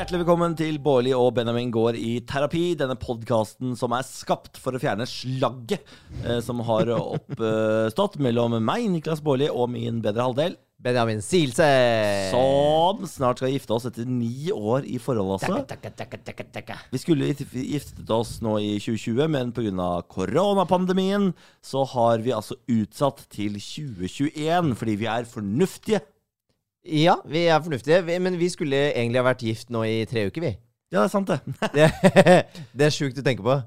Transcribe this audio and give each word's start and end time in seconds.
Hjertelig 0.00 0.22
velkommen 0.22 0.54
til 0.56 0.78
Bårli 0.80 1.10
og 1.12 1.34
Benjamin 1.36 1.68
går 1.68 1.92
i 2.00 2.14
terapi. 2.24 2.70
Denne 2.80 2.94
podkasten 2.96 3.74
som 3.76 3.92
er 3.92 4.06
skapt 4.08 4.56
for 4.56 4.72
å 4.72 4.78
fjerne 4.80 5.04
slagget 5.04 5.82
eh, 6.24 6.38
som 6.40 6.62
har 6.64 6.88
oppstått 6.94 8.16
mellom 8.24 8.54
meg, 8.64 8.86
Niklas 8.94 9.20
Bårli, 9.20 9.50
og 9.52 9.68
min 9.74 9.98
bedre 10.00 10.24
halvdel. 10.24 10.54
Benjamin 10.80 11.20
Silse. 11.20 11.66
Som 12.32 13.02
snart 13.12 13.42
skal 13.42 13.52
gifte 13.52 13.76
oss 13.76 13.84
etter 13.90 14.08
ni 14.08 14.48
år 14.54 14.86
i 14.88 14.96
forhold, 14.96 15.34
altså. 15.36 15.58
Takka, 15.68 15.90
takka, 15.98 16.20
takka, 16.30 16.46
takka. 16.54 16.76
Vi 16.94 17.00
skulle 17.02 17.28
gif- 17.34 17.52
giftet 17.60 18.14
oss 18.16 18.38
nå 18.40 18.54
i 18.56 18.70
2020, 18.80 19.28
men 19.36 19.52
pga. 19.52 19.90
koronapandemien 20.08 21.34
så 21.60 21.84
har 21.92 22.24
vi 22.24 22.32
altså 22.32 22.56
utsatt 22.72 23.26
til 23.36 23.60
2021 23.60 24.72
fordi 24.80 24.96
vi 25.04 25.10
er 25.12 25.28
fornuftige. 25.28 26.00
Ja, 26.84 27.18
vi 27.28 27.42
er 27.52 27.60
fornuftige, 27.60 28.00
vi, 28.06 28.16
men 28.24 28.38
vi 28.40 28.48
skulle 28.48 28.86
egentlig 28.94 29.20
ha 29.20 29.26
vært 29.28 29.42
gift 29.44 29.68
nå 29.74 29.82
i 29.84 29.98
tre 30.08 30.26
uker, 30.30 30.40
vi. 30.48 30.54
Ja, 30.90 31.02
det 31.04 31.10
er 31.10 31.12
sant, 31.12 31.28
det. 31.28 31.40
Det, 31.76 31.90
det 32.74 32.88
er 32.88 32.94
sjukt 32.96 33.20
å 33.20 33.26
tenke 33.26 33.44
på. 33.46 33.60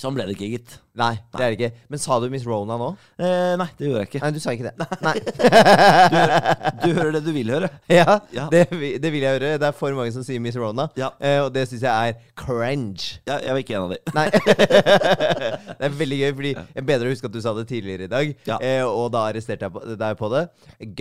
Sånn 0.00 0.14
ble 0.16 0.24
det 0.24 0.32
ikke, 0.38 0.46
gitt. 0.54 0.70
Nei, 0.96 1.10
det 1.36 1.42
er 1.44 1.52
det 1.52 1.56
ikke. 1.58 1.82
Men 1.92 2.00
sa 2.00 2.16
du 2.22 2.24
Miss 2.32 2.46
Rona 2.48 2.78
nå? 2.80 2.86
Eh, 3.20 3.50
nei, 3.60 3.66
det 3.76 3.90
gjorde 3.90 4.00
jeg 4.00 4.08
ikke. 4.08 4.20
Nei, 4.22 4.30
du 4.32 4.38
sa 4.40 4.54
ikke 4.56 4.70
det. 4.70 4.86
Nei. 5.04 5.12
Du 6.82 6.88
hører 6.96 7.12
det 7.14 7.20
du 7.26 7.28
vil 7.36 7.50
høre. 7.52 7.68
Ja, 7.92 8.16
Ja. 8.32 8.46
Det, 8.50 8.62
det 9.04 9.10
vil 9.12 9.20
jeg 9.22 9.36
høre. 9.36 9.50
Det 9.60 9.68
er 9.68 9.76
for 9.76 9.92
mange 9.98 10.14
som 10.16 10.24
sier 10.24 10.40
Miss 10.42 10.56
Rona, 10.58 10.88
Ja. 10.98 11.10
eh, 11.20 11.42
og 11.44 11.52
det 11.54 11.66
syns 11.68 11.84
jeg 11.84 11.92
er 11.92 12.16
cringe. 12.40 13.20
Ja, 13.28 13.36
jeg 13.44 13.52
var 13.52 13.60
ikke 13.60 13.76
en 13.76 13.84
av 13.84 13.92
de. 13.92 14.00
Nei. 14.16 14.26
det 15.82 15.88
er 15.90 15.96
veldig 15.98 16.18
gøy, 16.22 16.32
fordi 16.38 16.52
jeg 16.78 16.86
bedre 16.88 17.08
å 17.10 17.12
huske 17.12 17.26
at 17.28 17.34
du 17.34 17.40
sa 17.42 17.52
det 17.58 17.64
tidligere 17.72 18.06
i 18.06 18.10
dag, 18.12 18.32
Ja. 18.46 18.58
eh, 18.62 18.82
og 18.86 19.08
da 19.14 19.24
arresterte 19.32 19.66
jeg 19.66 19.74
på, 19.74 19.82
deg 19.98 20.16
på 20.20 20.30
det. 20.32 20.42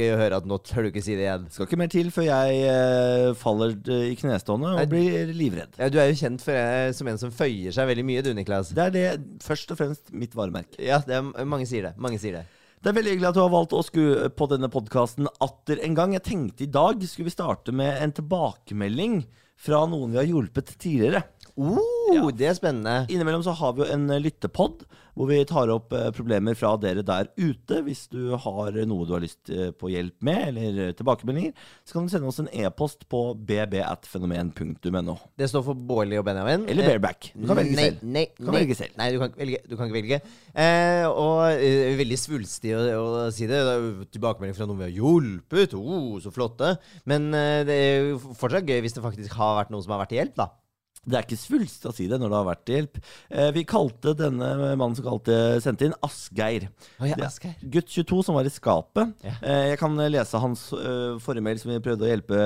Gøy 0.02 0.10
å 0.16 0.20
høre 0.20 0.40
at 0.42 0.48
nå 0.50 0.58
tør 0.66 0.88
du 0.88 0.90
ikke 0.90 1.04
si 1.06 1.16
det 1.20 1.28
igjen. 1.28 1.46
Skal 1.54 1.68
ikke 1.70 1.78
mer 1.84 1.92
til 1.94 2.10
før 2.12 2.26
jeg 2.28 2.64
eh, 2.72 3.28
faller 3.38 3.76
eh, 3.94 4.08
i 4.12 4.16
knestående 4.20 4.74
og 4.82 4.90
blir 4.92 5.30
livredd. 5.38 5.78
Ja, 5.78 5.90
du 5.94 6.00
er 6.02 6.10
jo 6.12 6.18
kjent 6.24 6.42
for, 6.42 6.58
eh, 6.58 6.90
som 6.98 7.08
en 7.14 7.22
som 7.22 7.32
føyer 7.36 7.72
seg 7.78 7.88
veldig 7.94 8.08
mye, 8.10 8.24
du, 8.26 8.34
Niklas. 8.34 8.74
Det 8.76 8.88
er 8.90 8.96
det 8.98 9.06
først 9.46 9.72
og 9.76 9.78
fremst 9.80 10.10
mitt 10.12 10.34
varemerke. 10.36 10.82
Ja, 10.82 10.98
det 11.06 11.20
er, 11.22 11.46
mange 11.46 11.70
sier 11.70 11.92
det. 11.92 11.94
Mange 12.02 12.18
sier 12.20 12.42
det. 12.42 12.48
Det 12.82 12.90
er 12.90 12.96
veldig 12.98 13.12
hyggelig 13.14 13.28
at 13.30 13.36
du 13.38 13.44
har 13.44 13.52
valgt 13.54 13.76
å 13.78 13.84
skru 13.86 14.06
på 14.34 14.48
denne 14.50 14.66
podkasten 14.74 15.28
atter 15.46 15.84
en 15.86 15.94
gang. 16.00 16.16
Jeg 16.18 16.24
tenkte 16.26 16.66
i 16.66 16.72
dag 16.74 17.04
skulle 17.06 17.30
vi 17.30 17.36
starte 17.36 17.70
med 17.78 18.00
en 18.02 18.16
tilbakemelding 18.18 19.20
fra 19.62 19.84
noen 19.86 20.10
vi 20.16 20.18
har 20.18 20.26
hjulpet 20.26 20.72
tidligere. 20.82 21.22
Uh, 21.58 22.02
Ja. 22.12 22.28
Det 22.36 22.48
er 22.50 22.58
spennende. 22.58 23.06
Innimellom 23.12 23.44
så 23.46 23.54
har 23.56 23.76
vi 23.76 23.86
jo 23.86 23.94
en 23.94 24.10
eh, 24.12 24.22
lyttepod 24.22 24.84
hvor 25.12 25.28
vi 25.28 25.42
tar 25.48 25.70
opp 25.74 25.92
eh, 25.96 26.08
problemer 26.16 26.56
fra 26.56 26.72
dere 26.80 27.04
der 27.06 27.30
ute. 27.38 27.82
Hvis 27.86 28.06
du 28.12 28.34
har 28.40 28.78
noe 28.88 29.08
du 29.08 29.14
har 29.16 29.24
lyst 29.24 29.52
eh, 29.52 29.72
på 29.76 29.92
hjelp 29.92 30.16
med, 30.26 30.42
eller 30.52 30.96
tilbakemeldinger, 30.98 31.56
så 31.88 31.96
kan 31.96 32.08
du 32.08 32.14
sende 32.14 32.30
oss 32.32 32.40
en 32.44 32.50
e-post 32.52 33.06
på 33.12 33.24
bbatfenomen.no. 33.36 35.18
Det 35.40 35.50
står 35.52 35.66
for 35.68 35.88
Bårli 35.92 36.20
og 36.20 36.26
Benjamin. 36.28 36.66
Eller 36.72 36.94
Bareback. 36.94 37.32
Du 37.36 37.46
kan 37.50 37.60
velge 37.60 37.78
nei, 37.78 37.90
selv. 37.90 38.06
Nei, 38.08 38.26
kan 38.38 38.50
nei, 38.50 38.58
velge 38.60 38.80
selv. 38.80 38.96
Nei, 39.00 39.10
du 39.12 39.20
kan 39.22 39.36
velge. 39.44 39.62
Du 39.68 39.76
kan 39.76 39.92
ikke 39.92 40.00
velge. 40.00 40.22
Eh, 40.52 41.06
og 41.10 41.44
uh, 41.60 41.92
veldig 42.02 42.20
svulstig 42.20 42.76
å, 42.76 42.82
å 43.02 43.28
si 43.36 43.48
det. 43.50 43.60
det 43.68 43.76
er 43.76 44.10
tilbakemelding 44.16 44.58
fra 44.58 44.68
noen 44.70 44.84
vi 44.84 44.90
har 44.90 44.98
hjulpet. 45.00 45.76
Oh, 45.80 46.16
så 46.24 46.34
flotte. 46.34 46.76
Men 47.10 47.30
uh, 47.36 47.62
det 47.68 47.78
er 47.78 48.12
jo 48.14 48.36
fortsatt 48.40 48.68
gøy 48.68 48.84
hvis 48.86 48.98
det 48.98 49.06
faktisk 49.06 49.38
har 49.40 49.60
vært 49.62 49.76
noen 49.76 49.86
som 49.86 49.96
har 49.96 50.06
vært 50.06 50.16
til 50.16 50.24
hjelp, 50.24 50.40
da. 50.40 50.50
Det 51.02 51.18
er 51.18 51.26
ikke 51.26 51.38
svulst 51.40 51.86
å 51.90 51.92
si 51.98 52.06
det 52.06 52.20
når 52.22 52.30
det 52.30 52.38
har 52.38 52.46
vært 52.46 52.60
til 52.68 52.76
hjelp. 52.78 52.98
Eh, 53.34 53.48
vi 53.56 53.64
kalte 53.66 54.12
denne 54.14 54.50
mannen 54.78 54.94
som 54.94 55.06
kalte, 55.08 55.34
sendte 55.64 55.88
inn, 55.88 55.96
Asgeir. 56.06 56.68
Oh, 57.00 57.08
ja, 57.10 57.16
Asgeir. 57.26 57.56
Gutt 57.74 57.90
22 57.90 58.20
som 58.28 58.38
var 58.38 58.46
i 58.46 58.52
skapet. 58.54 59.16
Ja. 59.26 59.34
Eh, 59.42 59.62
jeg 59.72 59.80
kan 59.82 59.98
lese 59.98 60.38
hans 60.44 60.68
uh, 60.76 61.18
forrige 61.24 61.46
mail 61.48 61.58
som 61.58 61.72
vi 61.74 61.80
prøvde 61.82 62.06
å 62.06 62.12
hjelpe 62.12 62.42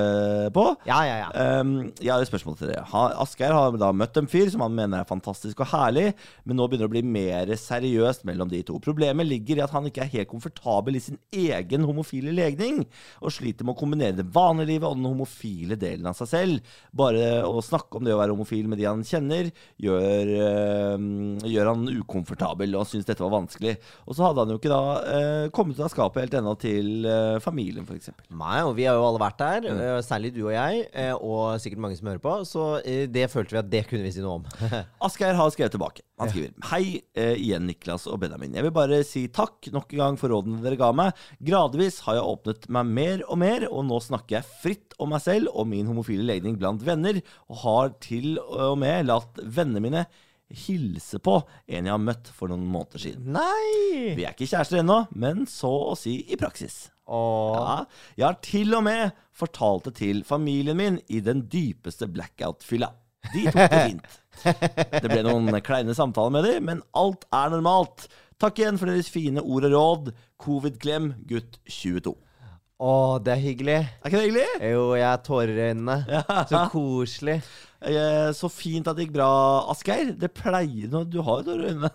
på. 0.56 0.64
Ja, 0.88 1.02
ja, 1.04 1.18
ja. 1.20 1.28
Um, 1.60 1.74
jeg 2.00 2.08
har 2.08 2.24
et 2.24 2.30
spørsmål 2.30 2.56
til 2.56 2.70
dere. 2.70 2.86
Ha, 2.94 3.02
Asgeir 3.26 3.52
har 3.52 3.76
da 3.76 3.90
møtt 3.92 4.16
en 4.22 4.30
fyr 4.32 4.48
som 4.54 4.64
han 4.64 4.72
mener 4.78 5.04
er 5.04 5.10
fantastisk 5.10 5.60
og 5.60 5.68
herlig, 5.74 6.06
men 6.48 6.56
nå 6.56 6.64
begynner 6.64 6.88
det 6.88 6.94
å 6.94 6.96
bli 6.96 7.04
mer 7.18 7.52
seriøst 7.60 8.24
mellom 8.24 8.48
de 8.48 8.62
to. 8.64 8.80
Problemet 8.80 9.28
ligger 9.28 9.60
i 9.60 9.66
at 9.66 9.76
han 9.76 9.90
ikke 9.90 10.06
er 10.06 10.12
helt 10.14 10.32
komfortabel 10.32 10.96
i 10.96 11.04
sin 11.10 11.20
egen 11.28 11.84
homofile 11.84 12.32
legning, 12.32 12.86
og 13.20 13.36
sliter 13.36 13.68
med 13.68 13.76
å 13.76 13.80
kombinere 13.84 14.16
det 14.22 14.28
vanlige 14.32 14.72
livet 14.72 14.88
og 14.88 14.96
den 14.96 15.12
homofile 15.12 15.76
delen 15.76 16.08
av 16.08 16.16
seg 16.16 16.32
selv. 16.32 16.74
Bare 16.96 17.44
å 17.44 17.60
snakke 17.60 18.00
om 18.00 18.08
det 18.08 18.16
å 18.16 18.22
være 18.24 18.32
homofil 18.32 18.45
med 18.70 18.78
de 18.78 18.86
han 18.86 19.02
kjenner, 19.06 19.50
gjør, 19.82 20.30
eh, 20.46 21.06
gjør 21.50 21.70
han 21.72 21.86
ukomfortabel, 22.00 22.76
og 22.78 22.86
syns 22.88 23.06
dette 23.08 23.24
var 23.24 23.34
vanskelig. 23.34 23.76
Og 24.06 24.16
så 24.16 24.26
hadde 24.28 24.44
han 24.44 24.54
jo 24.54 24.58
ikke 24.60 24.72
da 24.72 24.80
eh, 25.16 25.48
kommet 25.56 25.76
ut 25.78 25.84
av 25.86 25.92
skapet 25.92 26.22
helt 26.24 26.38
ennå 26.40 26.54
til 26.62 27.06
eh, 27.10 27.38
familien, 27.44 27.86
f.eks. 27.88 28.12
Nei, 28.30 28.60
og 28.66 28.74
vi 28.78 28.86
har 28.88 28.96
jo 28.98 29.06
alle 29.10 29.22
vært 29.22 29.38
der, 29.42 29.66
Mm. 29.66 30.02
særlig 30.04 30.30
du 30.34 30.42
og 30.46 30.52
jeg, 30.54 30.84
og 31.20 31.58
sikkert 31.60 31.80
mange 31.82 31.96
som 31.98 32.06
hører 32.08 32.20
på, 32.22 32.32
så 32.46 32.64
det 33.12 33.24
følte 33.32 33.56
vi 33.56 33.58
at 33.58 33.70
det 33.72 33.80
kunne 33.90 34.04
vi 34.06 34.12
si 34.14 34.22
noe 34.22 34.38
om. 34.40 34.44
Asgeir 35.06 35.34
har 35.36 35.50
skrevet 35.52 35.74
tilbake. 35.74 36.04
Han 36.20 36.30
skriver 36.32 36.52
Hei 36.70 37.02
eh, 37.18 37.34
igjen, 37.36 37.66
Niklas 37.68 38.06
og 38.08 38.20
Benjamin. 38.22 38.54
Jeg 38.56 38.64
vil 38.64 38.72
bare 38.76 39.02
si 39.04 39.26
takk 39.28 39.68
nok 39.74 39.90
en 39.92 40.00
gang 40.00 40.16
for 40.20 40.32
rådene 40.32 40.62
dere 40.64 40.78
ga 40.80 40.88
meg. 40.96 41.18
Gradvis 41.44 41.98
har 42.06 42.16
jeg 42.16 42.24
åpnet 42.30 42.68
meg 42.72 42.92
mer 42.96 43.24
og 43.26 43.40
mer, 43.42 43.66
og 43.68 43.84
nå 43.88 43.98
snakker 44.04 44.38
jeg 44.38 44.48
fritt 44.62 44.96
om 45.02 45.10
meg 45.12 45.20
selv 45.26 45.50
og 45.52 45.66
min 45.68 45.88
homofile 45.90 46.24
legning 46.24 46.56
blant 46.60 46.80
venner, 46.86 47.18
og 47.52 47.60
har 47.66 47.92
til 48.00 48.35
og 48.42 48.78
med 48.80 49.08
latt 49.08 49.40
vennene 49.42 49.82
mine 49.84 50.06
hilse 50.46 51.18
på 51.18 51.40
en 51.66 51.88
jeg 51.88 51.90
har 51.90 52.02
møtt 52.02 52.28
for 52.34 52.50
noen 52.52 52.66
måneder 52.70 53.02
siden. 53.02 53.32
Nei! 53.34 54.12
Vi 54.18 54.26
er 54.26 54.34
ikke 54.34 54.46
kjærester 54.46 54.82
ennå, 54.82 55.00
men 55.18 55.46
så 55.50 55.72
å 55.90 55.96
si 55.98 56.20
i 56.30 56.38
praksis. 56.38 56.86
Ja, 57.06 57.84
jeg 58.18 58.26
har 58.26 58.38
til 58.42 58.74
og 58.78 58.84
med 58.86 59.14
fortalt 59.36 59.88
det 59.90 59.96
til 60.00 60.22
familien 60.26 60.78
min 60.78 61.00
i 61.12 61.20
den 61.22 61.44
dypeste 61.50 62.08
blackout-fylla. 62.10 62.92
De 63.32 63.42
tok 63.50 63.58
det 63.72 63.82
fint. 63.88 64.20
Det 65.02 65.08
ble 65.08 65.22
noen 65.26 65.48
kleine 65.64 65.94
samtaler 65.96 66.34
med 66.34 66.44
dem, 66.46 66.66
men 66.68 66.82
alt 66.94 67.24
er 67.34 67.50
normalt. 67.54 68.04
Takk 68.38 68.60
igjen 68.60 68.78
for 68.78 68.90
deres 68.90 69.08
fine 69.10 69.42
ord 69.42 69.66
og 69.66 69.72
råd. 69.72 70.10
Covid-klem, 70.42 71.14
gutt 71.26 71.56
22. 71.64 72.12
Åh, 72.76 73.14
det 73.24 73.32
er 73.32 73.40
hyggelig. 73.40 73.78
Er 73.80 74.10
ikke 74.10 74.18
det 74.20 74.26
hyggelig? 74.26 74.48
Jo, 74.74 74.82
jeg 74.98 75.08
har 75.08 75.22
tårer 75.24 75.54
i 75.56 75.68
øynene. 75.70 75.96
Så 76.50 76.60
koselig. 76.74 77.38
Eh, 77.86 78.30
Så 78.36 78.50
fint 78.52 78.86
at 78.90 78.98
det 78.98 79.06
gikk 79.06 79.16
bra, 79.16 79.30
Asgeir. 79.72 80.12
Det 80.18 80.32
pleier 80.34 80.90
nå 80.92 81.04
Du 81.08 81.20
har 81.22 81.42
jo 81.42 81.48
tårer 81.50 81.66
i 81.68 81.72
øynene. 81.74 81.90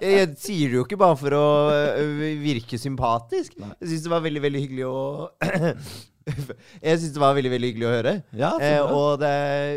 Jeg, 0.00 0.30
sier 0.40 0.70
det 0.70 0.78
jo 0.78 0.84
ikke 0.86 1.00
bare 1.00 1.18
for 1.20 1.36
å 1.36 1.46
øh, 1.70 2.22
virke 2.40 2.78
sympatisk. 2.80 3.58
Jeg 3.60 3.90
syns 3.90 4.06
det 4.06 4.12
var 4.14 4.24
veldig, 4.24 4.42
veldig 4.46 4.62
hyggelig 4.64 4.86
å 4.88 5.00
Jeg 6.84 7.00
synes 7.00 7.14
det 7.16 7.20
var 7.20 7.34
veldig 7.36 7.50
veldig 7.52 7.68
hyggelig 7.70 7.86
å 7.88 7.92
høre. 7.92 8.12
Ja, 8.38 8.50
eh, 8.62 8.80
og 8.84 9.20
det, 9.22 9.30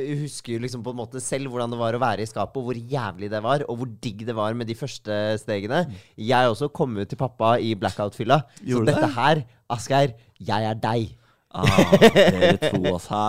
jeg 0.03 0.19
husker 0.25 0.61
liksom 0.61 0.83
på 0.85 0.93
en 0.93 0.99
måte 0.99 1.21
selv 1.23 1.49
hvordan 1.51 1.71
det 1.73 1.79
var 1.79 1.95
å 1.97 2.01
være 2.03 2.25
i 2.25 2.29
skapet, 2.29 2.59
og 2.59 2.67
hvor 2.67 2.77
jævlig 2.93 3.29
det 3.31 3.41
var, 3.43 3.65
og 3.67 3.79
hvor 3.79 3.91
digg 4.03 4.25
det 4.27 4.35
var 4.37 4.55
med 4.59 4.69
de 4.69 4.77
første 4.77 5.17
stegene. 5.41 5.83
Jeg 6.19 6.51
også 6.51 6.69
kom 6.75 6.95
ut 6.99 7.09
til 7.09 7.19
pappa 7.19 7.55
i 7.63 7.73
blackout-fylla. 7.79 8.41
Så 8.61 8.83
dette 8.85 9.05
det? 9.07 9.13
her, 9.17 9.43
Asgeir, 9.73 10.15
jeg 10.39 10.69
er 10.71 10.79
deg. 10.83 11.13
Ah, 11.53 11.67
dere 12.01 12.57
to, 12.69 12.81
altså. 12.95 13.25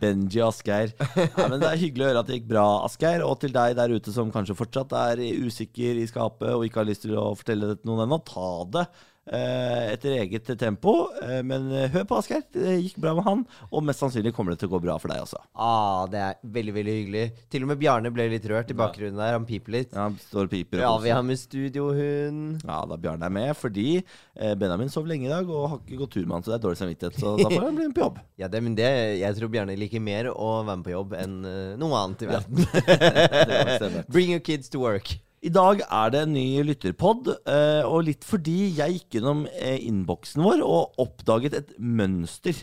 Benji 0.00 0.40
og 0.42 0.52
Asgeir. 0.52 0.94
Ja, 1.18 1.48
men 1.48 1.58
det 1.60 1.68
er 1.70 1.80
hyggelig 1.80 2.06
å 2.06 2.10
høre 2.10 2.22
at 2.22 2.30
det 2.30 2.38
gikk 2.38 2.48
bra, 2.52 2.66
Asgeir. 2.86 3.24
Og 3.26 3.38
til 3.42 3.54
deg 3.54 3.76
der 3.78 3.94
ute 3.94 4.14
som 4.14 4.32
kanskje 4.34 4.56
fortsatt 4.58 4.94
er 4.98 5.22
usikker 5.44 6.00
i 6.00 6.08
skapet 6.10 6.54
og 6.54 6.66
ikke 6.66 6.82
har 6.82 6.88
lyst 6.90 7.06
til 7.06 7.16
å 7.18 7.30
fortelle 7.38 7.72
det 7.72 7.80
til 7.80 7.90
noen 7.90 8.06
ennå, 8.06 8.20
ta 8.28 8.50
det 8.78 8.88
etter 9.28 10.14
eget 10.22 10.48
tempo. 10.58 10.94
Eh, 11.22 11.42
men 11.46 11.68
eh, 11.72 11.88
hør 11.92 12.06
på 12.08 12.18
Asgeir. 12.18 12.44
Det 12.54 12.76
gikk 12.78 12.98
bra 13.02 13.14
med 13.18 13.26
han, 13.26 13.44
og 13.68 13.84
mest 13.86 14.02
sannsynlig 14.02 14.32
kommer 14.36 14.54
det 14.54 14.62
til 14.62 14.70
å 14.70 14.74
gå 14.76 14.80
bra 14.86 14.96
for 15.00 15.12
deg 15.12 15.24
også. 15.24 15.40
Ah, 15.54 16.06
det 16.10 16.22
er 16.24 16.38
veldig, 16.58 16.74
veldig 16.78 16.96
hyggelig. 16.98 17.24
Til 17.52 17.66
og 17.66 17.72
med 17.72 17.80
Bjarne 17.82 18.12
ble 18.14 18.28
litt 18.32 18.48
rørt 18.50 18.72
i 18.72 18.78
bakgrunnen 18.78 19.20
der. 19.20 19.36
Han 19.36 19.48
piper 19.48 19.76
litt. 19.76 19.92
Ja, 19.92 20.08
han 20.08 20.18
står 20.28 20.48
og 20.48 20.54
piper. 20.54 20.84
Ja, 20.84 20.94
vi 21.02 21.12
har 21.14 21.24
med 21.26 21.40
studiohund. 21.40 22.64
Ja, 22.64 22.80
da 22.88 23.00
Bjarne 23.00 23.28
er 23.28 23.36
med, 23.38 23.52
fordi 23.58 23.88
eh, 24.00 24.54
Benjamin 24.58 24.92
sov 24.92 25.08
lenge 25.10 25.28
i 25.28 25.32
dag 25.32 25.48
og 25.48 25.68
har 25.74 25.80
ikke 25.82 26.02
gått 26.04 26.16
tur 26.16 26.24
med 26.26 26.38
han, 26.38 26.46
så 26.46 26.54
det 26.54 26.58
er 26.60 26.66
dårlig 26.66 26.82
samvittighet. 26.82 27.20
Så 27.20 27.36
da 27.42 27.50
får 27.52 27.68
han 27.68 27.78
bli 27.78 27.88
med 27.90 27.96
på 27.98 28.06
jobb. 28.06 28.24
Ja, 28.38 28.46
det, 28.46 28.60
men 28.62 28.76
det, 28.78 28.86
jeg 29.18 29.34
tror 29.34 29.50
Bjarne 29.50 29.74
liker 29.74 30.02
mer 30.02 30.28
å 30.30 30.50
være 30.62 30.78
med 30.78 30.86
på 30.86 30.92
jobb 30.92 31.16
enn 31.18 31.38
eh, 31.48 31.72
noe 31.80 32.04
annet 32.04 32.22
i 32.22 32.28
verden. 32.30 34.04
Bring 34.14 34.30
your 34.30 34.44
kids 34.44 34.70
to 34.70 34.78
work. 34.84 35.16
I 35.38 35.52
dag 35.54 35.84
er 35.86 36.10
det 36.10 36.24
en 36.24 36.32
ny 36.34 36.46
lytterpod, 36.66 37.28
eh, 37.46 37.84
og 37.86 38.08
litt 38.08 38.26
fordi 38.26 38.72
jeg 38.74 38.96
gikk 38.96 39.18
gjennom 39.18 39.44
eh, 39.52 39.78
innboksen 39.86 40.42
vår 40.42 40.64
og 40.66 40.98
oppdaget 41.04 41.54
et 41.60 41.70
mønster. 41.78 42.58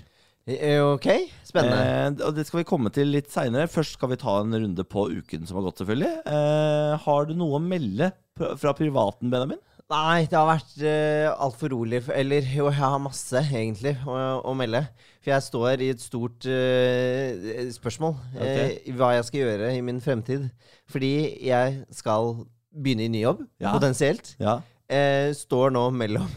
Eh, 0.46 0.82
Ok, 0.84 1.08
spennende. 1.48 1.80
Eh, 1.80 2.28
og 2.28 2.36
Det 2.36 2.46
skal 2.46 2.62
vi 2.62 2.68
komme 2.68 2.92
til 2.94 3.14
litt 3.16 3.32
seinere. 3.32 3.72
Først 3.72 3.96
skal 3.96 4.12
vi 4.12 4.20
ta 4.20 4.42
en 4.42 4.54
runde 4.54 4.84
på 4.84 5.08
uken 5.14 5.48
som 5.48 5.62
har 5.62 5.70
gått, 5.70 5.80
selvfølgelig. 5.82 6.12
Eh, 6.28 6.98
har 7.06 7.26
du 7.26 7.34
noe 7.40 7.58
å 7.58 7.64
melde 7.64 8.12
fra 8.36 8.76
privaten, 8.76 9.32
Benjamin? 9.32 9.62
Nei, 9.86 10.26
det 10.26 10.34
har 10.34 10.48
vært 10.50 10.72
uh, 10.82 11.44
altfor 11.46 11.70
rolig. 11.70 12.00
Eller 12.10 12.48
jo, 12.50 12.66
jeg 12.72 12.82
har 12.82 12.98
masse, 12.98 13.38
egentlig, 13.54 13.94
å, 14.10 14.16
å 14.42 14.54
melde. 14.58 14.82
For 15.22 15.30
jeg 15.30 15.46
står 15.46 15.84
i 15.86 15.90
et 15.94 16.02
stort 16.02 16.48
uh, 16.50 17.70
spørsmål 17.76 18.16
Okay. 18.34 18.80
Uh, 18.82 18.96
hva 18.98 19.12
jeg 19.14 19.28
skal 19.28 19.44
gjøre 19.44 19.70
i 19.78 19.84
min 19.86 20.02
fremtid. 20.02 20.48
Fordi 20.90 21.14
jeg 21.46 21.84
skal 21.94 22.34
begynne 22.76 23.08
i 23.08 23.12
ny 23.16 23.24
jobb, 23.26 23.46
Ja. 23.64 23.72
potensielt. 23.76 24.36
Ja. 24.40 24.60
Eh, 24.92 25.32
står 25.34 25.72
nå 25.74 25.88
mellom 25.96 26.28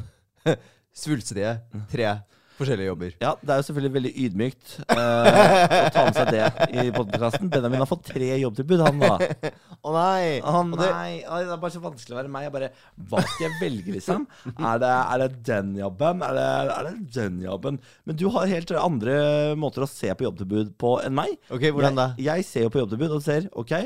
svulstige 0.99 1.59
tre 1.93 2.17
forskjellige 2.59 2.89
jobber. 2.89 3.11
Ja, 3.23 3.37
det 3.39 3.53
er 3.55 3.61
jo 3.61 3.65
selvfølgelig 3.69 3.95
veldig 3.95 4.11
ydmykt 4.25 4.71
eh, 4.91 4.97
å 4.99 5.91
ta 5.95 6.03
med 6.09 6.17
seg 6.17 6.31
det 6.35 6.49
i 6.83 6.89
podkasten. 6.91 7.51
Benjamin 7.53 7.79
har 7.85 7.87
fått 7.87 8.09
tre 8.09 8.33
jobbtilbud, 8.41 8.81
han 8.83 8.99
da. 8.99 9.13
Å 9.87 9.93
nei! 9.95 10.41
Oh, 10.43 10.57
nei, 10.73 11.21
Oh, 11.23 11.39
det 11.39 11.53
er 11.55 11.61
bare 11.63 11.71
så 11.77 11.83
vanskelig 11.85 12.17
å 12.17 12.19
være 12.19 12.33
meg. 12.35 12.49
Jeg 12.49 12.55
bare, 12.57 12.71
Hva 13.13 13.23
skal 13.23 13.45
jeg 13.47 13.61
velge, 13.61 13.95
liksom? 13.95 14.27
Er 14.59 14.81
det, 14.83 14.91
er 14.91 15.23
det 15.23 15.29
den 15.47 15.71
jobben? 15.79 16.25
Er 16.27 16.35
det, 16.41 16.49
er 16.75 16.89
det 16.89 16.95
den 17.15 17.39
jobben? 17.47 17.79
Men 18.11 18.19
du 18.19 18.27
har 18.35 18.51
helt 18.51 18.75
andre 18.75 19.15
måter 19.55 19.87
å 19.87 19.91
se 19.93 20.11
på 20.19 20.27
jobbtilbud 20.27 20.75
på 20.83 20.97
enn 21.07 21.15
meg. 21.15 21.37
Ok, 21.55 21.69
hvordan 21.71 21.95
da? 22.03 22.09
Jeg, 22.19 22.27
jeg 22.43 22.49
ser 22.51 22.67
jo 22.67 22.75
på 22.75 22.83
jobbtilbud 22.83 23.15
og 23.21 23.23
ser 23.23 23.47
OK, 23.55 23.77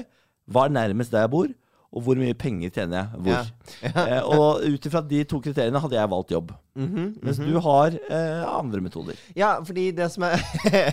hva 0.49 0.65
er 0.71 0.73
nærmest 0.81 1.13
der 1.13 1.27
jeg 1.27 1.35
bor? 1.37 1.53
Og 1.93 2.01
hvor 2.07 2.17
mye 2.17 2.33
penger 2.39 2.71
tjener 2.73 3.03
jeg 3.03 3.23
hvor? 3.27 3.49
Eh, 4.03 4.23
og 4.25 4.63
ut 4.65 4.87
ifra 4.89 5.01
de 5.05 5.23
to 5.29 5.39
kriteriene 5.43 5.81
hadde 5.83 5.97
jeg 5.99 6.11
valgt 6.13 6.33
jobb. 6.33 6.53
Mhm, 6.79 7.09
Mens 7.21 7.37
du 7.43 7.53
har 7.61 7.93
eh, 7.93 8.45
andre 8.49 8.81
metoder. 8.81 9.19
Ja, 9.37 9.51
fordi 9.65 9.91
det 9.97 10.07
som 10.15 10.25
er 10.25 10.41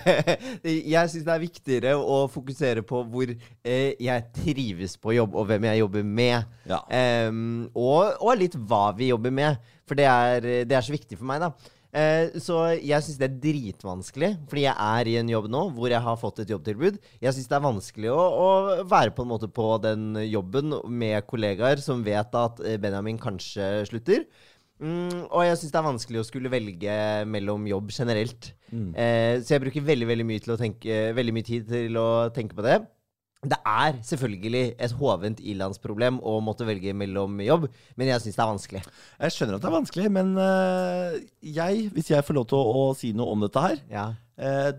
Jeg 0.65 1.11
syns 1.13 1.23
det 1.23 1.33
er 1.33 1.43
viktigere 1.43 1.93
å 1.95 2.19
fokusere 2.31 2.83
på 2.87 3.01
hvor 3.07 3.31
eh, 3.31 3.95
jeg 3.99 4.27
trives 4.35 4.97
på 4.99 5.15
jobb, 5.15 5.37
og 5.39 5.47
hvem 5.49 5.69
jeg 5.69 5.81
jobber 5.85 6.03
med. 6.03 6.51
Ja. 6.67 6.81
Um, 7.29 7.69
og, 7.73 8.19
og 8.19 8.35
litt 8.41 8.57
hva 8.59 8.89
vi 8.97 9.11
jobber 9.13 9.31
med. 9.33 9.71
For 9.87 9.97
det 9.97 10.05
er, 10.05 10.49
det 10.69 10.75
er 10.77 10.85
så 10.85 10.93
viktig 10.93 11.17
for 11.17 11.29
meg, 11.31 11.41
da. 11.47 11.53
Eh, 11.89 12.35
så 12.37 12.59
jeg 12.77 13.01
syns 13.01 13.17
det 13.17 13.25
er 13.25 13.37
dritvanskelig, 13.41 14.29
fordi 14.49 14.65
jeg 14.67 14.75
er 14.77 15.09
i 15.09 15.15
en 15.17 15.31
jobb 15.31 15.47
nå 15.49 15.63
hvor 15.73 15.89
jeg 15.89 16.03
har 16.05 16.19
fått 16.21 16.43
et 16.43 16.53
jobbtilbud. 16.53 16.99
Jeg 17.23 17.33
syns 17.35 17.49
det 17.49 17.57
er 17.57 17.65
vanskelig 17.65 18.11
å, 18.13 18.19
å 18.19 18.49
være 18.89 19.15
på 19.17 19.25
en 19.25 19.31
måte 19.31 19.49
på 19.49 19.71
den 19.81 20.13
jobben 20.29 20.77
med 20.85 21.25
kollegaer 21.29 21.81
som 21.81 22.05
vet 22.05 22.37
at 22.37 22.61
eh, 22.61 22.77
Benjamin 22.81 23.17
kanskje 23.21 23.71
slutter. 23.89 24.27
Mm, 24.79 25.25
og 25.27 25.41
jeg 25.43 25.57
syns 25.59 25.73
det 25.73 25.81
er 25.81 25.89
vanskelig 25.89 26.21
å 26.21 26.27
skulle 26.27 26.53
velge 26.53 26.93
mellom 27.27 27.65
jobb 27.67 27.89
generelt. 27.91 28.53
Eh, 28.93 29.41
så 29.41 29.55
jeg 29.55 29.65
bruker 29.65 29.89
veldig 29.89 30.07
veldig 30.13 30.29
mye, 30.29 30.45
å 30.53 30.61
tenke, 30.61 31.01
veldig 31.17 31.35
mye 31.35 31.49
tid 31.49 31.67
til 31.73 31.99
å 31.99 32.09
tenke 32.35 32.55
på 32.55 32.65
det. 32.69 32.79
Det 33.39 33.55
er 33.63 33.95
selvfølgelig 34.03 34.61
et 34.83 34.93
hovent 34.99 35.39
ilandsproblem 35.39 36.17
å 36.27 36.33
måtte 36.43 36.65
velge 36.67 36.91
mellom 36.91 37.37
jobb, 37.39 37.69
men 37.95 38.09
jeg 38.11 38.19
syns 38.25 38.35
det 38.35 38.43
er 38.43 38.49
vanskelig. 38.51 38.81
Jeg 39.23 39.31
skjønner 39.35 39.55
at 39.55 39.63
det 39.63 39.69
er 39.69 39.75
vanskelig, 39.77 40.09
men 40.11 40.33
eh, 40.43 41.13
jeg, 41.55 41.85
hvis 41.95 42.09
jeg 42.11 42.25
får 42.27 42.35
lov 42.35 42.49
til 42.51 42.59
å, 42.59 42.73
å 42.81 42.95
si 42.99 43.13
noe 43.15 43.31
om 43.31 43.45
dette 43.45 43.63
her 43.63 43.79
Ja. 43.93 44.03
eh, 44.35 44.73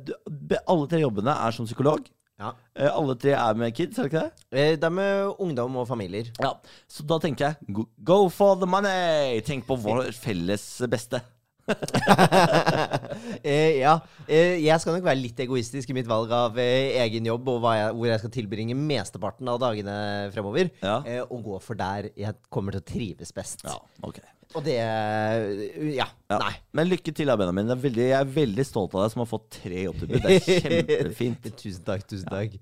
Alle 0.69 0.91
tre 0.93 1.01
jobbene 1.01 1.33
er 1.47 1.57
som 1.57 1.65
psykolog. 1.71 2.05
ja. 2.41 2.53
Eh, 2.77 2.89
alle 2.93 3.17
tre 3.21 3.33
er 3.33 3.57
med 3.65 3.73
kids, 3.77 3.97
er 3.99 4.09
det 4.09 4.13
ikke 4.13 4.27
det? 4.29 4.69
Det 4.81 4.89
er 4.91 4.93
med 4.99 5.41
ungdom 5.41 5.81
og 5.81 5.89
familier. 5.89 6.29
Ja. 6.45 6.53
Så 6.89 7.05
da 7.09 7.17
tenker 7.21 7.49
jeg 7.55 7.73
go, 7.81 7.89
go 8.05 8.21
for 8.29 8.61
the 8.61 8.69
money! 8.69 9.41
Tenk 9.41 9.65
på 9.69 9.81
vår 9.81 10.13
felles 10.21 10.69
beste. 10.93 11.23
eh, 13.43 13.79
ja. 13.81 13.95
Eh, 14.27 14.59
jeg 14.65 14.83
skal 14.83 14.97
nok 14.97 15.07
være 15.07 15.21
litt 15.21 15.41
egoistisk 15.45 15.93
i 15.93 15.97
mitt 15.97 16.09
valg 16.11 16.33
av 16.35 16.59
eh, 16.61 16.97
egen 17.05 17.29
jobb 17.31 17.49
og 17.53 17.63
hva 17.65 17.77
jeg, 17.79 17.95
hvor 17.99 18.11
jeg 18.11 18.23
skal 18.23 18.35
tilbringe 18.35 18.77
mesteparten 18.79 19.51
av 19.53 19.61
dagene 19.63 19.97
fremover. 20.35 20.71
Ja. 20.83 20.99
Eh, 21.07 21.23
og 21.27 21.47
gå 21.47 21.63
for 21.65 21.79
der 21.81 22.11
jeg 22.19 22.37
kommer 22.53 22.77
til 22.77 22.85
å 22.85 22.89
trives 22.93 23.35
best. 23.37 23.65
Ja, 23.67 23.79
ok. 24.07 24.21
Og 24.59 24.65
det 24.67 24.77
Ja. 24.81 26.07
Ja. 26.31 26.39
Nei. 26.43 26.55
Men 26.75 26.89
lykke 26.91 27.13
til, 27.15 27.31
Benjamin. 27.31 27.69
Det 27.71 27.77
er 27.77 27.85
veldig, 27.85 28.07
jeg 28.09 28.19
er 28.21 28.33
veldig 28.35 28.65
stolt 28.67 28.97
av 28.97 29.05
deg 29.05 29.13
som 29.15 29.23
har 29.23 29.31
fått 29.31 29.51
tre 29.61 29.85
jobbtilbud. 29.87 30.25
Det 30.25 30.39
er 30.39 30.63
kjempefint. 30.65 31.53
tusen 31.61 31.85
takk, 31.87 32.07
tusen 32.11 32.31
takk. 32.31 32.57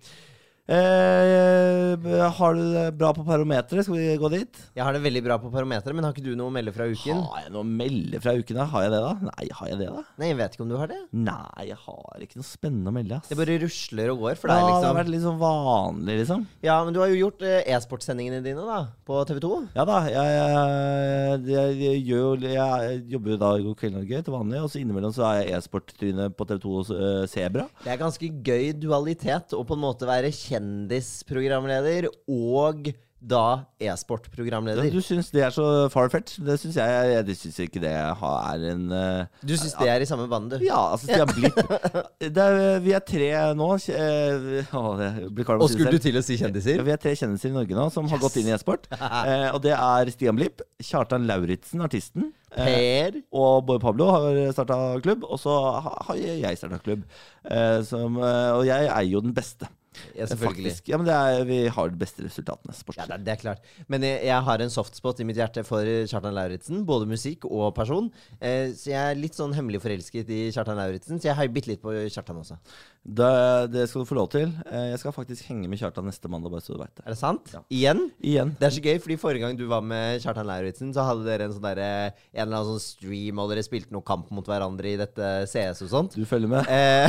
Eh, 0.68 2.28
har 2.36 2.54
du 2.54 2.60
det 2.74 2.84
bra 3.00 3.08
på 3.16 3.24
parometeret? 3.24 3.86
Skal 3.86 3.96
vi 3.96 4.16
gå 4.20 4.28
dit? 4.32 4.58
Jeg 4.76 4.84
har 4.84 4.92
det 4.92 5.00
veldig 5.00 5.22
bra 5.24 5.38
på 5.40 5.48
parometeret, 5.52 5.96
men 5.96 6.04
har 6.04 6.12
ikke 6.12 6.26
du 6.26 6.34
noe 6.36 6.50
å 6.50 6.54
melde 6.54 6.74
fra 6.76 6.84
uken? 6.90 7.22
Har 7.30 7.46
jeg 7.46 7.52
noe 7.54 7.64
å 7.64 7.70
melde 7.80 8.20
fra 8.20 8.34
uken? 8.36 8.58
da? 8.60 8.66
Har 8.68 8.84
jeg 8.84 8.92
det, 8.92 9.00
da? 9.04 9.12
Nei, 9.30 9.46
har 9.60 9.70
jeg 9.72 9.78
det, 9.80 9.88
da? 9.94 10.02
Nei, 10.20 10.28
jeg 10.28 10.38
vet 10.42 10.56
ikke 10.58 10.64
om 10.66 10.72
du 10.72 10.76
har 10.80 10.90
det. 10.92 10.98
Nei, 11.16 11.64
jeg 11.70 11.78
har 11.86 12.24
ikke 12.26 12.40
noe 12.42 12.48
spennende 12.48 12.92
å 12.92 12.96
melde. 12.98 13.18
ass. 13.18 13.30
Det 13.32 13.38
bare 13.40 13.56
rusler 13.64 14.12
og 14.12 14.20
går 14.26 14.40
for 14.42 14.52
deg, 14.52 14.58
ja, 14.58 14.66
det 14.66 14.74
har 14.74 14.82
liksom. 14.82 14.98
vært 15.00 15.12
litt 15.14 15.24
sånn 15.24 15.40
vanlig, 15.40 16.18
liksom. 16.22 16.44
Ja, 16.68 16.76
men 16.84 16.96
du 16.96 17.00
har 17.02 17.12
jo 17.14 17.18
gjort 17.22 17.46
eh, 17.48 17.62
e-sportsendingene 17.74 18.42
dine, 18.44 18.66
da. 18.68 18.80
På 19.08 19.22
TV 19.28 19.40
2. 19.44 19.52
Ja 19.78 19.88
da, 19.88 19.98
jeg, 20.12 20.36
jeg, 20.36 21.48
jeg, 21.48 21.78
jeg, 21.86 22.04
gjør 22.12 22.44
jo- 22.44 22.52
jeg 22.58 23.00
jobber 23.14 23.34
jo 23.34 23.40
da 23.40 23.50
i 23.56 23.64
God 23.64 23.78
kveld 23.80 23.96
Norge 23.98 24.22
til 24.28 24.36
vanlig, 24.36 24.60
og 24.60 24.68
så 24.72 24.82
innimellom 24.82 25.16
så 25.16 25.24
er 25.32 25.40
jeg 25.46 25.56
e-sporttryne 25.62 26.28
på 26.36 26.46
TV2 26.52 26.76
hos 26.76 26.92
uh, 26.92 27.24
Sebra. 27.30 27.64
Det 27.84 27.92
er 27.94 28.00
ganske 28.04 28.30
gøy 28.44 28.72
dualitet 28.82 29.56
å 29.56 29.64
på 29.64 29.76
en 29.78 29.82
måte 29.86 30.08
være 30.08 30.28
kjendisprogramleder 30.58 32.10
og 32.10 32.90
da 33.19 33.64
e-sportprogramleder. 33.82 34.87
Du 34.94 35.00
syns 35.02 35.32
det 35.34 35.43
er 35.43 35.50
så 35.50 35.64
far-fetched? 35.90 36.44
Det 36.46 36.55
syns 36.62 36.76
jeg, 36.78 37.08
jeg 37.10 37.37
syns 37.40 37.56
ikke 37.64 37.81
det 37.82 37.90
er 37.90 38.66
en 38.70 38.84
uh, 38.94 39.40
Du 39.43 39.56
syns 39.58 39.75
det 39.75 39.88
er 39.90 40.05
i 40.05 40.06
samme 40.06 40.28
bane, 40.31 40.52
du? 40.52 40.62
Ja, 40.62 40.78
altså 40.93 41.08
Stian 41.08 41.32
Blipp 41.34 41.58
det 42.37 42.44
er, 42.44 42.78
Vi 42.84 42.94
er 42.94 43.02
tre 43.02 43.31
nå. 43.58 43.70
uh, 43.75 44.76
å, 44.78 44.84
det 45.00 45.10
blir 45.34 45.50
Og 45.56 45.66
skulle 45.72 45.96
du 45.96 45.99
til 46.02 46.20
å 46.20 46.22
si 46.22 46.38
kjendiser? 46.38 46.78
Ja, 46.78 46.87
Vi 46.87 46.94
er 46.94 47.02
tre 47.02 47.16
kjendiser 47.19 47.50
i 47.50 47.56
Norge 47.56 47.78
nå 47.78 47.88
som 47.94 48.06
har 48.11 48.22
gått 48.22 48.38
inn 48.38 48.52
i 48.52 48.54
e-sport. 48.54 48.87
Uh, 48.94 49.50
og 49.54 49.62
det 49.66 49.75
er 49.75 50.12
Stian 50.14 50.38
Blipp, 50.38 50.62
Kjartan 50.78 51.26
Lauritzen, 51.26 51.82
artisten. 51.82 52.31
Per? 52.54 53.19
og 53.37 53.66
Bård 53.69 53.82
Pablo 53.82 54.06
har 54.14 54.38
starta 54.56 54.78
klubb, 55.04 55.26
og 55.26 55.37
så 55.43 55.52
har 55.84 56.16
jeg 56.16 56.56
starta 56.56 56.78
klubb. 56.81 57.02
Som, 57.84 58.16
og 58.16 58.62
jeg 58.66 58.88
er 58.88 59.04
jo 59.04 59.20
den 59.20 59.34
beste. 59.37 59.69
Ja, 60.14 60.26
selvfølgelig. 60.26 60.73
Faktisk. 60.73 60.90
Ja, 60.90 60.99
men 61.00 61.08
det 61.08 61.14
er, 61.14 61.44
Vi 61.49 61.58
har 61.75 61.93
de 61.93 62.00
beste 62.00 62.25
resultatene. 62.25 62.75
Ja, 62.96 63.06
det, 63.11 63.20
det 63.26 63.35
er 63.35 63.40
klart. 63.40 63.64
Men 63.90 64.05
jeg, 64.06 64.20
jeg 64.29 64.46
har 64.49 64.64
en 64.64 64.73
softspot 64.73 65.20
i 65.23 65.26
mitt 65.29 65.40
hjerte 65.40 65.64
for 65.67 65.87
Kjartan 66.11 66.37
Lauritzen. 66.37 66.85
Både 66.88 67.08
musikk 67.11 67.46
og 67.49 67.73
person. 67.76 68.11
Eh, 68.38 68.75
så 68.79 68.93
jeg 68.93 69.00
er 69.00 69.19
litt 69.19 69.38
sånn 69.38 69.56
hemmelig 69.56 69.82
forelsket 69.85 70.31
i 70.35 70.40
Kjartan 70.55 70.79
Lauritzen. 70.79 71.20
Så 71.20 71.31
jeg 71.31 71.38
har 71.38 71.50
bitte 71.52 71.73
litt 71.73 71.82
på 71.85 71.94
Kjartan 72.12 72.40
også. 72.43 72.58
Det, 73.08 73.32
det 73.73 73.87
skal 73.88 74.05
du 74.05 74.08
få 74.11 74.19
lov 74.19 74.29
til. 74.35 74.52
Eh, 74.69 74.90
jeg 74.93 75.00
skal 75.00 75.14
faktisk 75.17 75.49
henge 75.49 75.70
med 75.70 75.81
Kjartan 75.81 76.06
neste 76.08 76.31
mandag, 76.31 76.52
bare 76.52 76.64
så 76.64 76.76
du 76.76 76.82
veit 76.82 76.93
det. 76.93 77.06
Er 77.06 77.14
det 77.14 77.20
sant? 77.20 77.55
Igjen? 77.73 78.05
Igjen. 78.20 78.52
Det 78.58 78.69
er 78.69 78.76
så 78.76 78.85
gøy, 78.85 78.99
fordi 79.05 79.19
Forrige 79.19 79.46
gang 79.46 79.56
du 79.58 79.64
var 79.70 79.85
med 79.85 80.20
Kjartan 80.23 80.49
Lauritzen, 80.49 80.93
så 80.94 81.06
hadde 81.08 81.25
dere 81.26 81.49
en 81.49 81.55
sånn 81.56 81.64
derre 81.64 81.88
En 81.88 82.44
eller 82.44 82.61
annen 82.61 82.75
sånn 82.75 82.85
stream, 82.85 83.40
og 83.40 83.50
dere 83.52 83.64
spilte 83.64 83.94
noe 83.94 84.05
kamp 84.06 84.29
mot 84.35 84.46
hverandre 84.46 84.93
i 84.93 84.99
dette 85.00 85.31
CS 85.49 85.82
og 85.87 85.93
sånt. 85.94 86.19
Du 86.19 86.29
følger 86.29 86.52
med? 86.52 86.69
Eh, 86.69 87.08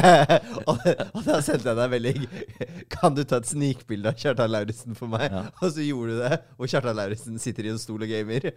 og, 0.70 0.86
og 1.10 1.22
da 1.26 1.40
sendte 1.44 1.72
jeg 1.72 1.80
deg 1.80 1.94
melding 1.96 2.29
Kan 2.94 3.14
du 3.16 3.22
ta 3.28 3.38
et 3.40 3.48
snikbilde 3.50 4.10
av 4.12 4.18
Kjartan 4.20 4.50
Lauritzen 4.52 4.96
for 4.98 5.10
meg? 5.12 5.26
Ja. 5.32 5.42
Og 5.60 5.72
så 5.74 5.84
gjorde 5.86 6.16
du 6.16 6.22
det, 6.24 6.38
og 6.58 6.70
Kjartan 6.70 6.96
Lauritzen 6.98 7.38
sitter 7.42 7.68
i 7.68 7.72
en 7.74 7.80
stol 7.82 8.06
og 8.06 8.10
gamer. 8.12 8.50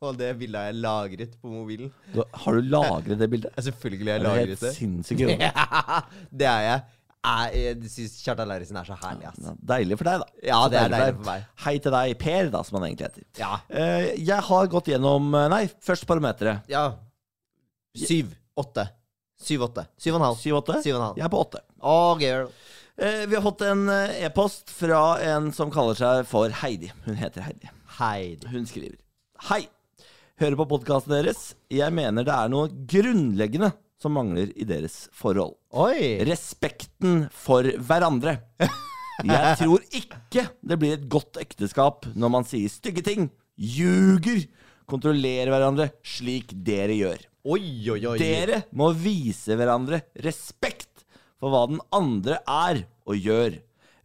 Og 0.00 0.14
det 0.16 0.30
bildet 0.40 0.56
har 0.56 0.70
jeg 0.70 0.78
lagret 0.80 1.32
på 1.42 1.50
mobilen. 1.52 1.90
Du, 2.14 2.22
har 2.24 2.56
du 2.56 2.68
lagret 2.72 3.18
det 3.20 3.26
bildet? 3.28 3.50
Ja, 3.52 3.64
Selvfølgelig 3.66 4.08
har 4.08 4.14
jeg 4.16 4.24
lagret 4.24 4.38
Det 4.40 4.40
er 4.40 4.48
helt 4.48 4.62
det. 4.64 4.70
sinnssykt. 4.78 5.20
Ja, 5.44 5.98
det 6.40 6.46
er 6.48 6.62
jeg. 6.64 6.80
Jeg, 7.52 7.90
syns 7.92 8.14
Kjartan 8.24 8.48
Lauritzen 8.48 8.78
er 8.80 8.88
så 8.88 8.96
herlig, 9.02 9.26
ass. 9.28 9.42
Ja, 9.44 9.52
Deilig 9.74 9.98
for 10.00 10.08
deg, 10.08 10.22
da. 10.22 10.40
Ja, 10.48 10.60
det 10.72 10.78
er 10.80 10.86
Deilig 10.88 11.02
deilig 11.04 11.18
for 11.18 11.28
meg. 11.28 11.44
Hei 11.66 11.74
til 11.84 11.92
deg, 11.98 12.14
Per, 12.24 12.48
da, 12.56 12.62
som 12.64 12.78
han 12.78 12.86
egentlig 12.88 13.10
heter. 13.10 13.26
Ja. 13.42 13.50
Eh, 13.68 14.06
jeg 14.24 14.46
har 14.48 14.70
gått 14.72 14.88
gjennom 14.94 15.28
eh, 15.36 15.50
Nei, 15.52 15.60
først 15.84 16.08
parameteret. 16.08 16.72
ja. 16.72 16.86
Syv. 18.06 18.32
Åtte. 18.64 18.86
Syv, 19.40 19.66
åtte. 19.68 19.84
Syv 20.00 20.14
og 20.16 20.20
en 20.22 20.26
halv. 20.30 20.40
7-8. 20.40 20.80
Syv 20.84 20.94
og 20.94 20.98
en 21.02 21.04
halv. 21.10 21.20
Jeg 21.20 21.24
er 21.28 21.32
på 21.32 21.44
åtte. 21.44 21.60
Oh, 21.80 22.12
girl. 22.20 22.48
Eh, 23.00 23.26
vi 23.26 23.34
har 23.34 23.42
fått 23.42 23.60
en 23.64 23.88
eh, 23.88 24.24
e-post 24.26 24.70
fra 24.70 25.18
en 25.24 25.46
som 25.56 25.70
kaller 25.72 25.96
seg 25.96 26.26
for 26.28 26.52
Heidi. 26.60 26.90
Hun 27.06 27.16
heter 27.16 27.46
Heidi. 27.46 27.70
Heidi. 27.96 28.48
Hun 28.52 28.66
skriver 28.68 28.98
Hei. 29.48 29.62
Hører 30.40 30.58
på 30.60 30.66
podkasten 30.68 31.14
deres. 31.14 31.54
Jeg 31.72 31.94
mener 31.96 32.26
det 32.28 32.34
er 32.34 32.50
noe 32.52 32.68
grunnleggende 32.68 33.70
som 34.00 34.12
mangler 34.18 34.52
i 34.52 34.66
deres 34.68 35.06
forhold. 35.16 35.56
Oi. 35.72 36.20
Respekten 36.28 37.22
for 37.32 37.64
hverandre. 37.64 38.36
Jeg 39.24 39.56
tror 39.62 39.88
ikke 39.96 40.44
det 40.60 40.80
blir 40.80 40.98
et 40.98 41.08
godt 41.08 41.40
ekteskap 41.40 42.04
når 42.12 42.34
man 42.36 42.48
sier 42.48 42.68
stygge 42.68 43.04
ting, 43.06 43.30
ljuger, 43.56 44.44
kontrollerer 44.84 45.48
hverandre 45.54 45.88
slik 46.04 46.52
dere 46.52 47.00
gjør. 47.00 47.24
Oi, 47.48 47.64
oi, 47.88 48.00
oi. 48.04 48.18
Dere 48.20 48.66
må 48.76 48.90
vise 48.92 49.56
hverandre 49.56 50.02
respekt 50.20 50.89
for 51.40 51.52
hva 51.52 51.64
den 51.70 51.80
andre 51.96 52.40
er 52.44 52.84
og 53.08 53.16
gjør. 53.18 53.58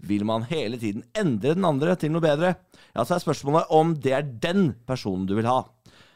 Vil 0.06 0.26
man 0.28 0.46
hele 0.50 0.80
tiden 0.80 1.06
endre 1.18 1.56
den 1.56 1.68
andre 1.68 1.96
til 2.00 2.12
noe 2.14 2.24
bedre, 2.24 2.56
ja, 2.96 3.04
så 3.04 3.16
er 3.16 3.24
spørsmålet 3.24 3.72
om 3.74 3.94
det 4.00 4.14
er 4.16 4.28
den 4.28 4.70
personen 4.88 5.28
du 5.28 5.36
vil 5.38 5.50
ha. 5.50 5.62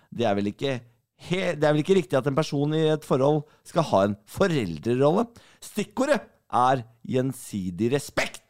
Det 0.09 0.27
er 0.27 0.35
vel 0.37 0.51
ikke, 0.51 0.79
he 1.29 1.41
det 1.55 1.67
er 1.67 1.73
vel 1.75 1.83
ikke 1.83 1.97
riktig 1.99 2.19
at 2.19 2.27
en 2.29 2.37
person 2.37 2.75
i 2.75 2.85
et 2.93 3.07
forhold 3.07 3.43
skal 3.67 3.87
ha 3.91 4.03
en 4.07 4.17
foreldrerolle? 4.29 5.27
Stikkordet 5.63 6.21
er 6.49 6.83
gjensidig 7.07 7.91
respekt. 7.93 8.45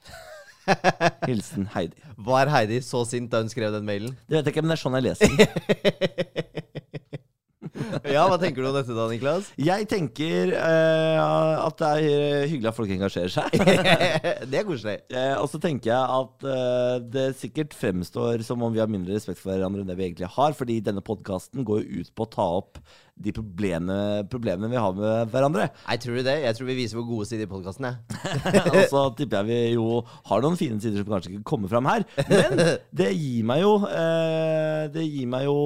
Hilsen 1.29 1.69
Heidi. 1.73 1.97
Var 2.17 2.51
Heidi 2.53 2.81
så 2.85 3.01
sint 3.07 3.31
da 3.31 3.41
hun 3.41 3.49
skrev 3.51 3.73
den 3.73 3.88
mailen? 3.88 4.13
Det 4.29 4.38
vet 4.38 4.49
jeg 4.49 4.53
ikke, 4.53 4.65
men 4.65 4.73
det 4.73 4.77
er 4.77 4.83
sånn 4.83 4.99
jeg 4.99 5.07
leser 5.09 5.33
den. 5.33 5.39
Ja, 8.15 8.25
Hva 8.29 8.38
tenker 8.41 8.63
du 8.63 8.69
om 8.69 8.75
dette 8.75 8.95
da, 8.95 9.07
Niklas? 9.11 9.49
Jeg 9.59 9.88
tenker 9.91 10.53
uh, 10.55 11.65
at 11.65 11.81
det 11.81 11.89
er 11.89 12.47
hyggelig 12.51 12.71
at 12.71 12.77
folk 12.77 12.93
engasjerer 12.95 13.33
seg. 13.33 13.57
det 14.51 14.61
er 14.61 14.67
koselig. 14.67 14.97
Uh, 15.13 15.35
og 15.41 15.49
så 15.51 15.61
tenker 15.63 15.93
jeg 15.93 16.19
at 16.19 16.47
uh, 16.47 16.95
det 17.17 17.27
sikkert 17.39 17.75
fremstår 17.77 18.45
som 18.47 18.65
om 18.65 18.73
vi 18.73 18.81
har 18.83 18.91
mindre 18.91 19.15
respekt 19.17 19.41
for 19.41 19.53
hverandre 19.53 19.83
enn 19.83 19.91
det 19.91 19.99
vi 19.99 20.09
egentlig 20.09 20.31
har. 20.35 20.57
Fordi 20.57 20.79
denne 20.85 21.05
podkasten 21.05 21.67
går 21.67 21.83
jo 21.83 22.03
ut 22.03 22.13
på 22.15 22.27
å 22.27 22.33
ta 22.38 22.49
opp 22.61 22.81
de 23.19 23.33
problemene, 23.35 23.95
problemene 24.31 24.69
vi 24.71 24.79
har 24.79 24.93
med 24.95 25.31
hverandre. 25.33 25.65
Nei, 25.88 25.97
tror 25.99 26.15
du 26.19 26.23
det? 26.23 26.38
Jeg 26.45 26.55
tror 26.55 26.69
vi 26.69 26.75
viser 26.77 26.99
hvor 26.99 27.07
gode 27.09 27.27
sider 27.27 27.43
i 27.43 27.49
podkasten, 27.51 27.89
er. 27.89 27.97
og 28.71 28.77
så 28.91 29.01
tipper 29.17 29.41
jeg 29.41 29.49
vi 29.49 29.57
jo 29.75 29.99
har 30.29 30.45
noen 30.45 30.55
fine 30.59 30.79
sider 30.79 31.01
som 31.03 31.09
kanskje 31.11 31.33
ikke 31.33 31.47
kommer 31.51 31.71
fram 31.71 31.89
her. 31.91 32.05
Men 32.29 32.61
det 32.95 33.09
gir 33.17 33.43
meg 33.49 33.63
jo 33.65 33.73
eh, 33.89 34.85
Det 34.93 35.03
gir 35.03 35.27
meg 35.31 35.45
jo 35.49 35.57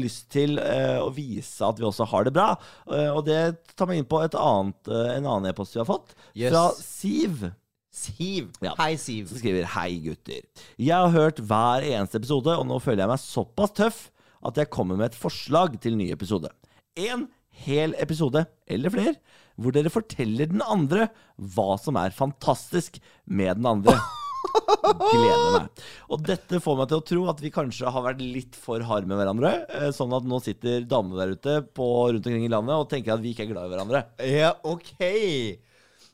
lyst 0.00 0.28
til 0.34 0.60
eh, 0.60 0.98
å 1.00 1.08
vise 1.16 1.64
at 1.66 1.80
vi 1.80 1.88
også 1.88 2.06
har 2.12 2.28
det 2.28 2.34
bra. 2.36 2.50
Eh, 2.92 3.08
og 3.14 3.24
det 3.30 3.40
tar 3.72 3.88
meg 3.90 4.02
inn 4.02 4.10
på 4.10 4.20
et 4.26 4.36
annet, 4.36 4.92
eh, 4.92 5.16
en 5.16 5.24
annen 5.32 5.50
e-post 5.54 5.76
vi 5.76 5.82
har 5.82 5.88
fått, 5.88 6.12
Yes. 6.36 6.52
fra 6.52 6.68
Siv. 6.76 7.48
Siv. 7.90 8.52
Ja. 8.62 8.76
Hei, 8.78 8.92
Siv. 9.00 9.26
Som 9.32 9.40
skriver 9.40 9.66
Hei 9.72 9.96
gutter. 10.04 10.44
Jeg 10.78 10.94
har 10.94 11.10
hørt 11.16 11.40
hver 11.42 11.82
eneste 11.88 12.20
episode, 12.20 12.54
og 12.60 12.68
nå 12.68 12.76
føler 12.84 13.06
jeg 13.06 13.10
meg 13.16 13.24
såpass 13.24 13.74
tøff 13.80 14.08
at 14.46 14.56
jeg 14.56 14.70
kommer 14.72 14.96
med 14.96 15.10
et 15.10 15.18
forslag 15.18 15.74
til 15.82 15.98
ny 15.98 16.10
episode. 16.14 16.48
En 16.98 17.28
hel 17.66 17.94
episode, 18.00 18.44
eller 18.70 18.92
flere, 18.94 19.14
hvor 19.60 19.74
dere 19.74 19.92
forteller 19.92 20.48
den 20.50 20.62
andre 20.64 21.10
hva 21.36 21.74
som 21.80 21.98
er 22.00 22.14
fantastisk 22.16 22.96
med 23.28 23.60
den 23.60 23.68
andre. 23.68 23.96
Gleder 24.80 25.52
meg. 25.54 25.82
Og 26.10 26.22
dette 26.26 26.60
får 26.64 26.78
meg 26.78 26.88
til 26.90 26.98
å 27.00 27.04
tro 27.10 27.24
at 27.30 27.42
vi 27.44 27.50
kanskje 27.54 27.90
har 27.92 28.04
vært 28.06 28.22
litt 28.24 28.56
for 28.58 28.82
harde 28.88 29.06
med 29.10 29.20
hverandre. 29.20 29.50
eh, 29.68 29.90
Sånn 29.94 30.14
at 30.16 30.24
nå 30.26 30.40
sitter 30.42 30.86
damene 30.88 31.20
der 31.20 31.34
ute 31.36 31.56
på, 31.76 31.86
rundt 32.10 32.26
omkring 32.26 32.46
i 32.48 32.52
landet 32.52 32.74
og 32.80 32.88
tenker 32.90 33.14
at 33.14 33.22
vi 33.22 33.34
ikke 33.34 33.44
er 33.46 33.52
glad 33.52 33.68
i 33.68 33.74
hverandre. 33.74 34.02
Ja, 34.26 34.54
ok. 34.64 34.94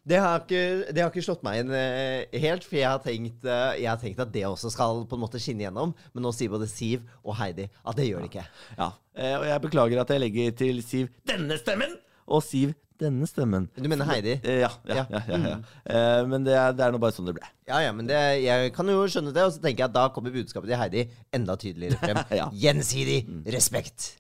Det 0.06 0.20
har, 0.22 0.44
ikke, 0.44 0.60
det 0.94 1.02
har 1.02 1.10
ikke 1.10 1.25
slått 1.26 1.42
meg 1.42 1.64
inn 1.64 1.72
eh, 1.75 2.38
helt, 2.44 2.62
for 2.62 2.78
jeg 2.78 2.86
har, 2.86 3.00
tenkt, 3.02 3.42
eh, 3.42 3.72
jeg 3.82 3.88
har 3.90 3.98
tenkt 3.98 4.20
at 4.22 4.30
det 4.34 4.44
også 4.46 4.70
skal 4.70 5.02
på 5.10 5.18
en 5.18 5.25
måte 5.25 5.40
skinne 5.42 5.64
gjennom. 5.66 5.96
Men 6.14 6.22
nå 6.28 6.30
sier 6.36 6.52
både 6.52 6.68
Siv 6.70 7.02
og 7.26 7.34
Heidi 7.40 7.66
at 7.82 7.98
det 7.98 8.06
gjør 8.06 8.22
det 8.22 8.30
ikke. 8.30 8.44
Ja, 8.78 8.90
ja. 9.18 9.36
Og 9.40 9.46
jeg 9.50 9.62
beklager 9.66 10.02
at 10.04 10.12
jeg 10.14 10.22
legger 10.22 10.54
til 10.62 10.78
Siv 10.86 11.10
denne 11.26 11.58
stemmen 11.58 11.98
og 12.26 12.44
Siv 12.46 12.76
denne 13.02 13.26
stemmen. 13.28 13.66
Du 13.76 13.90
mener 13.90 14.06
Heidi? 14.08 14.38
Eh, 14.46 14.62
Ja, 14.62 14.70
ja, 14.88 15.02
Ja. 15.10 15.20
ja, 15.28 15.36
ja. 15.50 15.58
Eh, 15.84 16.22
Men 16.30 16.46
det 16.46 16.54
er, 16.56 16.70
det 16.72 16.86
er 16.86 16.94
nå 16.94 17.02
bare 17.02 17.12
sånn 17.12 17.26
det 17.28 17.34
ble. 17.36 17.50
Ja, 17.68 17.82
ja, 17.84 17.90
men 17.92 18.06
det, 18.08 18.16
jeg 18.46 18.72
kan 18.78 18.88
jo 18.88 19.02
skjønne 19.10 19.34
det, 19.36 19.42
og 19.42 19.52
så 19.52 19.60
tenker 19.60 19.82
jeg 19.84 19.90
at 19.90 19.98
da 19.98 20.06
kommer 20.14 20.30
budskapet 20.32 20.70
til 20.70 20.78
Heidi 20.80 21.02
enda 21.34 21.58
tydeligere 21.60 21.98
frem. 22.00 22.22
Gjensidig 22.64 23.25
respekt. 23.52 24.12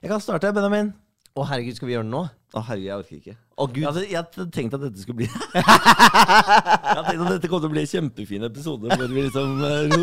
Jeg 0.00 0.10
kan 0.14 0.22
starte, 0.22 0.54
Benjamin. 0.54 0.94
Å, 1.32 1.44
herregud, 1.48 1.78
skal 1.78 1.88
vi 1.88 1.94
gjøre 1.94 2.04
det 2.04 2.12
nå? 2.12 2.22
Å, 2.52 2.62
herregud, 2.66 2.86
jeg 2.86 3.00
orker 3.00 3.16
ikke. 3.16 3.34
Å, 3.56 3.66
gud. 3.70 3.78
Jeg 3.80 3.86
hadde, 3.88 4.02
jeg 4.10 4.48
tenkt 4.52 4.74
at 4.76 4.82
dette 4.82 5.00
skulle 5.00 5.22
bli 5.22 5.28
Jeg 5.56 5.64
hadde 5.64 7.04
tenkt 7.06 7.22
at 7.24 7.30
dette 7.36 7.48
kom 7.48 7.62
til 7.62 7.70
å 7.70 7.72
bli 7.72 7.84
en 7.84 7.90
kjempefin 7.92 8.44
episode 8.48 8.98
hvor 8.98 9.14
vi 9.14 9.24
liksom 9.24 9.62
eh, 9.64 9.94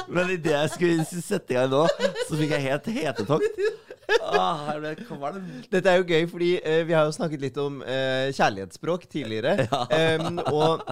Men 0.14 0.30
idet 0.36 0.54
jeg 0.54 0.72
skulle 0.76 1.06
sette 1.08 1.54
i 1.54 1.58
gang 1.58 1.72
nå, 1.72 1.82
så 2.28 2.38
fikk 2.38 2.54
jeg 2.54 2.64
helt 2.68 2.88
hetetokt. 2.94 3.58
Ah, 4.22 4.62
her 4.70 4.80
ble. 4.82 4.94
Dette 5.70 5.92
er 5.92 6.00
jo 6.00 6.06
gøy, 6.06 6.24
fordi 6.30 6.52
eh, 6.62 6.80
vi 6.86 6.94
har 6.96 7.06
jo 7.06 7.14
snakket 7.14 7.42
litt 7.42 7.58
om 7.60 7.82
eh, 7.82 8.30
kjærlighetsspråk 8.34 9.06
tidligere. 9.10 9.66
Em, 9.98 10.40
og 10.46 10.82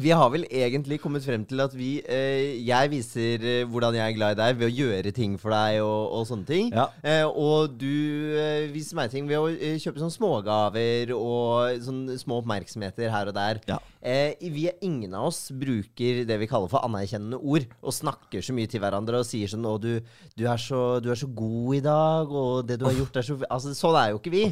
vi 0.00 0.10
har 0.10 0.30
vel 0.32 0.44
egentlig 0.50 0.98
kommet 1.02 1.24
frem 1.26 1.44
til 1.48 1.60
at 1.62 1.74
vi 1.76 1.98
eh, 2.02 2.60
Jeg 2.66 2.90
viser 2.92 3.44
eh, 3.44 3.66
hvordan 3.68 3.96
jeg 3.98 4.12
er 4.12 4.16
glad 4.16 4.34
i 4.34 4.40
deg 4.40 4.58
ved 4.58 4.68
å 4.68 4.74
gjøre 4.74 5.12
ting 5.14 5.36
for 5.40 5.54
deg 5.54 5.80
og, 5.84 6.14
og 6.18 6.26
sånne 6.28 6.48
ting. 6.48 6.70
Ja. 6.74 6.86
Eh, 7.04 7.24
og 7.24 7.76
du 7.78 8.34
eh, 8.40 8.66
viser 8.74 8.98
meg 8.98 9.12
ting 9.12 9.28
ved 9.30 9.40
å 9.40 9.48
eh, 9.52 9.76
kjøpe 9.82 10.02
sånne 10.02 10.16
smågaver 10.16 11.14
og 11.16 11.84
sånne 11.84 12.18
små 12.20 12.40
oppmerksomheter 12.42 13.12
her 13.12 13.30
og 13.30 13.36
der. 13.36 13.60
Ja. 13.70 13.78
Eh, 14.04 14.34
vi 14.52 14.66
er 14.68 14.80
ingen 14.84 15.14
av 15.16 15.30
oss 15.30 15.46
bruker 15.54 16.24
det 16.28 16.40
vi 16.42 16.48
kaller 16.50 16.70
for 16.72 16.84
anerkjennende 16.84 17.38
ord, 17.40 17.68
og 17.80 17.94
snakker 17.96 18.44
så 18.44 18.56
mye 18.56 18.70
til 18.70 18.82
hverandre 18.82 19.22
og 19.22 19.28
sier 19.28 19.48
sånn 19.50 19.64
'Å, 19.64 19.78
du, 19.80 20.00
du, 20.36 20.44
er 20.44 20.60
så, 20.60 21.00
du 21.00 21.10
er 21.12 21.20
så 21.20 21.30
god 21.30 21.78
i 21.78 21.84
dag', 21.84 22.34
og 22.34 22.66
'det 22.66 22.80
du 22.80 22.88
har 22.88 22.98
gjort, 22.98 23.16
er 23.16 23.26
så 23.26 23.38
Altså, 23.50 23.74
sånn 23.76 23.96
er 23.98 24.10
jo 24.12 24.20
ikke 24.20 24.34
vi. 24.34 24.44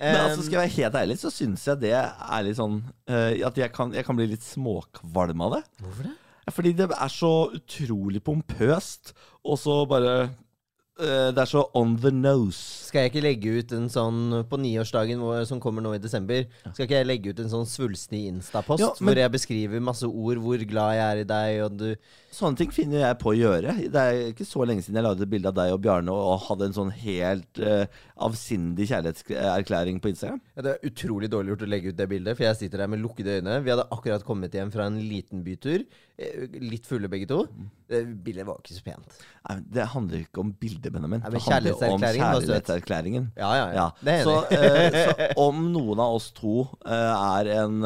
Men 0.00 0.16
altså, 0.24 0.42
skal 0.42 0.58
jeg 0.58 0.62
være 0.64 0.76
helt 0.76 0.94
ærlig, 1.00 1.16
så 1.20 1.30
syns 1.30 1.66
jeg 1.68 1.78
det 1.84 1.92
er 1.94 2.42
litt 2.42 2.56
sånn 2.58 2.80
uh, 2.82 3.32
At 3.46 3.56
jeg 3.56 3.70
kan, 3.72 3.92
jeg 3.94 4.04
kan 4.04 4.16
bli 4.18 4.26
litt 4.32 4.42
småkvalm 4.42 5.40
av 5.46 5.58
det. 5.58 5.62
Hvorfor 5.84 6.08
det? 6.10 6.14
Fordi 6.52 6.72
det 6.76 6.88
er 6.92 7.08
så 7.08 7.30
utrolig 7.56 8.20
pompøst, 8.26 9.14
og 9.48 9.56
så 9.56 9.76
bare 9.88 10.16
uh, 10.26 11.30
Det 11.32 11.40
er 11.40 11.48
så 11.48 11.62
on 11.78 11.94
the 12.02 12.10
nose. 12.12 12.58
Skal 12.90 13.06
jeg 13.06 13.12
ikke 13.14 13.22
legge 13.24 13.54
ut 13.62 13.72
en 13.78 13.88
sånn 13.88 14.20
på 14.50 14.58
niårsdagen 14.60 15.22
hvor- 15.22 15.46
som 15.48 15.62
kommer 15.62 15.80
nå 15.86 15.94
i 15.96 16.02
desember, 16.02 16.44
skal 16.72 16.84
ikke 16.88 16.98
jeg 17.00 17.06
legge 17.08 17.30
ut 17.32 17.40
en 17.40 17.48
sånn 17.54 17.64
svulstig 17.70 18.26
Insta-post 18.32 18.82
Ja, 18.84 18.90
men- 19.00 19.08
hvor 19.14 19.22
jeg 19.22 19.32
beskriver 19.38 19.80
masse 19.80 20.04
ord, 20.10 20.36
hvor 20.42 20.58
glad 20.68 20.98
jeg 20.98 21.06
er 21.06 21.22
i 21.22 21.30
deg, 21.32 21.62
og 21.64 21.78
du 21.78 21.88
Sånne 22.34 22.58
ting 22.58 22.72
finner 22.74 22.98
jeg 23.04 23.16
på 23.20 23.30
å 23.30 23.34
gjøre. 23.36 23.72
Det 23.94 24.00
er 24.00 24.16
ikke 24.32 24.46
så 24.48 24.64
lenge 24.66 24.82
siden 24.82 24.98
jeg 24.98 25.06
lagde 25.06 25.22
et 25.22 25.30
bilde 25.30 25.50
av 25.52 25.54
deg 25.58 25.74
og 25.74 25.82
Bjarne 25.84 26.14
og, 26.14 26.32
hadde 26.48 26.66
en 26.68 26.74
sånn 26.74 26.90
helt 26.98 27.60
uh, 27.62 27.84
avsindig 28.26 28.88
kjærlighetserklæring 28.90 30.00
på 30.02 30.10
Instagram. 30.10 30.40
Ja, 30.56 30.64
Det 30.66 30.72
er 30.72 30.88
utrolig 30.90 31.30
dårlig 31.30 31.54
gjort 31.54 31.64
å 31.66 31.70
legge 31.70 31.92
ut 31.92 31.98
det 32.00 32.08
bildet, 32.10 32.34
for 32.38 32.46
jeg 32.48 32.58
sitter 32.58 32.82
der 32.82 32.90
med 32.90 33.02
lukkede 33.04 33.38
øyne. 33.38 33.60
Vi 33.62 33.70
hadde 33.70 33.86
akkurat 33.94 34.26
kommet 34.26 34.56
hjem 34.58 34.72
fra 34.74 34.88
en 34.90 34.98
liten 34.98 35.44
bytur. 35.46 35.86
eh, 36.18 36.58
Litt 36.64 36.86
fulle 36.90 37.10
begge 37.12 37.28
to. 37.30 37.44
Det 37.90 38.02
bildet 38.26 38.46
var 38.48 38.58
ikke 38.62 38.78
så 38.80 38.84
pent. 38.86 39.18
Nei, 39.48 39.58
det 39.76 39.86
handler 39.94 40.24
ikke 40.24 40.42
om 40.42 40.52
bildet, 40.58 40.90
Benjamin. 40.90 41.22
Nei, 41.22 41.30
men 41.30 41.38
det 41.38 41.44
handler 41.46 41.74
om 41.74 42.00
kjærlighetserklæringen 42.02 42.34
søt. 42.34 42.48
kjærlighetserklæringen. 42.48 43.26
Ja, 43.38 43.50
ja, 43.60 43.66
ja. 43.78 43.88
Ja. 44.02 44.22
Så, 44.26 44.38
uh, 44.50 44.98
så 45.04 45.28
om 45.46 45.68
noen 45.74 46.02
av 46.02 46.16
oss 46.18 46.32
to 46.34 46.64
uh, 46.86 47.36
er 47.38 47.52
en 47.60 47.78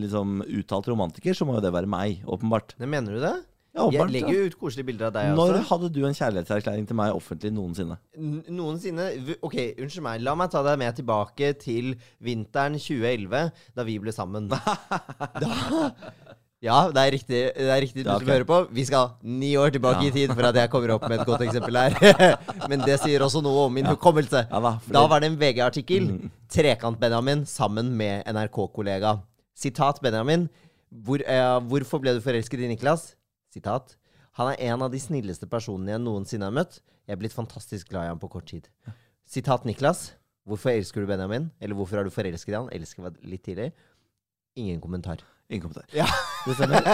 liksom 0.00 0.40
uttalt 0.44 0.88
romantiker, 0.92 1.32
så 1.36 1.46
må 1.48 1.56
jo 1.56 1.64
det 1.64 1.72
være 1.72 1.88
meg, 1.90 2.20
åpenbart. 2.28 2.76
Det 2.76 2.88
Mener 2.90 3.16
du 3.16 3.22
det? 3.24 3.36
Ja, 3.74 3.84
Jeg 3.94 4.06
legger 4.10 4.32
ja. 4.34 4.38
jo 4.40 4.46
ut 4.50 4.56
koselige 4.58 4.86
bilder 4.88 5.06
av 5.06 5.12
deg 5.14 5.28
også. 5.30 5.36
Når 5.52 5.66
hadde 5.68 5.88
du 5.94 6.00
en 6.08 6.16
kjærlighetserklæring 6.18 6.86
til 6.88 6.96
meg 6.98 7.12
offentlig 7.14 7.52
noensinne? 7.54 7.96
N- 8.18 8.42
Noensinne 8.50 9.04
Ok, 9.46 9.54
unnskyld 9.78 10.02
meg. 10.02 10.20
La 10.26 10.34
meg 10.34 10.50
ta 10.50 10.62
deg 10.66 10.78
med 10.82 10.96
tilbake 10.98 11.52
til 11.62 11.92
vinteren 12.18 12.74
2011, 12.80 13.52
da 13.78 13.86
vi 13.86 13.98
ble 14.02 14.12
sammen. 14.16 14.50
Da 14.50 15.92
Ja, 16.60 16.90
det 16.92 17.00
er 17.00 17.14
riktig, 17.14 17.38
det 17.56 17.68
er 17.72 17.78
riktig 17.80 18.02
du 18.04 18.10
Ja, 18.10 18.18
som 18.20 18.28
hører 18.28 18.44
på. 18.44 18.56
Vi 18.76 18.82
skal 18.84 19.14
ni 19.24 19.54
år 19.56 19.70
tilbake 19.72 20.02
Ja. 20.04 20.10
i 20.10 20.12
tid 20.12 20.34
for 20.36 20.44
at 20.44 20.54
jeg 20.58 20.68
kommer 20.68 20.90
opp 20.92 21.06
med 21.08 21.20
et 21.22 21.26
godt 21.26 21.40
eksempel 21.46 21.78
her. 21.78 22.36
Men 22.68 22.82
det 22.84 22.98
sier 23.00 23.22
også 23.24 23.40
noe 23.46 23.62
om 23.64 23.72
min 23.72 23.86
hukommelse. 23.88 24.42
Ja 24.50 24.60
da, 24.60 24.74
Da 24.92 25.06
var 25.08 25.20
det 25.24 25.30
en 25.30 25.38
VG-artikkel. 25.40 26.10
Trekant-Benjamin 26.52 27.46
sammen 27.48 27.94
med 27.96 28.26
NRK-kollega. 28.28 29.14
Sitat 29.56 30.02
Benjamin. 30.04 30.50
Hvor, 30.92 31.22
eh, 31.24 31.60
hvorfor 31.70 32.02
ble 32.02 32.18
du 32.18 32.20
forelsket 32.20 32.60
i 32.60 32.68
Niklas? 32.74 33.14
Sitat. 33.50 33.96
Han 34.38 34.52
er 34.52 34.62
en 34.70 34.86
av 34.86 34.92
de 34.92 35.00
snilleste 35.02 35.48
personene 35.50 35.96
jeg 35.96 36.02
noensinne 36.04 36.46
har 36.46 36.54
møtt. 36.54 36.80
Jeg 37.06 37.16
er 37.16 37.20
blitt 37.22 37.34
fantastisk 37.34 37.90
glad 37.90 38.06
i 38.06 38.12
ham 38.12 38.20
på 38.22 38.30
kort 38.30 38.46
tid. 38.50 38.68
Sitat 39.26 39.66
Niklas. 39.66 40.12
Hvorfor 40.46 40.72
elsker 40.72 41.02
du 41.02 41.10
Benjamin? 41.10 41.50
Eller 41.60 41.76
hvorfor 41.78 42.00
er 42.00 42.06
du 42.06 42.14
forelsket 42.14 42.54
i 42.54 42.56
han? 42.56 42.70
Elsker 42.74 43.04
var 43.04 43.18
litt 43.26 43.42
tidlig. 43.46 43.72
Ingen 44.58 44.80
kommentar. 44.82 45.20
Ingen 45.50 45.64
kommentar. 45.66 45.86
Ja. 45.94 46.06
Det 46.46 46.54
stemmer. 46.56 46.86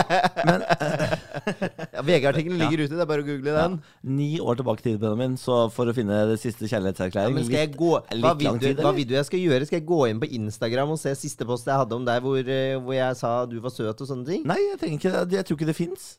Men 0.49 0.65
eh, 0.65 1.13
Ja, 1.97 2.03
VG-artikkelen 2.03 2.59
ligger 2.59 2.83
ute, 2.83 2.97
det 2.97 3.05
er 3.05 3.09
bare 3.09 3.23
å 3.23 3.27
google 3.27 3.53
den. 3.55 3.77
ni 4.17 4.29
år 4.41 4.59
tilbake 4.59 4.83
i 4.83 4.87
tid, 4.89 4.99
Benjamin, 5.03 5.37
så 5.41 5.67
for 5.73 5.89
å 5.89 5.95
finne 5.97 6.23
det 6.33 6.39
siste 6.43 6.65
Ja, 6.67 6.73
kjærlighetserklæring 6.75 7.37
men 7.37 7.47
skal 7.47 7.63
jeg 7.63 7.77
gå 7.77 7.93
litt 8.01 8.25
hva 8.25 8.33
vil, 8.35 8.49
lang 8.49 8.59
du, 8.61 8.67
tid, 8.67 8.83
hva 8.83 8.93
vil 8.97 9.09
du 9.09 9.15
jeg 9.19 9.29
skal 9.29 9.45
gjøre? 9.45 9.69
Skal 9.69 9.79
jeg 9.81 9.89
gå 9.93 10.01
inn 10.11 10.23
på 10.25 10.31
Instagram 10.41 10.97
og 10.97 11.01
se 11.01 11.13
siste 11.21 11.47
post 11.49 11.69
jeg 11.69 11.79
hadde 11.85 12.01
om 12.01 12.09
deg, 12.09 12.25
hvor, 12.25 12.41
eh, 12.57 12.77
hvor 12.81 12.97
jeg 12.97 13.21
sa 13.21 13.33
du 13.49 13.59
var 13.63 13.77
søt 13.77 14.03
og 14.03 14.11
sånne 14.11 14.29
ting? 14.33 14.47
Nei, 14.49 14.59
jeg 14.73 14.97
ikke. 14.99 15.15
Jeg 15.37 15.47
tror 15.47 15.61
ikke 15.61 15.71
det 15.71 15.79
fins. 15.79 16.15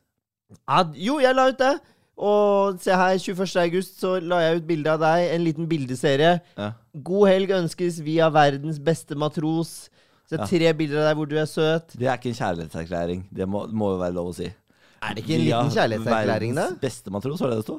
Ja, 0.56 0.82
jo, 0.96 1.20
jeg 1.24 1.36
la 1.36 1.48
ut 1.52 1.62
det! 1.62 1.76
Og 2.18 2.80
se 2.82 2.96
her, 2.98 3.20
21. 3.22 3.44
august 3.62 4.00
så 4.02 4.16
la 4.24 4.40
jeg 4.42 4.62
ut 4.62 4.68
bilde 4.70 4.90
av 4.90 5.02
deg. 5.04 5.28
En 5.36 5.44
liten 5.46 5.68
bildeserie. 5.70 6.40
Ja. 6.58 6.72
God 7.06 7.30
helg 7.30 7.54
ønskes 7.60 8.00
via 8.02 8.32
verdens 8.34 8.80
beste 8.82 9.18
matros. 9.20 9.76
Så 10.28 10.40
er 10.40 10.50
tre 10.50 10.72
bilder 10.76 11.04
av 11.04 11.12
deg 11.12 11.20
hvor 11.20 11.30
du 11.30 11.36
er 11.38 11.46
søt. 11.48 11.94
Det 11.94 12.08
er 12.10 12.18
ikke 12.18 12.34
en 12.34 12.40
kjærlighetserklæring. 12.40 13.28
Det 13.32 13.46
må, 13.48 13.68
må 13.70 13.94
jo 13.94 14.00
være 14.02 14.18
lov 14.18 14.32
å 14.32 14.38
si. 14.40 14.50
Er 14.50 15.14
det 15.14 15.24
ikke 15.24 15.38
en 15.38 15.46
liten 15.46 15.70
kjærlighetserklæring, 15.78 16.58
da? 16.58 16.66
Verdens 16.72 16.82
beste 16.82 17.14
matros, 17.14 17.44
var 17.44 17.54
det 17.54 17.62
det 17.62 17.68
sto? 17.68 17.78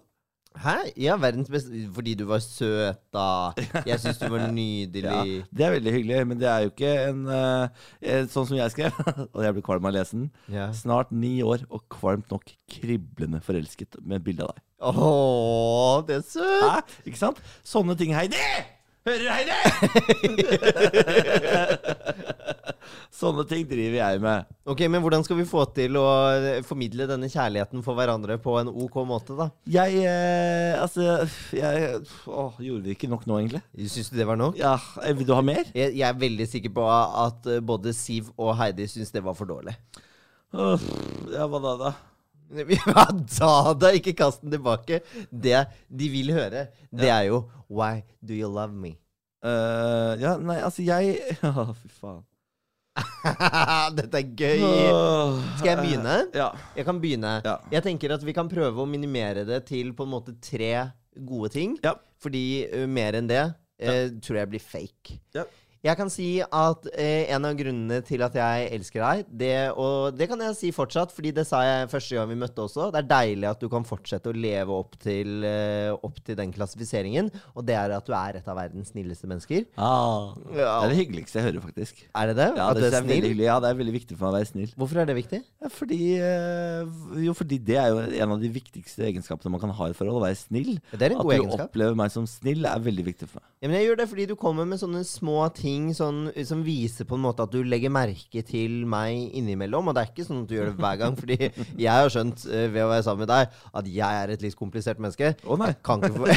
Hæ? 0.59 0.75
Ja, 0.99 1.15
verdens 1.21 1.51
beste 1.53 1.81
Fordi 1.95 2.15
du 2.19 2.25
var 2.29 2.41
søt, 2.43 2.99
da. 3.15 3.53
Jeg 3.87 4.01
syns 4.03 4.19
du 4.19 4.27
var 4.33 4.41
Ja, 4.47 4.51
nydelig. 4.53 5.45
det 5.55 5.67
er 5.67 5.75
veldig 5.77 5.93
hyggelig, 5.95 6.21
men 6.31 6.41
det 6.41 6.49
er 6.51 6.65
jo 6.67 6.73
ikke 6.73 6.93
en 7.09 7.21
eh, 7.31 8.25
Sånn 8.33 8.49
som 8.49 8.57
jeg 8.59 8.75
skrev, 8.75 8.99
og 9.35 9.45
jeg 9.45 9.55
ble 9.59 9.63
kvalm 9.67 9.87
av 9.87 9.93
å 9.93 9.97
lese 9.99 10.17
den. 10.19 10.31
Ja. 10.53 10.69
Snart 10.75 11.13
ni 11.15 11.37
år 11.47 11.63
og 11.69 11.85
kvalmt 11.93 12.31
nok 12.35 12.51
kriblende 12.71 13.41
forelsket 13.45 14.01
med 14.03 14.25
bilde 14.27 14.47
av 14.49 14.55
deg. 14.57 14.65
Åh, 14.89 15.95
det 16.09 16.21
er 16.21 16.27
søt! 16.27 16.67
Hæ? 16.67 16.83
Ikke 17.11 17.21
sant? 17.23 17.41
Sånne 17.67 17.97
ting, 17.99 18.15
Heidi! 18.19 18.43
Hører 19.09 19.33
Heidi? 19.33 19.57
Sånne 23.19 23.43
ting 23.51 23.65
driver 23.67 23.97
jeg 23.99 24.21
med. 24.23 24.45
Ok, 24.69 24.81
Men 24.91 25.01
hvordan 25.03 25.25
skal 25.27 25.39
vi 25.41 25.47
få 25.49 25.65
til 25.75 25.97
å 25.99 26.05
eh, 26.37 26.61
formidle 26.67 27.07
denne 27.11 27.29
kjærligheten 27.33 27.83
for 27.83 27.95
hverandre 27.99 28.37
på 28.43 28.55
en 28.61 28.69
ok 28.71 28.97
måte, 29.09 29.35
da? 29.39 29.49
Jeg 29.69 29.97
eh, 30.05 30.79
Altså 30.79 31.03
jeg, 31.57 31.99
å, 32.31 32.53
Gjorde 32.63 32.85
vi 32.87 32.95
ikke 32.95 33.11
nok 33.11 33.25
nå, 33.27 33.39
egentlig? 33.41 33.63
Syns 33.91 34.11
du 34.13 34.17
det 34.21 34.27
var 34.29 34.39
nok? 34.39 34.59
Ja, 34.61 34.77
eh, 35.03 35.15
Vil 35.19 35.27
du 35.29 35.35
ha 35.35 35.43
mer? 35.45 35.65
Jeg, 35.75 35.97
jeg 35.99 36.07
er 36.07 36.21
veldig 36.21 36.47
sikker 36.53 36.73
på 36.79 36.85
at 36.93 37.47
eh, 37.51 37.63
både 37.65 37.93
Siv 37.97 38.25
og 38.37 38.55
Heidi 38.61 38.87
syns 38.93 39.11
det 39.15 39.25
var 39.27 39.35
for 39.39 39.47
dårlig. 39.51 39.75
Åh, 40.55 40.79
ja, 41.35 41.45
hva 41.51 41.59
da, 41.65 41.73
da? 41.81 41.91
Ja, 42.49 43.05
da 43.39 43.53
da, 43.77 43.91
ikke 43.97 44.15
kast 44.17 44.41
den 44.45 44.55
tilbake. 44.55 45.03
Det 45.31 45.67
de 45.89 46.09
vil 46.13 46.33
høre, 46.33 46.69
det 46.91 47.11
er 47.13 47.27
jo 47.29 47.43
Why 47.69 48.03
do 48.25 48.33
you 48.33 48.49
love 48.49 48.73
me? 48.73 48.95
Uh, 49.45 50.17
ja, 50.19 50.33
nei, 50.41 50.57
altså, 50.65 50.83
jeg 50.83 51.19
Å, 51.47 51.69
fy 51.77 51.91
faen. 52.01 52.25
Dette 53.99 54.19
er 54.19 54.31
gøy. 54.35 54.63
Skal 55.61 55.69
jeg 55.71 55.79
begynne? 55.83 56.17
eh, 56.33 56.39
Ja. 56.41 56.49
Jeg 56.75 56.89
kan 56.89 56.99
begynne. 57.03 57.35
Ja. 57.45 57.59
Jeg 57.71 57.85
tenker 57.87 58.17
at 58.17 58.25
vi 58.27 58.35
kan 58.35 58.49
prøve 58.51 58.83
å 58.83 58.89
minimere 58.91 59.45
det 59.47 59.61
til 59.69 59.93
på 59.95 60.07
en 60.09 60.13
måte 60.17 60.35
tre 60.43 60.73
gode 61.29 61.53
ting. 61.55 61.77
Ja. 61.85 61.95
Fordi 62.23 62.45
uh, 62.73 62.87
mer 62.91 63.21
enn 63.21 63.29
det 63.31 63.45
eh, 63.79 64.09
tror 64.25 64.41
jeg 64.41 64.51
blir 64.57 64.65
fake. 64.65 65.21
Ja. 65.37 65.45
Jeg 65.87 65.95
kan 65.95 66.09
si 66.11 66.41
at 66.43 66.87
eh, 66.99 67.29
en 67.31 67.45
av 67.47 67.55
grunnene 67.55 68.01
til 68.07 68.23
at 68.27 68.35
jeg 68.35 68.71
elsker 68.75 68.99
deg, 69.05 69.29
det, 69.31 69.51
og 69.79 70.17
det 70.19 70.27
kan 70.31 70.41
jeg 70.43 70.57
si 70.59 70.71
fortsatt, 70.75 71.13
fordi 71.15 71.31
det 71.37 71.45
sa 71.47 71.61
jeg 71.63 71.91
første 71.93 72.17
gang 72.19 72.27
vi 72.33 72.39
møtte 72.41 72.65
også, 72.65 72.89
det 72.95 73.05
er 73.05 73.09
deilig 73.13 73.47
at 73.53 73.61
du 73.63 73.69
kan 73.71 73.87
fortsette 73.87 74.33
å 74.33 74.35
leve 74.35 74.75
opp 74.75 74.97
til, 74.99 75.45
eh, 75.47 75.93
opp 75.95 76.19
til 76.27 76.35
den 76.41 76.51
klassifiseringen, 76.55 77.31
og 77.55 77.67
det 77.69 77.77
er 77.79 77.95
at 77.95 78.09
du 78.09 78.11
er 78.17 78.41
et 78.41 78.51
av 78.51 78.59
verdens 78.59 78.91
snilleste 78.91 79.31
mennesker. 79.31 79.69
Ah, 79.79 80.35
det 80.51 80.67
er 80.67 80.91
det 80.91 80.99
hyggeligste 80.99 81.39
jeg 81.39 81.47
hører, 81.53 81.65
faktisk. 81.69 82.03
Er 82.11 82.33
det 82.33 82.37
det? 82.41 82.49
Ja, 82.59 82.67
at 82.73 82.81
det, 82.81 82.83
du 82.83 82.89
er 82.89 82.97
veldig 82.99 83.07
snill? 83.15 83.29
hyggelig. 83.31 83.47
Ja, 83.47 83.61
det 83.63 83.71
er 83.71 83.79
veldig 83.85 83.97
viktig 84.01 84.19
for 84.19 84.27
meg 84.27 84.35
å 84.35 84.39
være 84.41 84.51
snill. 84.51 84.75
Hvorfor 84.83 85.03
er 85.05 85.09
det 85.13 85.17
viktig? 85.21 85.43
Ja, 85.63 85.71
fordi, 85.79 86.01
eh, 86.19 87.23
jo, 87.29 87.37
fordi 87.39 87.61
det 87.71 87.79
er 87.79 87.95
jo 87.95 88.03
en 88.27 88.35
av 88.35 88.43
de 88.43 88.51
viktigste 88.59 89.07
egenskapene 89.13 89.55
man 89.55 89.63
kan 89.63 89.71
ha 89.79 89.87
i 89.87 89.95
et 89.95 90.01
forhold. 90.03 90.19
Å 90.19 90.27
være 90.27 90.41
snill. 90.43 90.75
Det 90.91 91.07
er 91.07 91.15
en 91.15 91.23
At 91.23 91.31
du 91.31 91.35
egenskap. 91.39 91.71
opplever 91.71 91.95
meg 92.03 92.11
som 92.19 92.27
snill, 92.27 92.67
er 92.67 92.83
veldig 92.83 93.07
viktig 93.13 93.31
for 93.31 93.39
meg. 93.39 93.47
Ja, 93.59 93.67
men 93.67 93.81
jeg 93.81 93.89
gjør 93.89 93.97
det 93.99 94.05
fordi 94.07 94.25
du 94.31 94.35
kommer 94.39 94.67
med 94.71 94.79
sånne 94.79 95.01
små 95.03 95.41
ting 95.51 95.89
sånn, 95.97 96.29
som 96.47 96.61
viser 96.63 97.07
på 97.09 97.17
en 97.17 97.25
måte 97.25 97.43
at 97.43 97.51
du 97.51 97.65
legger 97.67 97.91
merke 97.91 98.43
til 98.47 98.85
meg 98.87 99.33
innimellom. 99.35 99.89
Og 99.91 99.97
det 99.97 100.05
er 100.05 100.13
ikke 100.13 100.27
sånn 100.29 100.45
at 100.45 100.53
du 100.53 100.55
gjør 100.55 100.69
det 100.71 100.79
hver 100.79 101.01
gang, 101.01 101.17
fordi 101.19 101.39
jeg 101.43 101.91
har 101.91 102.13
skjønt 102.15 102.45
uh, 102.47 102.67
ved 102.71 102.85
å 102.85 102.91
være 102.93 103.07
sammen 103.09 103.25
med 103.25 103.33
deg 103.33 103.57
at 103.81 103.89
jeg 103.91 104.21
er 104.23 104.33
et 104.35 104.45
litt 104.47 104.59
komplisert 104.59 105.03
menneske. 105.03 105.33
Å 105.43 105.59
nei. 105.59 105.73
Kan 105.83 106.07
ikke, 106.07 106.21
for 106.21 106.31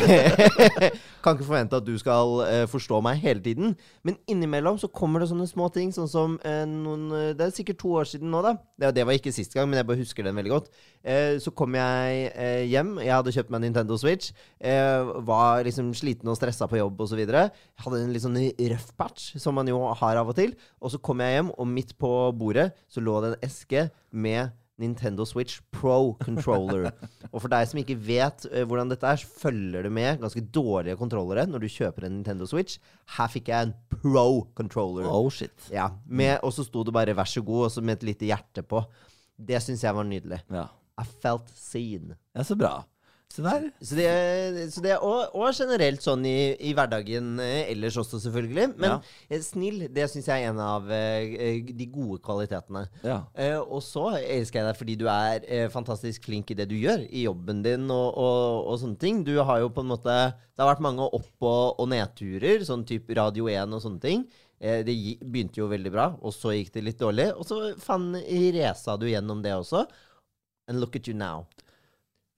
kan 1.27 1.37
ikke 1.37 1.45
forvente 1.51 1.77
at 1.77 1.85
du 1.85 1.93
skal 2.01 2.33
uh, 2.41 2.63
forstå 2.71 3.03
meg 3.05 3.21
hele 3.21 3.45
tiden. 3.45 3.75
Men 4.01 4.17
innimellom 4.25 4.81
så 4.81 4.89
kommer 4.89 5.21
det 5.21 5.29
sånne 5.29 5.45
små 5.51 5.69
ting, 5.77 5.93
sånn 5.93 6.09
som 6.09 6.39
uh, 6.41 6.65
noen 6.65 7.05
Det 7.37 7.45
er 7.45 7.53
sikkert 7.53 7.83
to 7.83 7.93
år 8.01 8.09
siden 8.09 8.33
nå, 8.33 8.41
da. 8.41 8.55
Det, 8.81 8.95
det 8.97 9.05
var 9.05 9.19
ikke 9.19 9.35
sist 9.35 9.53
gang, 9.53 9.69
men 9.69 9.77
jeg 9.77 9.89
bare 9.91 10.01
husker 10.01 10.25
den 10.25 10.41
veldig 10.41 10.55
godt. 10.55 10.73
Så 11.41 11.49
kom 11.57 11.73
jeg 11.73 12.65
hjem. 12.69 12.91
Jeg 13.01 13.13
hadde 13.13 13.33
kjøpt 13.33 13.49
meg 13.53 13.63
Nintendo 13.63 13.95
Switch. 13.97 14.29
Var 14.61 15.63
liksom 15.65 15.89
sliten 15.97 16.29
og 16.29 16.37
stressa 16.37 16.67
på 16.69 16.77
jobb 16.77 17.01
osv. 17.11 17.35
Hadde 17.83 17.99
en 17.99 18.15
litt 18.15 18.23
sånn 18.23 18.39
røff 18.71 18.89
patch, 18.99 19.35
som 19.41 19.57
man 19.59 19.69
jo 19.69 19.83
har 19.99 20.21
av 20.21 20.31
og 20.31 20.39
til. 20.39 20.55
Og 20.81 20.93
så 20.93 21.01
kom 21.03 21.21
jeg 21.23 21.37
hjem, 21.37 21.51
og 21.57 21.69
midt 21.69 21.93
på 22.01 22.09
bordet 22.37 22.71
så 22.91 23.03
lå 23.03 23.19
det 23.21 23.33
en 23.33 23.47
eske 23.49 23.89
med 24.11 24.55
Nintendo 24.81 25.25
Switch 25.25 25.59
Pro 25.73 26.15
Controller. 26.21 26.89
og 27.33 27.37
for 27.43 27.51
deg 27.51 27.67
som 27.69 27.81
ikke 27.81 27.97
vet 28.01 28.47
uh, 28.49 28.63
hvordan 28.67 28.91
dette 28.91 29.07
er, 29.07 29.21
så 29.21 29.29
følger 29.43 29.85
det 29.85 29.93
med 29.93 30.21
ganske 30.23 30.43
dårlige 30.53 30.97
kontrollere 30.99 31.45
når 31.49 31.65
du 31.65 31.69
kjøper 31.71 32.07
en 32.07 32.17
Nintendo 32.17 32.47
Switch. 32.49 32.81
Her 33.17 33.31
fikk 33.31 33.51
jeg 33.53 33.69
en 33.69 33.75
Pro 33.93 34.47
Controller. 34.57 35.07
Oh 35.09 35.29
shit. 35.33 35.69
Ja, 35.73 35.91
med, 36.05 36.39
Og 36.41 36.55
så 36.55 36.65
sto 36.67 36.83
det 36.87 36.95
bare 36.95 37.15
'vær 37.15 37.29
så 37.29 37.45
god', 37.45 37.65
og 37.69 37.71
så 37.71 37.81
med 37.81 38.01
et 38.01 38.09
lite 38.11 38.25
hjerte 38.25 38.63
på. 38.63 38.83
Det 39.37 39.61
syns 39.61 39.83
jeg 39.83 39.95
var 39.95 40.03
nydelig. 40.03 40.41
Ja. 40.49 40.67
I 41.01 41.05
felt 41.21 41.49
seen. 41.55 42.15
ja, 42.35 42.43
så 42.43 42.55
bra. 42.55 42.83
Se 43.31 43.39
der. 43.45 43.69
Så 43.79 43.95
det, 43.95 44.07
så 44.73 44.81
det 44.83 44.97
og, 44.99 45.31
og 45.39 45.53
generelt 45.55 46.03
sånn 46.03 46.25
i, 46.27 46.51
i 46.67 46.73
hverdagen 46.75 47.37
eh, 47.39 47.69
ellers 47.71 47.95
også, 48.01 48.19
selvfølgelig. 48.25 48.65
Men 48.75 48.89
Ja. 48.89 48.97
eh, 49.31 49.39
snill, 49.45 49.85
det 49.95 50.09
syns 50.11 50.27
jeg 50.27 50.43
er 50.43 50.49
en 50.51 50.59
av 50.59 50.89
eh, 50.91 51.61
de 51.71 51.87
gode 51.93 52.19
kvalitetene. 52.25 52.81
Ja. 53.07 53.21
Eh, 53.39 53.55
og 53.61 53.79
så 53.85 54.09
elsker 54.19 54.59
jeg 54.59 54.67
deg 54.67 54.79
fordi 54.81 54.97
du 54.99 55.05
er 55.13 55.45
eh, 55.47 55.69
fantastisk 55.71 56.27
flink 56.27 56.51
i 56.51 56.57
det 56.59 56.67
du 56.67 56.75
gjør, 56.75 57.05
i 57.07 57.23
jobben 57.23 57.63
din 57.63 57.87
og, 57.87 58.09
og, 58.19 58.67
og 58.73 58.81
sånne 58.83 58.99
ting. 58.99 59.23
Du 59.23 59.37
har 59.39 59.63
jo 59.63 59.71
på 59.71 59.85
en 59.85 59.93
måte 59.93 60.17
Det 60.35 60.59
har 60.65 60.73
vært 60.73 60.83
mange 60.83 61.07
opp- 61.07 61.47
og, 61.47 61.79
og 61.79 61.87
nedturer, 61.95 62.67
sånn 62.67 62.83
type 62.89 63.15
Radio 63.15 63.47
1 63.47 63.71
og 63.79 63.85
sånne 63.87 64.03
ting. 64.03 64.27
Eh, 64.59 64.83
det 64.85 64.97
begynte 65.23 65.63
jo 65.63 65.71
veldig 65.71 65.95
bra, 65.95 66.09
og 66.19 66.35
så 66.35 66.51
gikk 66.57 66.75
det 66.75 66.83
litt 66.89 66.99
dårlig. 66.99 67.31
Og 67.39 67.47
så 67.47 67.63
faen 67.81 68.11
resa 68.59 68.99
du 68.99 69.07
gjennom 69.07 69.39
det 69.41 69.55
også. 69.55 69.87
And 70.67 70.83
look 70.83 70.99
at 70.99 71.07
you 71.07 71.15
now. 71.17 71.47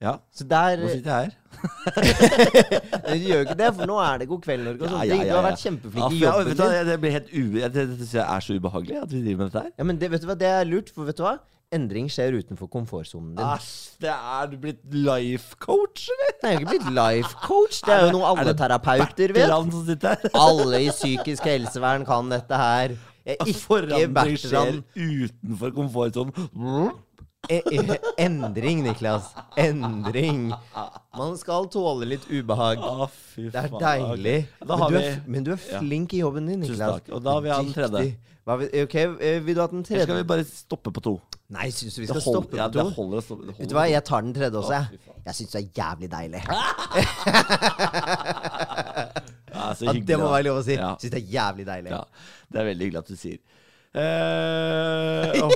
Ja. 0.02 0.16
Så 0.34 0.44
der 0.48 0.76
Nå 0.82 0.88
sitter 0.90 1.10
jeg 1.20 1.30
her. 1.30 1.32
Du 3.04 3.14
gjør 3.28 3.40
ikke 3.44 3.56
det, 3.60 3.68
for 3.76 3.86
nå 3.88 3.96
er 4.02 4.18
det 4.20 4.26
God 4.28 4.40
kveld, 4.44 4.64
Norge 4.66 4.84
og 4.84 4.90
ja, 5.06 5.14
ja, 5.14 5.24
Du 5.30 5.36
har 5.38 5.44
vært 5.46 5.62
kjempeflink 5.62 6.02
Ja, 6.02 6.08
i 6.10 6.18
jeg- 6.18 6.28
jobben 6.28 6.56
din. 6.58 6.86
Det 6.90 6.96
blir 7.00 7.14
helt 7.14 7.30
u... 7.32 7.42
Det, 7.54 7.70
det, 7.74 7.84
det 7.88 7.96
synes 8.02 8.14
jeg 8.18 8.24
er 8.36 8.40
så 8.48 8.56
ubehagelig 8.58 8.96
at 9.02 9.12
vi 9.14 9.22
driver 9.24 9.38
med 9.44 9.50
dette 9.52 9.62
her. 9.64 9.70
Ja, 9.78 9.84
men 9.88 10.00
det, 10.02 10.10
vet 10.12 10.22
du 10.24 10.26
hva, 10.28 10.36
det 10.40 10.50
er 10.50 10.64
lurt, 10.68 10.90
for 10.94 11.04
vet 11.08 11.16
du 11.20 11.22
hva? 11.24 11.36
Endring 11.74 12.06
skjer 12.12 12.36
utenfor 12.38 12.68
komfortsonen 12.70 13.32
din. 13.38 13.46
Æsj, 13.46 13.70
det 14.04 14.10
er 14.12 14.50
du 14.52 14.58
blitt 14.62 14.82
life 14.94 15.56
coach, 15.62 16.04
eller? 16.12 16.34
Det 16.42 16.50
er 16.50 16.52
jo 16.52 16.60
ikke 16.60 16.74
blitt 16.74 16.90
life 16.98 17.32
coach. 17.42 17.80
Det 17.86 17.94
er 17.96 18.04
jo 18.04 18.12
noe 18.18 18.28
alle 18.34 18.54
terapeuter 18.60 19.34
vet. 19.34 20.28
Alle 20.44 20.82
i 20.84 20.90
psykisk 20.92 21.48
helsevern 21.48 22.04
kan 22.06 22.28
dette 22.30 22.60
her. 22.60 22.94
Eh, 23.24 23.38
Ikke 23.40 23.56
Forandring 23.62 24.36
skjer 24.38 24.82
utenfor 24.94 25.72
komfortsonen. 25.80 26.92
Eh, 27.48 27.60
eh, 27.70 27.96
Endring, 28.24 28.82
Niklas. 28.84 29.34
Endring. 29.56 30.52
Man 31.16 31.36
skal 31.38 31.68
tåle 31.72 32.08
litt 32.14 32.24
ubehag. 32.30 32.78
Å, 32.80 33.08
fy 33.10 33.48
Det 33.52 33.64
er 33.66 33.68
deilig. 33.80 34.38
Men 34.64 34.78
du, 34.88 34.96
er, 34.98 35.18
men 35.26 35.46
du 35.46 35.50
er 35.54 35.60
flink 35.60 36.14
i 36.16 36.22
jobben 36.24 36.48
din, 36.50 36.62
Tusen 36.64 36.78
Niklas. 36.78 37.00
takk. 37.00 37.12
Og 37.16 37.24
da 37.24 37.36
vil 37.40 37.50
jeg 37.50 37.56
ha 37.56 37.62
den 37.66 37.76
tredje. 37.76 38.04
Hva 38.44 38.58
ok, 38.60 38.94
eh, 39.24 39.38
Vil 39.40 39.56
du 39.56 39.60
ha 39.62 39.66
den 39.72 39.84
Eller 39.88 40.04
skal 40.04 40.18
vi 40.18 40.24
bare 40.28 40.44
stoppe 40.44 40.90
på 40.92 41.00
to? 41.04 41.14
Nei, 41.54 41.70
syns 41.72 41.94
du 41.96 42.02
vi 42.02 42.08
skal 42.10 42.20
hold- 42.20 42.42
stoppe 42.42 42.58
ja, 42.58 42.66
på 42.68 42.72
to? 42.76 42.78
Det 42.80 42.96
holder 42.98 43.24
stoppe. 43.24 43.54
Vet 43.56 43.70
du 43.70 43.74
hva, 43.76 43.84
jeg 43.88 44.04
tar 44.04 44.20
den 44.26 44.34
tredje 44.36 44.60
også, 44.60 44.72
jeg. 44.76 45.00
Jeg 45.24 45.34
syns 45.38 45.50
det 45.54 45.60
er 45.62 45.68
jævlig 45.80 46.08
deilig. 46.12 46.42
Ja, 49.54 49.68
så 49.74 49.84
Ja, 49.86 49.92
det 49.92 50.16
må 50.18 50.28
være 50.32 50.46
lov 50.48 50.56
å 50.60 50.64
si. 50.66 50.74
Ja. 50.74 50.94
Syns 50.98 51.12
det 51.14 51.20
er 51.20 51.28
jævlig 51.30 51.66
deilig. 51.68 51.92
Ja, 51.94 52.00
det 52.50 52.60
er 52.60 52.66
veldig 52.72 52.88
hyggelig 52.88 53.02
at 53.04 53.12
du 53.12 53.16
sier. 53.20 53.38
Eh, 53.94 55.36
oh. 55.44 55.52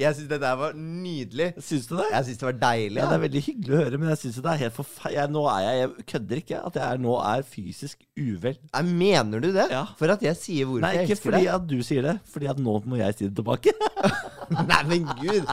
Jeg 0.00 0.16
syns 0.16 0.28
det 0.30 0.38
der 0.40 0.54
var 0.56 0.72
nydelig. 0.76 1.50
syns 1.60 1.86
du 1.90 1.96
det? 1.98 2.06
Jeg 2.12 2.24
syns 2.28 2.40
det 2.40 2.46
var 2.48 2.56
deilig. 2.62 2.96
Ja, 3.02 3.08
det 3.10 3.18
er 3.18 3.22
veldig 3.26 3.42
hyggelig 3.44 3.74
å 3.76 3.80
høre, 3.82 4.00
men 4.00 4.12
jeg 4.14 4.20
syns 4.22 4.38
det 4.40 4.52
er 4.52 4.62
helt 4.64 4.76
forferdelig. 4.76 5.26
Nå 5.36 5.44
er 5.52 5.60
jeg, 5.66 5.82
jeg 5.82 6.06
kødder 6.12 6.42
ikke, 6.42 6.62
at 6.70 6.78
jeg 6.80 6.86
er, 6.86 7.02
nå 7.06 7.18
er 7.20 7.46
fysisk 7.52 8.06
uvel. 8.16 8.56
Jeg 8.72 8.96
Mener 8.96 9.44
du 9.44 9.50
det? 9.52 9.68
Ja. 9.72 9.84
For 10.00 10.16
at 10.16 10.24
jeg 10.24 10.40
sier 10.40 10.68
hvorfor 10.70 10.86
Nei, 10.86 10.94
jeg 10.96 11.10
ikke 11.10 11.22
fordi 11.26 11.42
deg? 11.44 11.52
at 11.52 11.68
du 11.68 11.76
sier 11.84 12.06
det, 12.08 12.16
fordi 12.32 12.48
at 12.54 12.60
nå 12.64 12.78
må 12.88 13.00
jeg 13.02 13.18
si 13.18 13.28
det 13.28 13.34
tilbake. 13.36 13.76
Nei, 14.72 14.82
men 14.88 15.08
gud. 15.20 15.52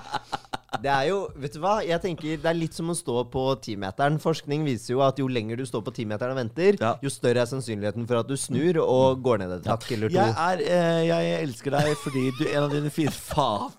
Det 0.81 0.89
er 0.89 1.03
jo, 1.11 1.17
vet 1.37 1.53
du 1.53 1.59
hva? 1.61 1.75
Jeg 1.85 2.01
tenker 2.01 2.39
Det 2.41 2.49
er 2.49 2.57
litt 2.57 2.73
som 2.73 2.89
å 2.89 2.95
stå 2.97 3.23
på 3.31 3.43
timeteren. 3.63 4.17
Forskning 4.21 4.65
viser 4.65 4.95
jo 4.95 5.03
at 5.05 5.19
jo 5.21 5.27
lenger 5.29 5.59
du 5.61 5.65
står 5.69 5.83
på 5.85 5.93
timeteren 5.99 6.33
og 6.33 6.39
venter, 6.41 6.77
Ja. 6.81 6.95
jo 7.03 7.09
større 7.13 7.43
er 7.43 7.49
sannsynligheten 7.49 8.07
for 8.09 8.17
at 8.23 8.27
du 8.27 8.35
snur 8.39 8.79
og 8.81 9.21
går 9.23 9.43
ned 9.43 9.51
et 9.59 9.69
hakk 9.69 9.85
eller 9.91 10.09
to. 10.09 10.17
Jeg, 10.17 10.33
er, 10.33 10.63
eh, 10.65 11.03
jeg 11.07 11.37
elsker 11.43 11.71
deg 11.77 11.93
fordi 12.01 12.25
du 12.39 12.43
er 12.47 12.57
en 12.57 12.63
av 12.63 12.71
dine 12.73 12.89
fine 12.89 13.11
Faen! 13.13 13.71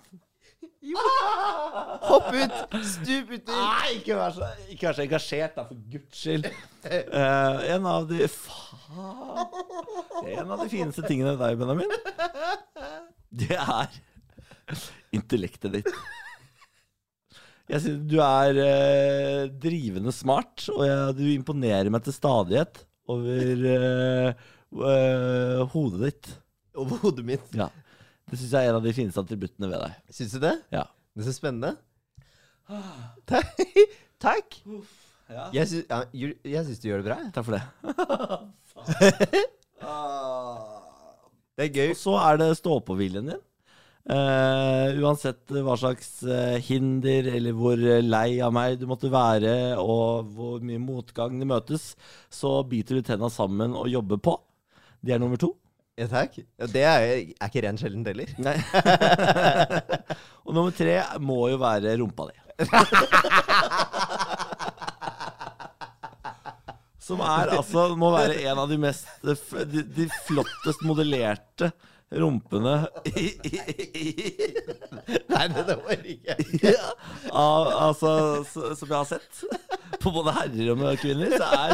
Hopp 2.05 2.29
ut! 2.31 2.57
Stup 2.85 3.31
uti! 3.33 3.51
Nei, 3.51 3.95
ikke 3.99 4.15
vær 4.15 4.31
så, 4.35 4.49
ikke 4.71 4.87
vær 4.87 4.97
så 4.97 5.03
engasjert, 5.05 5.55
da, 5.57 5.65
for 5.67 5.79
guds 5.91 6.21
skyld. 6.21 6.45
Uh, 6.85 7.63
en 7.75 7.87
av 7.89 8.05
de 8.09 8.27
Faen. 8.29 9.47
En 10.37 10.51
av 10.53 10.61
de 10.61 10.69
fineste 10.71 11.03
tingene 11.09 11.33
ved 11.35 11.41
deg, 11.41 11.57
Benjamin, 11.59 11.91
det 13.41 13.57
er 13.57 13.97
intellektet 15.15 15.79
ditt. 15.79 15.89
Jeg 17.71 17.81
synes 17.81 18.03
Du 18.11 18.19
er 18.21 18.59
eh, 18.61 19.45
drivende 19.61 20.11
smart, 20.13 20.67
og 20.73 20.83
jeg, 20.85 21.15
du 21.17 21.23
imponerer 21.33 21.89
meg 21.93 22.03
til 22.05 22.13
stadighet 22.13 22.83
over 23.09 23.65
eh, 23.71 24.29
eh, 24.91 25.63
hodet 25.73 26.01
ditt. 26.03 26.29
Over 26.77 27.01
hodet 27.05 27.25
mitt. 27.25 27.49
Ja. 27.57 27.69
Det 28.29 28.37
syns 28.39 28.53
jeg 28.53 28.65
er 28.65 28.73
en 28.73 28.79
av 28.79 28.85
de 28.85 28.93
fineste 28.97 29.21
attributtene 29.21 29.69
ved 29.71 29.81
deg. 29.85 29.97
Syns 30.13 30.33
du 30.35 30.39
det? 30.43 30.55
Ja. 30.73 30.85
Det 31.15 31.23
er 31.23 31.29
så 31.29 31.35
spennende. 31.37 31.75
Takk. 33.29 33.51
Takk. 34.25 34.57
Ja. 35.29 35.49
Jeg 35.55 35.69
syns, 35.71 35.85
ja, 35.89 35.99
jeg 36.45 36.65
syns 36.67 36.81
du 36.81 36.87
gjør 36.89 37.01
det 37.01 37.09
bra. 37.09 37.17
jeg. 37.21 37.33
Takk 37.33 37.45
for 37.49 37.53
det. 37.57 37.65
Det 41.55 41.69
er 41.69 41.71
gøy. 41.71 41.89
Og 41.93 41.99
så 41.99 42.13
er 42.19 42.39
det 42.41 42.47
stå-på-viljen 42.59 43.29
din. 43.31 43.43
Eh, 44.05 44.99
uansett 45.01 45.49
hva 45.49 45.73
slags 45.81 46.19
uh, 46.29 46.61
hinder 46.61 47.25
eller 47.31 47.55
hvor 47.57 47.73
eh, 47.73 48.03
lei 48.05 48.37
av 48.45 48.51
meg 48.53 48.75
du 48.77 48.85
måtte 48.85 49.09
være, 49.09 49.73
og 49.81 50.29
hvor 50.35 50.59
mye 50.61 50.77
motgang 50.77 51.39
det 51.41 51.47
møtes, 51.49 51.95
så 52.29 52.59
biter 52.69 52.99
du 52.99 53.07
tenna 53.07 53.31
sammen 53.33 53.73
og 53.73 53.89
jobber 53.89 54.21
på. 54.21 54.35
Det 55.01 55.15
er 55.15 55.21
nummer 55.23 55.41
to. 55.41 55.55
Ja, 55.97 56.05
takk. 56.11 56.37
Det 56.69 56.83
er, 56.85 57.05
er 57.33 57.49
ikke 57.49 57.63
ren 57.65 57.79
sjeldent 57.81 58.11
heller. 58.11 58.29
Nei. 58.45 58.53
og 60.45 60.53
nummer 60.53 60.75
tre 60.75 60.99
må 61.25 61.47
jo 61.49 61.57
være 61.63 61.97
rumpa 61.97 62.29
di. 62.29 62.37
Som 67.05 67.25
er 67.25 67.55
altså 67.57 67.87
må 67.97 68.13
være 68.13 68.37
en 68.49 68.57
av 68.63 68.69
de 68.71 68.77
mest 68.81 69.05
De, 69.21 69.81
de 69.83 70.07
flottest 70.25 70.81
modellerte 70.87 71.69
rumpene 72.13 72.75
i, 73.09 73.25
i, 73.49 73.59
i, 73.97 74.11
Nei, 75.31 75.47
det, 75.51 75.75
var 75.81 76.05
ikke 76.05 76.35
ja, 76.75 76.91
av, 77.33 77.71
altså, 77.89 78.11
som 78.45 78.85
jeg 78.85 78.95
har 78.95 79.07
sett 79.09 79.41
på 80.01 80.11
både 80.13 80.33
herrer 80.35 80.71
og 80.75 80.83
kvinner. 81.01 81.33
Så 81.33 81.47
er 81.57 81.73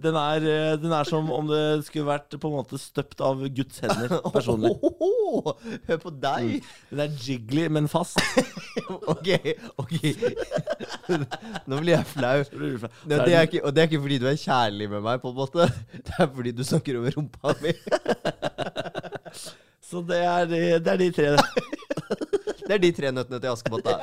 den, 0.00 0.16
er 0.16 0.46
eh, 0.48 0.72
den 0.80 0.94
er 0.96 1.08
som 1.08 1.28
om 1.34 1.48
det 1.50 1.84
skulle 1.86 2.08
vært 2.08 2.36
på 2.40 2.48
en 2.50 2.56
måte 2.56 2.80
støpt 2.80 3.20
av 3.24 3.42
Guds 3.56 3.82
hender 3.84 4.16
personlig. 4.32 4.72
Oh, 5.30 5.52
Hør 5.86 5.98
på 6.02 6.10
deg! 6.18 6.64
Den 6.90 7.02
er 7.04 7.12
jiggly, 7.22 7.68
men 7.72 7.86
fast. 7.90 8.18
Ok, 9.10 9.28
ok. 9.78 9.92
Nå 11.70 11.78
blir 11.78 11.94
jeg 11.94 12.08
flau. 12.10 12.40
Er 12.42 13.22
det- 13.26 13.42
ikke, 13.46 13.62
og 13.62 13.74
det 13.74 13.82
er 13.84 13.88
ikke 13.90 14.02
fordi 14.02 14.18
du 14.22 14.26
er 14.30 14.38
kjærlig 14.40 14.88
med 14.90 15.04
meg, 15.06 15.20
på 15.22 15.30
en 15.30 15.38
måte. 15.38 15.68
Det 15.94 16.16
er 16.18 16.30
fordi 16.34 16.54
du 16.56 16.64
snakker 16.66 16.98
over 16.98 17.14
rumpa 17.16 17.54
mi. 17.62 17.74
Så 19.90 20.02
det 20.06 20.20
er 20.22 20.46
de, 20.50 20.60
det 20.78 20.92
er 20.94 21.00
de 21.04 21.10
tre. 21.16 21.30
Det 22.70 22.76
er 22.76 22.82
de 22.84 22.90
tre 22.94 23.08
nøttene 23.10 23.40
til 23.42 23.50
Askepott, 23.50 23.82
da. 23.82 23.96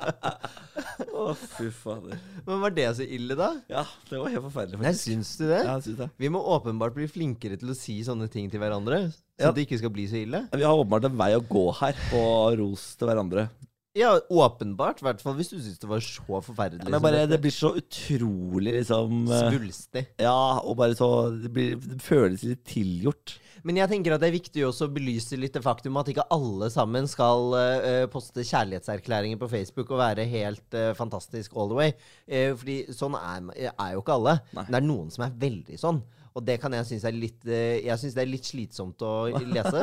Å, 1.20 1.34
fy 1.36 1.66
fader. 1.74 2.16
Men 2.46 2.62
var 2.62 2.72
det 2.72 2.86
så 2.96 3.04
ille, 3.04 3.36
da? 3.36 3.50
Ja, 3.68 3.82
det 4.08 4.16
var 4.16 4.32
helt 4.32 4.46
forferdelig. 4.46 4.80
Nei, 4.80 4.92
syns 4.96 5.34
du 5.36 5.44
det? 5.44 5.58
Ja, 5.66 5.74
jeg 5.76 5.84
syns 5.90 5.98
det. 5.98 6.08
Vi 6.24 6.30
må 6.32 6.40
åpenbart 6.54 6.96
bli 6.96 7.08
flinkere 7.10 7.58
til 7.60 7.74
å 7.74 7.76
si 7.76 7.98
sånne 8.06 8.30
ting 8.32 8.48
til 8.52 8.62
hverandre, 8.62 9.02
så 9.12 9.50
Ja. 9.50 9.52
det 9.56 9.66
ikke 9.66 9.80
skal 9.82 9.92
bli 9.92 10.06
så 10.08 10.22
ille. 10.22 10.46
Vi 10.56 10.64
har 10.64 10.72
åpenbart 10.72 11.10
en 11.10 11.18
vei 11.20 11.34
å 11.36 11.44
gå 11.52 11.66
her 11.82 12.00
på 12.08 12.22
ros 12.62 12.86
til 12.96 13.10
hverandre. 13.10 13.50
Ja, 13.98 14.14
åpenbart. 14.30 15.00
I 15.02 15.08
hvert 15.10 15.20
fall 15.20 15.34
hvis 15.36 15.50
du 15.52 15.58
syns 15.58 15.80
det 15.82 15.88
var 15.90 16.00
så 16.00 16.40
forferdelig. 16.46 16.88
Men 16.88 17.02
bare, 17.02 17.26
det 17.28 17.40
blir 17.42 17.52
så 17.52 17.74
utrolig 17.76 18.76
liksom 18.78 19.24
eh, 19.28 19.48
Svulstig. 19.50 20.04
Ja, 20.22 20.60
og 20.62 20.76
bare 20.78 20.94
så 20.94 21.08
Det, 21.34 21.50
blir, 21.52 21.74
det 21.76 22.00
føles 22.04 22.44
litt 22.46 22.62
tilgjort. 22.70 23.36
Men 23.66 23.80
jeg 23.80 23.90
tenker 23.90 24.14
at 24.14 24.22
det 24.22 24.30
er 24.30 24.36
viktig 24.36 24.62
også 24.66 24.88
å 24.88 24.92
belyse 24.94 25.38
litt 25.38 25.56
det 25.56 25.62
faktum 25.64 25.98
at 26.00 26.10
ikke 26.12 26.26
alle 26.34 26.70
sammen 26.72 27.08
skal 27.10 27.54
uh, 27.54 28.06
poste 28.12 28.44
kjærlighetserklæringer 28.46 29.40
på 29.40 29.50
Facebook 29.52 29.92
og 29.92 30.00
være 30.02 30.26
helt 30.30 30.78
uh, 30.78 30.92
fantastisk 30.98 31.56
all 31.56 31.70
the 31.72 31.78
way. 31.78 31.94
Uh, 32.24 32.52
fordi 32.60 32.78
sånn 32.96 33.18
er, 33.18 33.70
er 33.70 33.94
jo 33.96 34.04
ikke 34.04 34.16
alle. 34.16 34.38
Nei. 34.54 34.64
Men 34.64 34.72
det 34.72 34.80
er 34.80 34.88
noen 34.88 35.12
som 35.14 35.26
er 35.26 35.36
veldig 35.46 35.80
sånn. 35.80 36.00
Og 36.30 36.44
det 36.46 36.60
kan 36.62 36.72
jeg 36.76 36.86
synes 36.86 37.04
er 37.08 37.16
litt 37.18 37.46
Jeg 37.50 37.98
synes 37.98 38.14
det 38.14 38.20
er 38.22 38.28
litt 38.30 38.46
slitsomt 38.46 39.02
å 39.02 39.14
lese. 39.56 39.82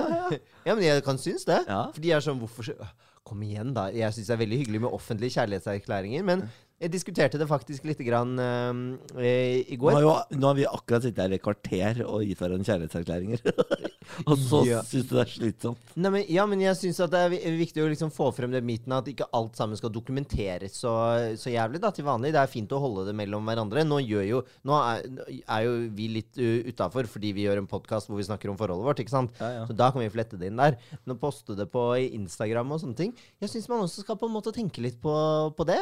ja, 0.64 0.72
men 0.72 0.86
jeg 0.86 1.04
kan 1.04 1.20
synes 1.20 1.44
det. 1.50 1.60
Ja. 1.68 1.82
For 1.92 2.04
de 2.04 2.14
er 2.16 2.24
sånn 2.24 2.40
Hvorfor 2.40 2.72
Kom 3.28 3.42
igjen, 3.44 3.74
da. 3.76 3.90
Jeg 3.92 4.16
syns 4.16 4.30
det 4.30 4.36
er 4.38 4.40
veldig 4.40 4.58
hyggelig 4.62 4.80
med 4.86 4.94
offentlige 4.96 5.36
kjærlighetserklæringer. 5.36 6.24
Men 6.24 6.46
jeg 6.78 6.92
diskuterte 6.94 7.40
det 7.42 7.48
faktisk 7.50 7.88
litt 7.90 8.02
grann, 8.06 8.36
uh, 8.38 9.22
i 9.24 9.74
Nå 9.74 9.80
går. 9.82 9.96
har, 9.96 10.04
jo, 10.06 10.12
nå 10.38 10.50
har 10.52 10.58
vi 10.60 10.66
akkurat 10.70 11.06
sittet 11.08 11.24
her 11.24 11.34
i 11.34 11.40
kvarter 11.42 12.02
og 12.06 12.22
gitt 12.28 12.38
hverandre 12.44 12.68
kjærlighetserklæringer. 12.68 13.42
og 14.30 14.36
så 14.38 14.60
Ja. 14.68 14.82
syns 14.86 15.08
du 15.10 15.16
det 15.16 15.24
er 15.24 15.32
slitsomt. 15.32 15.94
Nei, 15.98 16.12
men, 16.14 16.26
ja, 16.30 16.46
men 16.50 16.62
jeg 16.62 16.78
syns 16.78 17.00
det 17.10 17.22
er 17.24 17.34
viktig 17.58 17.82
å 17.82 17.90
liksom 17.90 18.12
få 18.14 18.30
frem 18.36 18.54
det 18.54 18.62
myten 18.66 18.94
at 18.94 19.10
ikke 19.10 19.26
alt 19.34 19.58
sammen 19.58 19.80
skal 19.80 19.90
dokumenteres 19.96 20.78
så, 20.78 20.94
så 21.40 21.50
jævlig 21.54 21.82
da, 21.82 21.90
til 21.96 22.06
vanlig. 22.06 22.32
Det 22.36 22.44
er 22.44 22.52
fint 22.52 22.76
å 22.78 22.82
holde 22.84 23.08
det 23.10 23.16
mellom 23.18 23.50
hverandre. 23.50 23.82
Nå, 23.88 23.98
jo, 24.06 24.44
nå 24.68 24.78
er, 24.78 25.08
er 25.44 25.66
jo 25.66 25.74
vi 25.98 26.12
litt 26.20 26.38
uh, 26.38 26.68
utafor 26.70 27.10
fordi 27.10 27.34
vi 27.38 27.48
gjør 27.48 27.64
en 27.64 27.72
podkast 27.72 28.12
hvor 28.12 28.22
vi 28.22 28.28
snakker 28.30 28.54
om 28.54 28.60
forholdet 28.60 28.86
vårt. 28.92 29.02
ikke 29.02 29.16
sant? 29.16 29.34
Ja, 29.42 29.50
ja. 29.62 29.66
Så 29.66 29.74
da 29.78 29.90
kan 29.90 30.04
vi 30.06 30.12
flette 30.14 30.38
det 30.38 30.52
inn 30.52 30.62
der. 30.62 30.78
Men 31.04 31.16
å 31.18 31.20
poste 31.26 31.58
det 31.58 31.72
på 31.74 31.88
Instagram 32.06 32.76
og 32.76 32.84
sånne 32.84 32.98
ting 33.00 33.12
Jeg 33.42 33.50
syns 33.52 33.68
man 33.72 33.82
også 33.86 34.04
skal 34.06 34.18
på 34.20 34.28
en 34.30 34.36
måte 34.38 34.54
tenke 34.56 34.84
litt 34.86 35.02
på, 35.02 35.14
på 35.58 35.66
det. 35.68 35.82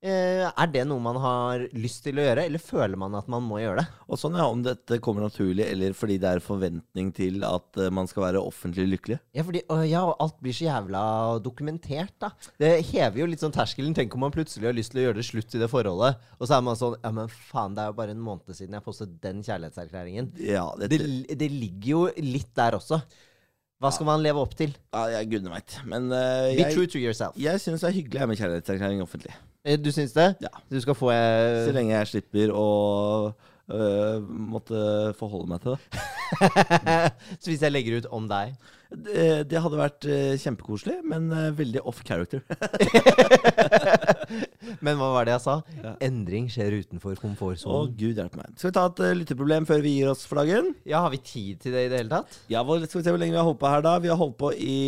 Eh, 0.00 0.46
er 0.48 0.68
det 0.72 0.86
noe 0.88 0.96
man 1.04 1.18
har 1.20 1.66
lyst 1.76 2.00
til 2.06 2.16
å 2.16 2.22
gjøre, 2.24 2.46
eller 2.48 2.62
føler 2.62 2.96
man 2.96 3.12
at 3.18 3.26
man 3.28 3.42
må 3.44 3.58
gjøre 3.60 3.82
det? 3.82 3.98
Og 4.08 4.16
sånn 4.16 4.38
ja, 4.38 4.46
Om 4.48 4.62
dette 4.64 4.96
kommer 5.04 5.26
naturlig, 5.26 5.66
eller 5.68 5.92
fordi 5.92 6.16
det 6.22 6.30
er 6.30 6.40
forventning 6.40 7.10
til 7.12 7.42
at 7.44 7.76
eh, 7.76 7.90
man 7.92 8.08
skal 8.08 8.24
være 8.30 8.40
offentlig 8.40 8.86
lykkelig. 8.94 9.18
Ja, 9.36 9.44
fordi, 9.44 9.60
ja, 9.90 10.06
og 10.08 10.14
alt 10.24 10.38
blir 10.40 10.56
så 10.56 10.64
jævla 10.70 11.02
dokumentert, 11.44 12.14
da. 12.24 12.30
Det 12.56 12.72
hever 12.94 13.20
jo 13.20 13.28
litt 13.28 13.44
sånn 13.44 13.52
terskelen. 13.52 13.92
Tenk 13.98 14.16
om 14.16 14.24
man 14.24 14.32
plutselig 14.32 14.70
har 14.70 14.78
lyst 14.78 14.94
til 14.94 15.02
å 15.02 15.04
gjøre 15.10 15.20
det 15.20 15.26
slutt 15.28 15.58
i 15.58 15.60
det 15.60 15.68
forholdet, 15.68 16.16
og 16.38 16.48
så 16.48 16.56
er 16.56 16.64
man 16.70 16.80
sånn 16.80 16.96
Ja, 17.04 17.12
men 17.20 17.28
faen, 17.28 17.76
det 17.76 17.84
er 17.84 17.92
jo 17.92 17.98
bare 18.00 18.16
en 18.16 18.24
måned 18.24 18.56
siden 18.56 18.78
jeg 18.78 18.86
postet 18.88 19.12
den 19.20 19.44
kjærlighetserklæringen. 19.44 20.32
Ja, 20.48 20.64
Det, 20.80 20.88
det, 20.96 21.36
det 21.44 21.50
ligger 21.52 21.90
jo 21.92 22.02
litt 22.24 22.48
der 22.56 22.78
også. 22.80 23.02
Hva 23.80 23.92
skal 23.92 24.08
man 24.08 24.24
leve 24.24 24.40
opp 24.40 24.56
til? 24.56 24.72
ja 24.96 25.04
jeg 25.18 25.28
gudene 25.30 25.52
veit. 25.54 25.76
Men 25.88 26.08
eh, 26.12 26.56
Be 26.56 26.72
true 26.72 26.88
to 26.88 27.00
yourself. 27.00 27.36
jeg 27.36 27.60
syns 27.60 27.84
det 27.84 27.88
er 27.92 27.96
hyggelig 28.00 28.20
jeg, 28.24 28.28
med 28.32 28.40
kjærlighetserklæring 28.40 29.04
offentlig. 29.04 29.36
Eh, 29.64 29.76
Du 29.78 29.90
syns 29.92 30.12
det? 30.16 30.34
Ja. 30.40 30.52
Du 30.70 30.80
skal 30.80 30.94
få 30.98 31.12
jeg... 31.12 31.64
Så 31.68 31.72
lenge 31.76 31.92
jeg 31.94 32.08
slipper 32.14 32.52
å 32.56 32.66
øh, 33.70 34.20
måtte 34.24 35.12
forholde 35.18 35.50
meg 35.52 35.60
til 35.64 35.76
det. 35.76 35.80
Så 37.42 37.50
hvis 37.50 37.62
jeg 37.64 37.72
legger 37.74 37.98
ut 38.00 38.06
om 38.14 38.28
deg 38.30 38.52
Det, 38.90 39.24
det 39.50 39.58
hadde 39.62 39.78
vært 39.80 40.06
kjempekoselig, 40.42 40.96
men 41.06 41.26
veldig 41.58 41.82
off 41.86 42.00
character. 42.06 42.40
Men 44.84 44.96
hva 44.98 45.08
var 45.14 45.26
det 45.28 45.32
jeg 45.36 45.42
sa? 45.44 45.54
Ja. 45.82 45.92
Endring 46.06 46.46
skjer 46.50 46.74
utenfor 46.80 47.14
Å, 47.14 47.20
komfortsonen. 47.20 47.92
gud 47.98 48.18
hjelpe 48.18 48.38
meg. 48.40 48.52
Skal 48.58 48.70
vi 48.70 48.76
ta 48.78 48.84
et 48.90 49.02
lytteproblem 49.20 49.66
før 49.68 49.82
vi 49.84 49.92
gir 49.98 50.10
oss 50.12 50.24
flaggen? 50.30 50.72
Ja, 50.88 51.02
har 51.04 51.12
vi 51.14 51.20
tid 51.22 51.60
til 51.62 51.74
det 51.76 51.84
i 51.86 51.90
det 51.92 52.00
hele 52.02 52.12
tatt? 52.16 52.38
Ja, 52.52 52.62
Skal 52.64 53.00
vi 53.00 53.04
se 53.06 53.14
hvor 53.14 53.20
lenge 53.22 53.34
vi 53.36 53.40
har 53.40 53.46
holdt 53.48 53.60
på 53.62 53.70
her, 53.70 53.82
da. 53.86 53.94
Vi 54.02 54.10
har 54.10 54.18
holdt 54.20 54.38
på 54.40 54.52
i 54.56 54.78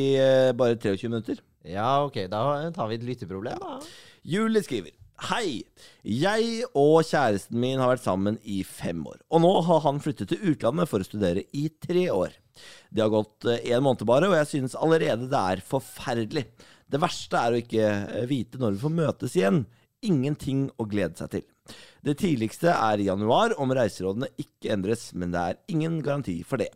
bare 0.58 0.78
23 0.78 1.10
minutter. 1.12 1.42
Ja, 1.68 1.90
ok, 2.06 2.24
da 2.32 2.42
tar 2.74 2.90
vi 2.90 2.98
et 2.98 3.06
lytteproblem, 3.06 3.58
da. 3.62 3.78
Julie 4.22 4.62
skriver 4.62 4.92
Hei! 5.26 5.64
Jeg 6.06 6.66
og 6.78 7.00
kjæresten 7.08 7.58
min 7.58 7.80
har 7.82 7.90
vært 7.90 8.04
sammen 8.04 8.36
i 8.46 8.60
fem 8.66 9.00
år. 9.06 9.18
Og 9.34 9.42
nå 9.42 9.50
har 9.66 9.80
han 9.82 9.98
flyttet 10.02 10.30
til 10.30 10.52
utlandet 10.52 10.90
for 10.90 11.02
å 11.02 11.06
studere 11.06 11.42
i 11.58 11.64
tre 11.82 12.04
år. 12.14 12.36
Det 12.90 13.02
har 13.02 13.10
gått 13.10 13.48
én 13.50 13.80
en 13.80 13.84
måned 13.86 14.06
bare, 14.06 14.30
og 14.30 14.36
jeg 14.38 14.50
synes 14.52 14.78
allerede 14.78 15.26
det 15.30 15.42
er 15.54 15.64
forferdelig. 15.66 16.44
Det 16.86 17.02
verste 17.02 17.38
er 17.38 17.54
å 17.54 17.60
ikke 17.64 17.90
eh, 17.90 18.28
vite 18.30 18.62
når 18.62 18.76
vi 18.76 18.82
får 18.84 18.94
møtes 19.00 19.36
igjen. 19.38 19.60
Ingenting 20.06 20.64
å 20.78 20.86
glede 20.90 21.18
seg 21.18 21.34
til. 21.34 21.76
Det 22.06 22.16
tidligste 22.22 22.70
er 22.74 23.02
i 23.02 23.10
januar 23.10 23.56
om 23.62 23.74
reiserådene 23.74 24.30
ikke 24.38 24.70
endres, 24.74 25.08
men 25.18 25.34
det 25.34 25.42
er 25.42 25.62
ingen 25.74 25.98
garanti 26.02 26.40
for 26.46 26.62
det. 26.62 26.70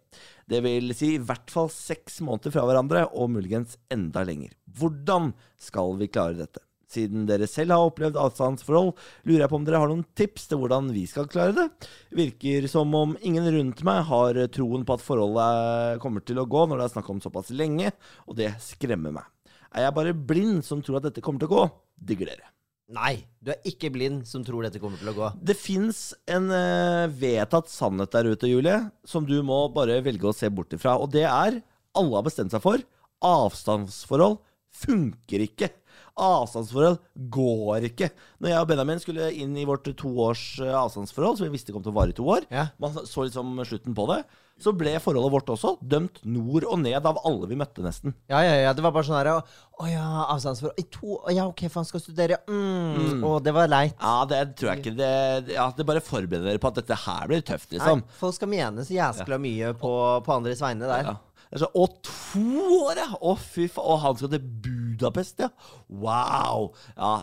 Det 0.51 0.65
vil 0.67 0.95
si 0.99 1.15
i 1.15 1.23
hvert 1.23 1.51
fall 1.51 1.71
seks 1.71 2.23
måneder 2.27 2.59
fra 2.59 2.67
hverandre, 2.67 3.07
og 3.15 3.35
muligens 3.39 3.79
enda 3.87 4.27
lenger. 4.27 4.55
Hvordan 4.67 5.35
skal 5.63 5.95
vi 6.03 6.11
klare 6.11 6.43
dette? 6.43 6.66
Siden 6.93 7.25
dere 7.27 7.49
selv 7.51 7.75
har 7.75 7.89
opplevd 7.89 8.19
avstandsforhold, 8.21 8.93
lurer 9.27 9.43
jeg 9.43 9.51
på 9.51 9.59
om 9.59 9.65
dere 9.67 9.81
har 9.83 9.91
noen 9.91 10.05
tips 10.19 10.47
til 10.51 10.61
hvordan 10.63 10.93
vi 10.95 11.03
skal 11.11 11.27
klare 11.31 11.55
det. 11.57 11.67
Virker 12.15 12.69
som 12.71 12.95
om 12.95 13.17
ingen 13.27 13.49
rundt 13.57 13.83
meg 13.87 14.05
har 14.07 14.39
troen 14.55 14.87
på 14.87 14.95
at 14.95 15.03
forholdet 15.03 16.03
kommer 16.03 16.23
til 16.23 16.39
å 16.39 16.47
gå 16.47 16.67
når 16.67 16.79
det 16.79 16.89
er 16.89 16.95
snakk 16.95 17.11
om 17.11 17.23
såpass 17.25 17.51
lenge, 17.55 17.91
og 18.31 18.39
det 18.39 18.53
skremmer 18.63 19.17
meg. 19.19 19.27
Er 19.75 19.89
jeg 19.89 19.97
bare 19.99 20.15
blind 20.15 20.63
som 20.65 20.85
tror 20.85 21.01
at 21.01 21.09
dette 21.09 21.25
kommer 21.25 21.43
til 21.43 21.51
å 21.51 21.57
gå? 21.57 21.65
Digger 22.07 22.31
dere. 22.31 22.53
Nei, 22.95 23.17
du 23.43 23.51
er 23.51 23.65
ikke 23.67 23.91
blind 23.91 24.23
som 24.31 24.45
tror 24.47 24.63
dette 24.63 24.79
kommer 24.79 25.01
til 25.01 25.11
å 25.11 25.17
gå. 25.17 25.31
Det 25.43 25.57
fins 25.59 26.13
en 26.31 26.47
uh, 26.55 27.11
vedtatt 27.11 27.67
sannhet 27.67 28.15
der 28.15 28.31
ute, 28.31 28.47
Julie, 28.47 28.79
som 29.03 29.27
du 29.27 29.41
må 29.43 29.65
bare 29.75 29.99
velge 30.07 30.31
å 30.31 30.37
se 30.37 30.47
bort 30.55 30.77
ifra. 30.77 30.95
Og 31.03 31.11
det 31.11 31.27
er 31.27 31.59
alle 31.97 32.15
har 32.15 32.29
bestemt 32.29 32.55
seg 32.55 32.63
for 32.63 32.79
avstandsforhold 33.27 34.39
funker 34.77 35.45
ikke. 35.47 35.71
Avstandsforhold 36.17 36.99
går 37.31 37.85
ikke. 37.91 38.09
Når 38.41 38.49
jeg 38.53 38.63
og 38.63 38.69
Benjamin 38.71 39.01
skulle 39.03 39.29
inn 39.37 39.53
i 39.61 39.67
vårt 39.69 39.89
toårs 40.01 40.47
eh, 40.65 40.73
avstandsforhold, 40.73 41.37
som 41.39 41.47
vi 41.49 41.53
visste 41.55 41.75
kom 41.75 41.85
til 41.85 41.93
å 41.93 41.99
vare 41.99 42.15
i 42.15 42.17
to 42.17 42.25
år, 42.25 42.47
Ja. 42.53 42.69
man 42.81 42.95
så 42.97 43.27
liksom 43.27 43.53
slutten 43.69 43.95
på 43.97 44.07
det, 44.15 44.23
så 44.57 44.73
ble 44.73 44.95
forholdet 45.05 45.35
vårt 45.35 45.51
også 45.53 45.75
dømt 45.85 46.23
nord 46.25 46.65
og 46.65 46.79
ned 46.81 47.05
av 47.05 47.19
alle 47.29 47.51
vi 47.51 47.59
møtte, 47.61 47.85
nesten. 47.85 48.15
Ja, 48.33 48.41
ja, 48.41 48.55
ja, 48.65 48.71
det 48.73 48.81
var 48.87 48.95
bare 48.97 49.05
sånn 49.05 49.19
her 49.19 49.29
Å 49.35 49.43
å 49.77 49.91
ja, 49.91 50.07
avstandsforhold 50.33 50.81
I 50.81 50.87
to 50.89 51.19
å 51.19 51.35
Ja, 51.37 51.45
ok, 51.51 51.67
han 51.75 51.85
skal 51.85 52.01
studere. 52.01 52.39
Mm. 52.49 53.21
Å, 53.21 53.35
det 53.45 53.53
var 53.53 53.69
leit. 53.69 53.93
Ja, 54.01 54.25
det 54.25 54.41
tror 54.57 54.73
jeg 54.73 54.81
ikke. 54.87 54.95
Det, 54.97 55.53
ja, 55.53 55.69
det 55.77 55.85
bare 55.85 56.01
forbereder 56.01 56.49
dere 56.49 56.63
på 56.63 56.73
at 56.73 56.81
dette 56.81 56.97
her 57.05 57.29
blir 57.29 57.45
tøft, 57.45 57.69
Nei, 57.75 57.77
liksom. 57.83 58.07
folk 58.17 58.39
skal 58.39 58.49
mene 58.55 58.89
så 58.89 58.97
jæskla 58.97 59.37
mye 59.45 59.75
på, 59.77 59.93
på 60.25 60.33
andres 60.41 60.65
vegne 60.65 60.89
der. 60.89 61.13
Ja. 61.13 61.19
Det 61.47 61.61
er 61.61 61.63
så, 61.63 61.69
og 61.79 62.01
to 62.03 62.65
år, 62.89 62.99
ja! 62.99 63.11
Å, 63.21 63.37
fy 63.39 63.69
faen. 63.71 63.85
Og 63.93 64.01
han 64.03 64.17
skal 64.19 64.33
til 64.33 64.49
Budapest, 64.97 65.45
ja. 65.45 65.53
Wow. 65.89 66.73
Ja, 66.97 67.15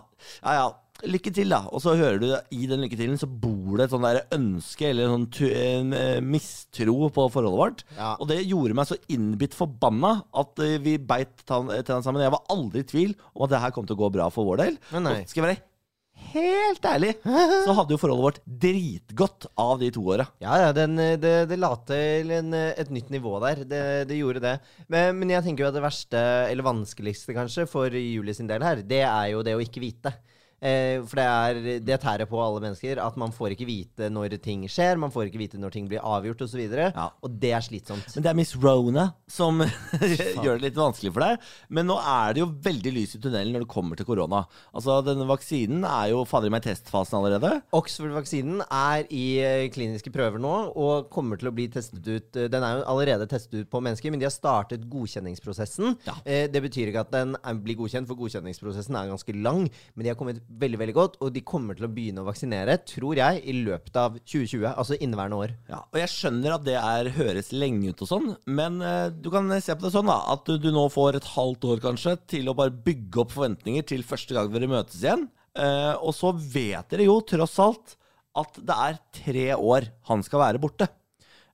ja. 0.44 0.56
ja. 0.62 0.72
Lykke 1.10 1.34
til, 1.36 1.50
da. 1.52 1.66
Og 1.74 1.82
så 1.84 1.98
hører 2.00 2.20
du 2.22 2.28
i 2.56 2.68
den 2.70 2.84
lykke 2.86 2.96
til 2.96 3.16
så 3.20 3.28
bor 3.28 3.76
det 3.76 3.88
et 3.90 3.96
sånn 3.96 4.06
ønske 4.38 4.88
eller 4.88 5.10
sånn 5.12 5.26
en 5.50 5.96
eh, 5.98 6.22
mistro 6.24 7.10
på 7.12 7.26
forholdet 7.34 7.60
vårt. 7.60 7.84
Ja. 7.98 8.14
Og 8.22 8.30
det 8.30 8.40
gjorde 8.46 8.78
meg 8.78 8.88
så 8.88 9.00
innbitt 9.12 9.58
forbanna 9.58 10.14
at 10.40 10.64
eh, 10.64 10.78
vi 10.84 10.96
beit 11.02 11.44
tennene 11.50 12.00
sammen. 12.06 12.24
Jeg 12.24 12.36
var 12.38 12.48
aldri 12.54 12.86
i 12.86 12.90
tvil 12.94 13.18
om 13.34 13.44
at 13.48 13.56
det 13.56 13.64
her 13.66 13.76
kom 13.76 13.90
til 13.90 13.98
å 13.98 14.04
gå 14.06 14.14
bra 14.16 14.30
for 14.32 14.48
vår 14.48 14.64
del. 14.64 14.82
Men 14.94 15.10
nei. 15.10 15.20
Og 15.26 15.34
skal 15.34 15.44
jeg 15.44 15.50
være 15.50 15.62
helt 16.34 16.86
ærlig, 16.88 17.14
så 17.66 17.76
hadde 17.78 17.96
jo 17.96 18.00
forholdet 18.02 18.26
vårt 18.26 18.42
dritgodt 18.64 19.48
av 19.60 19.78
de 19.82 19.90
to 19.94 20.04
åra. 20.16 20.28
Ja, 20.44 20.58
ja, 20.66 20.74
den, 20.76 20.98
det, 21.22 21.34
det 21.50 21.60
la 21.60 21.72
til 21.88 22.34
en, 22.38 22.54
et 22.54 22.94
nytt 22.94 23.12
nivå 23.14 23.36
der. 23.44 23.64
Det, 23.70 23.84
det 24.10 24.20
gjorde 24.20 24.44
det. 24.44 24.56
Men, 24.88 25.18
men 25.20 25.34
jeg 25.36 25.46
tenker 25.46 25.66
jo 25.66 25.72
at 25.72 25.78
det 25.78 25.86
verste, 25.86 26.22
eller 26.50 26.68
vanskeligste 26.68 27.36
kanskje, 27.38 27.68
for 27.70 27.94
Julie 27.94 28.36
sin 28.38 28.50
del 28.50 28.66
her, 28.66 28.84
det 28.86 29.04
er 29.06 29.34
jo 29.34 29.44
det 29.46 29.58
å 29.58 29.64
ikke 29.64 29.84
vite. 29.84 30.16
Eh, 30.64 31.02
for 31.04 31.20
det, 31.20 31.24
er, 31.28 31.58
det 31.84 31.98
tærer 32.00 32.30
på 32.30 32.40
alle 32.40 32.62
mennesker. 32.64 33.00
At 33.04 33.18
man 33.20 33.34
får 33.36 33.52
ikke 33.58 33.68
vite 33.68 34.08
når 34.14 34.38
ting 34.44 34.64
skjer, 34.72 34.96
man 35.02 35.12
får 35.12 35.28
ikke 35.28 35.42
vite 35.42 35.60
når 35.60 35.74
ting 35.76 35.90
blir 35.92 36.04
avgjort 36.04 36.46
osv. 36.46 36.62
Og, 36.64 36.72
så 36.72 36.88
Ja. 36.94 37.08
og 37.20 37.36
det 37.42 37.52
er 37.58 37.66
slitsomt. 37.66 38.08
Men 38.16 38.24
det 38.24 38.32
er 38.32 38.38
Miss 38.40 38.54
Rona 38.56 39.10
som 39.28 39.60
gjør 40.44 40.60
det 40.62 40.70
litt 40.70 40.80
vanskelig 40.80 41.12
for 41.16 41.26
deg. 41.26 41.50
Men 41.74 41.90
nå 41.90 41.98
er 42.00 42.36
det 42.38 42.44
jo 42.44 42.48
veldig 42.64 42.94
lys 42.96 43.18
i 43.18 43.22
tunnelen 43.24 43.52
når 43.58 43.66
det 43.66 43.72
kommer 43.74 44.00
til 44.00 44.08
korona. 44.08 44.44
Altså, 44.72 45.02
Denne 45.04 45.28
vaksinen 45.28 45.84
er 45.90 46.14
jo 46.14 46.24
fader 46.30 46.48
i 46.48 46.54
meg 46.56 46.64
testfasen 46.64 47.20
allerede. 47.20 47.58
Oxford-vaksinen 47.76 48.64
er 48.70 49.04
i 49.12 49.26
eh, 49.44 49.66
kliniske 49.74 50.14
prøver 50.16 50.40
nå 50.44 50.54
og 50.80 51.10
kommer 51.14 51.42
til 51.42 51.52
å 51.52 51.56
bli 51.56 51.68
testet 51.74 52.08
ut 52.08 52.40
eh, 52.40 52.48
Den 52.54 52.64
er 52.64 52.80
jo 52.80 52.88
allerede 52.94 53.28
testet 53.32 53.66
ut 53.66 53.72
på 53.74 53.84
mennesker, 53.84 54.14
men 54.14 54.22
de 54.24 54.30
har 54.30 54.36
startet 54.36 54.88
godkjenningsprosessen. 54.92 55.98
Ja. 56.08 56.16
Det 56.24 56.62
betyr 56.64 56.90
ikke 56.90 57.04
at 57.04 57.12
den 57.14 57.36
blir 57.66 57.78
godkjent, 57.82 58.08
for 58.08 58.20
godkjenningsprosessen 58.20 58.96
er 58.96 59.12
ganske 59.12 59.36
lang. 59.36 59.66
Men 59.96 60.06
de 60.06 60.12
har 60.14 60.18
kommet 60.20 60.40
veldig 60.60 60.80
veldig 60.82 60.96
godt, 60.98 61.18
og 61.24 61.32
de 61.36 61.44
kommer 61.46 61.78
til 61.78 61.88
å 61.88 61.92
begynne 61.94 62.24
å 62.24 62.28
vaksinere, 62.28 62.78
tror 62.90 63.20
jeg, 63.20 63.42
i 63.50 63.56
løpet 63.64 63.98
av 64.00 64.18
2020. 64.20 64.66
Altså 64.72 64.98
inneværende 64.98 65.40
år. 65.46 65.56
Ja, 65.72 65.82
og 65.86 66.00
jeg 66.00 66.12
skjønner 66.14 66.56
at 66.58 66.66
det 66.68 66.78
er, 66.80 67.12
høres 67.18 67.52
lenge 67.56 67.94
ut 67.94 68.04
og 68.06 68.10
sånn, 68.10 68.30
men 68.46 68.80
eh, 68.86 69.08
du 69.14 69.30
kan 69.34 69.50
se 69.60 69.76
på 69.78 69.88
det 69.88 69.94
sånn 69.96 70.12
da, 70.12 70.20
at 70.36 70.46
du, 70.48 70.58
du 70.62 70.70
nå 70.76 70.86
får 70.94 71.20
et 71.20 71.32
halvt 71.36 71.70
år 71.74 71.84
kanskje 71.84 72.18
til 72.36 72.50
å 72.50 72.58
bare 72.58 72.74
bygge 72.86 73.24
opp 73.24 73.36
forventninger 73.36 73.88
til 73.94 74.06
første 74.08 74.38
gang 74.38 74.52
dere 74.54 74.72
møtes 74.72 75.02
igjen. 75.04 75.28
Eh, 75.54 75.94
og 76.00 76.16
så 76.18 76.34
vet 76.34 76.90
dere 76.94 77.10
jo 77.10 77.20
tross 77.30 77.60
alt 77.62 77.98
at 78.40 78.58
det 78.66 78.76
er 78.88 79.00
tre 79.14 79.48
år 79.54 79.90
han 80.10 80.24
skal 80.26 80.42
være 80.48 80.62
borte. 80.62 80.90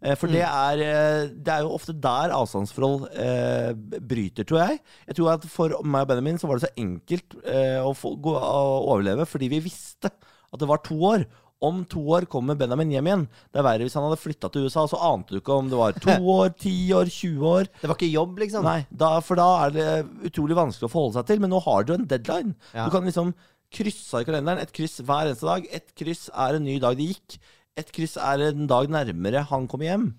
Eh, 0.02 0.16
For 0.16 0.32
det, 0.32 0.46
er, 0.46 0.80
eh, 0.86 1.26
det 1.36 1.52
er 1.54 1.66
jo 1.66 1.74
ofte 1.76 1.96
der 2.00 2.32
avstandsforhold 2.36 3.10
eh, 3.20 3.74
bryter, 4.00 4.48
tror 4.48 4.62
jeg. 4.64 4.80
Jeg 5.10 5.18
tror 5.20 5.34
at 5.34 5.50
For 5.52 5.76
meg 5.84 6.06
og 6.06 6.14
Benjamin 6.14 6.40
så 6.40 6.48
var 6.48 6.60
det 6.60 6.70
så 6.70 6.74
enkelt 6.80 7.36
eh, 7.44 7.78
å, 7.84 7.92
få, 7.98 8.14
gå, 8.24 8.34
å 8.38 8.64
overleve 8.94 9.28
fordi 9.28 9.52
vi 9.52 9.62
visste 9.68 10.12
at 10.14 10.60
det 10.62 10.70
var 10.70 10.82
to 10.88 10.96
år. 11.12 11.28
Om 11.60 11.82
to 11.92 12.00
år 12.16 12.24
kommer 12.32 12.56
Benjamin 12.56 12.94
hjem 12.96 13.08
igjen. 13.10 13.24
Det 13.52 13.60
er 13.60 13.66
verre 13.68 13.84
hvis 13.84 13.98
han 14.00 14.06
hadde 14.08 14.22
flytta 14.22 14.48
til 14.54 14.70
USA, 14.70 14.86
så 14.88 15.02
ante 15.10 15.36
du 15.36 15.42
ikke 15.42 15.58
om 15.60 15.68
det 15.68 15.76
var 15.82 15.98
to 16.00 16.16
år, 16.40 16.54
ti 16.56 16.72
år, 16.96 17.12
20 17.12 17.44
år. 17.52 17.68
Det 17.82 17.90
var 17.92 17.98
ikke 18.00 18.14
jobb, 18.14 18.40
liksom. 18.46 18.64
Nei, 18.64 18.80
da, 18.88 19.10
for 19.26 19.36
da 19.42 19.48
er 19.66 19.76
det 19.76 19.88
utrolig 20.32 20.56
vanskelig 20.56 20.88
å 20.88 20.94
forholde 20.94 21.20
seg 21.20 21.28
til. 21.28 21.44
Men 21.44 21.52
nå 21.52 21.60
har 21.68 21.84
du 21.84 21.98
en 21.98 22.08
deadline. 22.08 22.56
Ja. 22.72 22.88
Du 22.88 22.96
kan 22.96 23.04
liksom 23.04 23.36
krysse 23.76 24.24
i 24.24 24.26
kalenderen. 24.26 24.64
Et 24.64 24.72
kryss 24.74 25.02
hver 25.04 25.28
eneste 25.28 25.50
dag. 25.52 25.68
Et 25.76 25.92
kryss 26.00 26.30
er 26.32 26.58
en 26.58 26.64
ny 26.66 26.80
dag 26.82 26.96
det 26.98 27.12
gikk. 27.12 27.36
Et 27.80 27.92
kryss 27.96 28.18
er 28.20 28.50
en 28.50 28.68
dag 28.70 28.90
nærmere 28.92 29.46
han 29.50 29.68
kommer 29.72 29.90
hjem. 29.90 30.10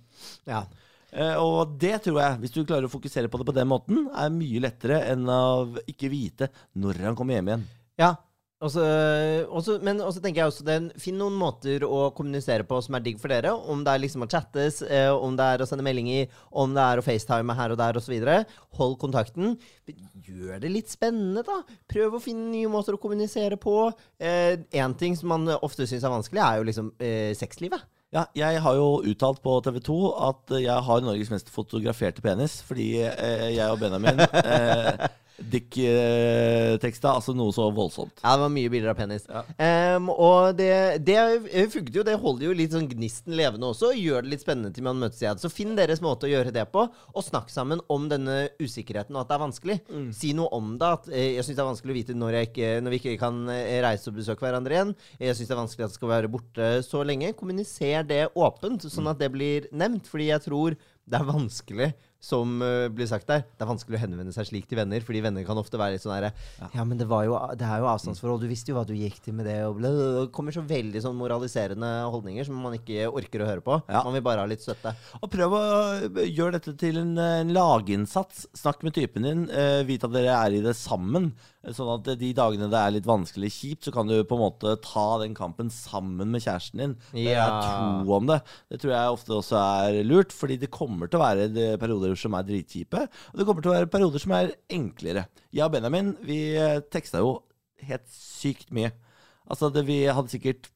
Ja. 0.49 0.64
Eh, 1.11 1.37
og 1.37 1.77
det 1.83 1.96
tror 2.05 2.20
jeg, 2.23 2.40
hvis 2.42 2.55
du 2.55 2.62
klarer 2.62 2.87
å 2.87 2.92
fokusere 2.92 3.31
på 3.31 3.40
det 3.40 3.49
på 3.49 3.57
den 3.57 3.70
måten, 3.70 4.07
er 4.14 4.33
mye 4.35 4.62
lettere 4.62 5.03
enn 5.11 5.27
å 5.29 5.42
ikke 5.90 6.11
vite 6.12 6.51
når 6.79 7.05
han 7.09 7.18
kommer 7.18 7.38
hjem 7.38 7.51
igjen. 7.53 7.64
Ja. 8.01 8.14
Og 8.61 8.70
så- 9.64 9.79
men 9.83 9.99
også 10.05 10.20
tenker 10.20 10.42
jeg 10.42 10.51
også 10.51 10.64
den, 10.64 10.90
Finn 11.01 11.16
noen 11.16 11.33
måter 11.33 11.81
å 11.81 12.12
kommunisere 12.14 12.62
på 12.68 12.83
som 12.83 12.94
er 12.94 13.01
digg 13.01 13.18
for 13.18 13.29
dere. 13.29 13.55
Om 13.55 13.85
det 13.85 13.94
er 13.94 13.99
liksom 14.05 14.23
å 14.23 14.29
chattes, 14.29 14.83
eh, 14.83 15.09
om 15.09 15.35
det 15.35 15.42
er 15.44 15.64
å 15.64 15.66
sende 15.68 15.83
meldinger, 15.83 16.29
om 16.53 16.75
det 16.75 16.83
er 16.83 16.99
å 17.01 17.05
facetime 17.05 17.55
her 17.57 17.70
og 17.73 17.79
der 17.79 17.94
osv. 17.94 18.44
Hold 18.77 18.99
kontakten. 18.99 19.57
Gjør 20.23 20.61
det 20.61 20.70
litt 20.70 20.88
spennende, 20.88 21.42
da. 21.44 21.62
Prøv 21.88 22.12
å 22.18 22.20
finne 22.23 22.51
nye 22.53 22.68
måter 22.68 22.92
å 22.92 23.01
kommunisere 23.01 23.57
på. 23.57 23.92
Én 24.20 24.96
ting 24.99 25.16
som 25.16 25.29
man 25.29 25.46
ofte 25.62 25.87
syns 25.88 26.05
er 26.05 26.11
vanskelig, 26.12 26.42
er 26.44 26.59
jo 26.59 26.64
liksom 26.68 26.92
eh, 27.01 27.33
sexlivet. 27.35 27.81
Ja, 28.12 28.27
jeg 28.35 28.59
har 28.61 28.75
jo 28.75 29.03
uttalt 29.07 29.40
på 29.40 29.62
TV 29.62 29.79
2 29.87 29.96
at 30.29 30.49
jeg 30.61 30.83
har 30.83 31.01
Norges 31.01 31.31
mest 31.31 31.49
fotograferte 31.49 32.20
penis, 32.20 32.61
fordi 32.66 32.96
eh, 33.07 33.55
jeg 33.55 33.70
og 33.70 33.79
Benjamin 33.79 34.18
eh, 34.20 35.09
Dick-teksta, 35.40 37.14
altså 37.16 37.35
noe 37.37 37.55
så 37.55 37.68
voldsomt. 37.74 38.20
Ja, 38.22 38.35
det 38.37 38.44
var 38.44 38.53
mye 38.53 38.72
bilder 38.72 38.92
av 38.92 38.98
penis. 38.98 39.26
Ja. 39.31 39.42
Um, 39.96 40.11
og 40.12 40.57
det, 40.59 41.00
det 41.07 41.18
funket 41.72 41.96
jo. 41.96 42.05
Det 42.07 42.18
holder 42.20 42.48
jo 42.48 42.57
litt 42.57 42.74
sånn 42.76 42.88
gnisten 42.90 43.37
levende 43.38 43.70
også. 43.72 43.92
og 43.92 44.00
Gjør 44.00 44.26
det 44.26 44.35
litt 44.35 44.44
spennende 44.44 44.72
til 44.74 44.87
man 44.87 45.00
møtes 45.00 45.22
igjen. 45.22 45.40
Så 45.40 45.53
finn 45.53 45.76
deres 45.79 46.03
måte 46.05 46.29
å 46.29 46.33
gjøre 46.33 46.55
det 46.55 46.66
på, 46.72 46.85
og 46.90 47.26
snakk 47.26 47.50
sammen 47.53 47.83
om 47.92 48.09
denne 48.11 48.50
usikkerheten 48.61 49.16
og 49.16 49.24
at 49.24 49.31
det 49.31 49.37
er 49.38 49.44
vanskelig. 49.44 49.79
Si 50.16 50.33
noe 50.37 50.50
om 50.57 50.74
det. 50.81 50.92
At 51.00 51.11
eh, 51.12 51.35
jeg 51.37 51.46
syns 51.46 51.59
det 51.59 51.64
er 51.64 51.70
vanskelig 51.70 51.94
å 51.94 51.98
vite 52.00 52.18
når, 52.18 52.38
ikke, 52.44 52.70
når 52.85 52.94
vi 52.94 53.00
ikke 53.03 53.18
kan 53.22 53.42
eh, 53.55 53.81
reise 53.85 54.11
og 54.11 54.18
besøke 54.20 54.46
hverandre 54.46 54.76
igjen. 54.76 54.94
Jeg 55.20 55.38
syns 55.38 55.50
det 55.50 55.57
er 55.57 55.62
vanskelig 55.62 55.87
at 55.87 55.94
det 55.94 56.00
skal 56.00 56.14
være 56.14 56.33
borte 56.33 56.70
så 56.87 57.05
lenge. 57.07 57.35
Kommuniser 57.38 58.07
det 58.09 58.22
åpent, 58.35 58.88
sånn 58.90 59.11
at 59.11 59.20
det 59.20 59.31
blir 59.35 59.68
nevnt. 59.72 60.09
Fordi 60.11 60.31
jeg 60.31 60.46
tror 60.46 60.79
det 61.11 61.18
er 61.18 61.26
vanskelig, 61.26 61.90
som 62.20 62.61
eh, 62.62 62.87
blir 62.92 63.09
sagt 63.09 63.28
der, 63.30 63.46
det 63.48 63.64
er 63.64 63.70
vanskelig 63.70 63.96
å 63.96 64.02
henvende 64.02 64.35
seg 64.37 64.48
slik 64.50 64.68
til 64.68 64.78
venner. 64.80 65.00
Fordi 65.04 65.22
venner 65.24 65.46
kan 65.48 65.59
ofte 65.61 65.80
være 65.80 65.96
litt 65.96 66.04
sånn 66.04 66.12
herre 66.14 66.33
ja. 66.61 66.85
men 66.85 67.00
det, 67.00 67.09
var 67.09 67.24
jo, 67.24 67.38
det 67.56 67.64
er 67.64 67.80
jo 67.80 67.88
avstandsforhold. 67.90 68.44
Du 68.44 68.50
visste 68.50 68.72
jo 68.72 68.76
hva 68.76 68.85
du 68.88 68.92
gikk 68.96 69.20
til 69.24 69.37
med 69.38 69.48
det. 69.48 69.56
Og. 69.66 69.80
Det 69.80 70.26
kommer 70.37 70.54
så 70.54 70.64
veldig 70.68 71.02
sånn 71.04 71.16
moraliserende 71.18 71.90
holdninger 72.12 72.46
som 72.46 72.61
man 72.61 72.76
ikke 72.76 73.09
orker 73.09 73.44
å 73.44 73.48
høre 73.48 73.64
på. 73.64 73.80
Ja. 73.88 74.04
Man 74.04 74.18
vil 74.18 74.26
bare 74.26 74.44
ha 74.44 74.50
litt 74.50 74.64
støtte. 74.64 74.92
Og 75.20 75.33
prøv 75.33 75.56
å 75.56 75.64
gjøre 76.26 76.59
dette 76.59 76.76
til 76.80 77.00
en, 77.00 77.16
en 77.16 77.54
laginnsats. 77.56 78.46
Snakk 78.59 78.85
med 78.87 78.98
typen 78.98 79.24
din. 79.26 79.46
Uh, 79.48 79.80
vit 79.88 80.04
at 80.04 80.12
dere 80.12 80.37
er 80.37 80.59
i 80.59 80.64
det 80.64 80.76
sammen. 80.78 81.33
Sånn 81.61 81.90
at 81.92 82.07
de 82.16 82.31
dagene 82.33 82.70
det 82.73 82.79
er 82.81 82.92
litt 82.94 83.05
vanskelig 83.09 83.51
kjipt, 83.53 83.85
så 83.85 83.92
kan 83.92 84.09
du 84.09 84.14
på 84.25 84.33
en 84.38 84.40
måte 84.46 84.70
ta 84.81 85.18
den 85.20 85.35
kampen 85.37 85.68
sammen 85.68 86.31
med 86.33 86.40
kjæresten 86.40 86.81
din. 86.81 86.94
Dere 87.12 87.35
Ja. 87.35 87.44
er 87.44 87.66
to 88.07 88.14
om 88.16 88.27
det. 88.31 88.38
Det 88.70 88.81
tror 88.81 88.94
jeg 88.94 89.12
ofte 89.12 89.37
også 89.37 89.61
er 89.61 89.99
lurt, 90.09 90.33
fordi 90.33 90.57
det 90.59 90.70
kommer 90.73 91.07
til 91.11 91.20
å 91.20 91.27
være 91.27 91.77
perioder 91.79 92.16
som 92.16 92.33
er 92.35 92.49
dritkjipe, 92.49 93.03
og 93.05 93.37
det 93.37 93.44
kommer 93.46 93.61
til 93.62 93.73
å 93.73 93.77
være 93.77 93.90
perioder 93.92 94.18
som 94.25 94.33
er 94.33 94.55
enklere. 94.70 95.27
Jeg 95.53 95.64
og 95.68 95.73
Benjamin, 95.73 96.16
vi 96.25 96.57
eh, 96.57 96.81
teksta 96.81 97.18
jo 97.20 97.42
helt 97.85 98.09
sykt 98.09 98.70
mye. 98.73 98.92
Altså, 99.51 99.68
det, 99.73 99.85
vi 99.85 100.05
hadde 100.07 100.31
sikkert 100.33 100.70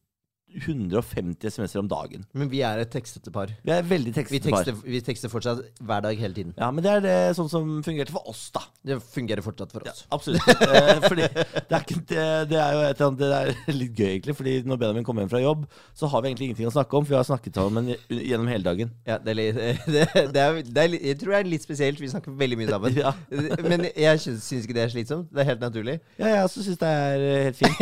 150 0.54 1.50
SMS-er 1.50 1.80
om 1.82 1.88
dagen. 1.90 2.24
Men 2.36 2.48
vi 2.52 2.60
er 2.66 2.78
et 2.82 2.90
tekstete 2.92 3.32
par. 3.34 3.50
Vi 3.66 3.72
er 3.74 3.82
veldig 3.86 4.12
Vi 4.14 4.38
tekstete 4.40 4.74
par. 4.74 4.82
vi 4.86 5.00
tekster 5.04 5.32
fortsatt 5.32 5.62
hver 5.82 6.04
dag 6.06 6.18
hele 6.20 6.34
tiden. 6.36 6.54
Ja, 6.58 6.70
men 6.70 6.84
det 6.84 6.92
er 6.92 7.00
det 7.04 7.14
sånn 7.38 7.50
som 7.50 7.72
fungerte 7.86 8.14
for 8.14 8.28
oss, 8.30 8.46
da. 8.54 8.62
Det 8.84 8.98
fungerer 9.02 9.42
fortsatt 9.44 9.72
for 9.74 9.82
Ja, 9.86 9.92
oss. 9.92 10.04
absolutt. 10.14 10.46
Eh, 10.64 11.00
fordi 11.08 11.26
det 11.26 11.74
er, 11.74 11.80
ikke, 11.82 12.00
det, 12.10 12.26
det 12.52 12.60
er 12.60 12.72
jo 12.76 12.82
et 12.90 13.02
Det 13.18 13.30
er 13.40 13.52
litt 13.80 13.94
gøy, 13.98 14.10
egentlig. 14.14 14.36
Fordi 14.38 14.54
når 14.68 14.80
Benjamin 14.84 15.04
kommer 15.06 15.24
hjem 15.24 15.32
fra 15.34 15.42
jobb, 15.42 15.66
så 15.94 16.06
har 16.12 16.22
vi 16.24 16.28
egentlig 16.32 16.48
ingenting 16.50 16.70
å 16.70 16.74
snakke 16.76 16.96
om. 16.98 17.04
For 17.06 17.14
vi 17.14 17.18
har 17.20 17.26
snakket 17.28 17.58
sammen 17.60 17.90
gjennom 18.08 18.48
hele 18.52 18.64
dagen. 18.66 18.94
Ja, 19.08 19.18
det 19.18 19.34
er 19.34 19.38
litt, 19.40 19.54
det, 20.34 20.44
er, 20.44 20.60
er, 20.62 20.96
jeg 21.00 21.18
tror 21.20 21.34
det 21.34 21.40
er 21.42 21.50
litt 21.50 21.64
spesielt. 21.66 22.00
Vi 22.02 22.08
snakker 22.12 22.34
veldig 22.38 22.60
mye 22.62 22.70
sammen. 22.72 22.92
Ja. 23.04 23.10
Men 23.66 23.82
jeg 23.90 24.20
syns 24.22 24.44
syns 24.46 24.64
ikke 24.68 24.76
det 24.76 24.84
er 24.84 24.92
slitsomt. 24.92 25.26
Det 25.34 25.42
er 25.42 25.48
helt 25.50 25.62
naturlig. 25.64 25.96
Ja, 26.20 26.28
jeg 26.30 26.44
også 26.46 26.62
syns 26.64 26.78
det 26.80 26.88
er 26.88 27.24
eh, 27.26 27.44
helt 27.48 27.58
fint. 27.58 27.74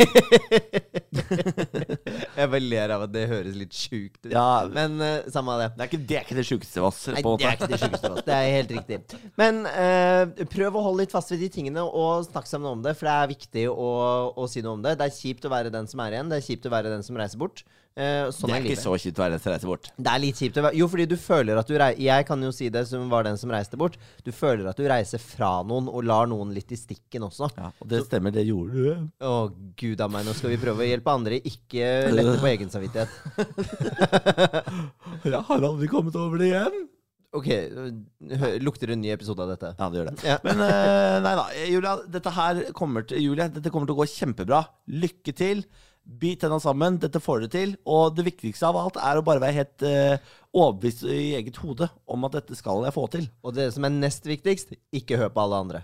Jeg 2.33 2.49
bare 2.49 2.62
ler 2.65 2.93
av 2.95 3.05
at 3.05 3.13
det 3.13 3.25
høres 3.31 3.57
litt 3.59 3.75
sjukt 3.75 4.19
ut. 4.25 4.31
Ja, 4.33 4.63
Men 4.73 4.97
uh, 5.01 5.27
samme 5.33 5.55
av 5.55 5.63
det. 5.63 5.69
det 5.75 5.85
er 5.85 5.91
ikke 5.91 6.01
det, 6.01 6.17
er 6.17 6.27
ikke 6.27 6.39
det 6.39 6.47
sjukeste 6.47 6.81
av 6.81 6.89
oss. 6.89 7.01
Nei, 7.11 7.23
det 7.23 7.47
er 7.49 7.57
ikke 7.57 7.71
det 7.73 7.81
sjukeste 7.83 8.09
av 8.09 8.17
oss. 8.17 8.25
Det 8.29 8.35
er 8.39 8.49
helt 8.55 8.73
riktig. 8.77 8.99
Men 9.39 9.63
uh, 9.67 10.45
prøv 10.49 10.79
å 10.79 10.85
holde 10.87 11.03
litt 11.03 11.13
fast 11.13 11.33
ved 11.33 11.43
de 11.43 11.51
tingene 11.53 11.83
og 11.83 12.25
snakk 12.29 12.47
sammen 12.49 12.71
om 12.71 12.83
det, 12.85 12.95
for 12.99 13.09
det 13.09 13.15
er 13.19 13.31
viktig 13.33 13.65
å, 13.69 13.91
å 14.39 14.49
si 14.49 14.63
noe 14.63 14.77
om 14.77 14.83
det. 14.85 14.95
Det 14.99 15.09
er 15.09 15.15
kjipt 15.17 15.47
å 15.47 15.53
være 15.53 15.73
den 15.73 15.89
som 15.91 16.01
er 16.03 16.15
igjen. 16.15 16.31
Det 16.31 16.39
er 16.39 16.47
kjipt 16.47 16.69
å 16.69 16.73
være 16.73 16.93
den 16.93 17.05
som 17.05 17.19
reiser 17.19 17.41
bort. 17.41 17.65
Eh, 17.93 18.25
sånn 18.33 18.49
Det 18.49 18.55
er 18.55 18.63
er 18.63 18.67
ikke 18.71 18.81
så 18.81 18.95
kjipt 18.97 19.19
å 19.19 19.21
være 19.21 19.35
den 19.35 19.41
som 19.43 19.51
reiser 19.53 19.69
bort. 19.69 19.89
Det 19.93 20.09
er 20.09 20.21
litt 20.23 20.39
kjipt 20.41 20.55
Jo, 20.73 20.87
fordi 20.89 21.05
du 21.11 21.13
føler 21.21 21.59
at 21.61 21.67
du 21.69 21.75
reiser 21.77 22.01
Jeg 22.01 22.25
kan 22.25 22.41
jo 22.41 22.49
si 22.55 22.69
det 22.73 22.81
som 22.89 23.05
var 23.11 23.27
den 23.27 23.37
som 23.37 23.53
reiste 23.53 23.77
bort. 23.77 23.99
Du 24.25 24.31
føler 24.33 24.65
at 24.71 24.79
du 24.81 24.87
reiser 24.89 25.21
fra 25.21 25.51
noen 25.61 25.91
og 25.91 26.01
lar 26.09 26.25
noen 26.31 26.55
litt 26.55 26.73
i 26.73 26.79
stikken 26.79 27.27
også. 27.29 27.51
Ja, 27.53 27.69
og 27.77 27.91
det 27.91 28.01
stemmer, 28.07 28.33
det 28.33 28.47
gjorde 28.47 28.73
du. 28.73 29.05
Å, 29.21 29.35
gud 29.77 30.01
a 30.01 30.09
meg, 30.09 30.25
nå 30.25 30.33
skal 30.33 30.55
vi 30.55 30.61
prøve 30.63 30.81
å 30.81 30.89
hjelpe 30.89 31.13
andre, 31.13 31.37
ikke 31.37 31.91
lette 32.17 32.35
på 32.41 32.49
egen 32.55 32.73
samvittighet. 32.73 33.13
Jeg 35.29 35.45
har 35.51 35.69
aldri 35.69 35.91
kommet 35.91 36.17
over 36.17 36.41
det 36.41 36.49
igjen. 36.49 36.83
Ok, 37.33 37.47
lukter 38.61 38.89
det 38.89 38.97
en 38.97 39.01
ny 39.01 39.09
episode 39.13 39.41
av 39.41 39.53
dette? 39.53 39.71
Ja, 39.77 39.87
det 39.89 39.97
gjør 39.97 40.09
det. 40.11 40.17
Ja. 40.27 40.35
Men 40.45 40.59
uh, 40.61 41.21
nei 41.25 41.31
da, 41.39 41.45
Julia, 41.65 41.93
dette 42.13 42.33
her 42.35 42.59
kommer 42.77 43.05
til, 43.09 43.23
Julie, 43.25 43.47
dette 43.53 43.71
kommer 43.73 43.89
til 43.89 43.97
å 43.97 44.01
gå 44.03 44.09
kjempebra. 44.11 44.59
Lykke 45.01 45.33
til. 45.37 45.63
Bit 46.03 46.41
tenna 46.43 46.59
sammen. 46.59 46.99
Dette 47.01 47.21
får 47.23 47.43
du 47.43 47.47
til. 47.51 47.75
Og 47.87 48.15
det 48.17 48.25
viktigste 48.27 48.67
av 48.67 48.79
alt 48.79 48.99
er 48.99 49.19
å 49.19 49.25
bare 49.25 49.43
være 49.43 49.57
helt 49.61 49.85
uh, 49.87 50.33
overbevist 50.53 51.05
i 51.07 51.33
eget 51.39 51.57
hode 51.63 51.87
om 52.05 52.27
at 52.27 52.35
dette 52.39 52.57
skal 52.59 52.83
jeg 52.85 52.95
få 52.95 53.07
til. 53.13 53.29
Og 53.43 53.55
det 53.55 53.69
som 53.75 53.87
er 53.87 53.95
nest 53.95 54.27
viktigst, 54.27 54.75
ikke 54.93 55.21
hør 55.21 55.31
på 55.33 55.45
alle 55.45 55.63
andre. 55.65 55.83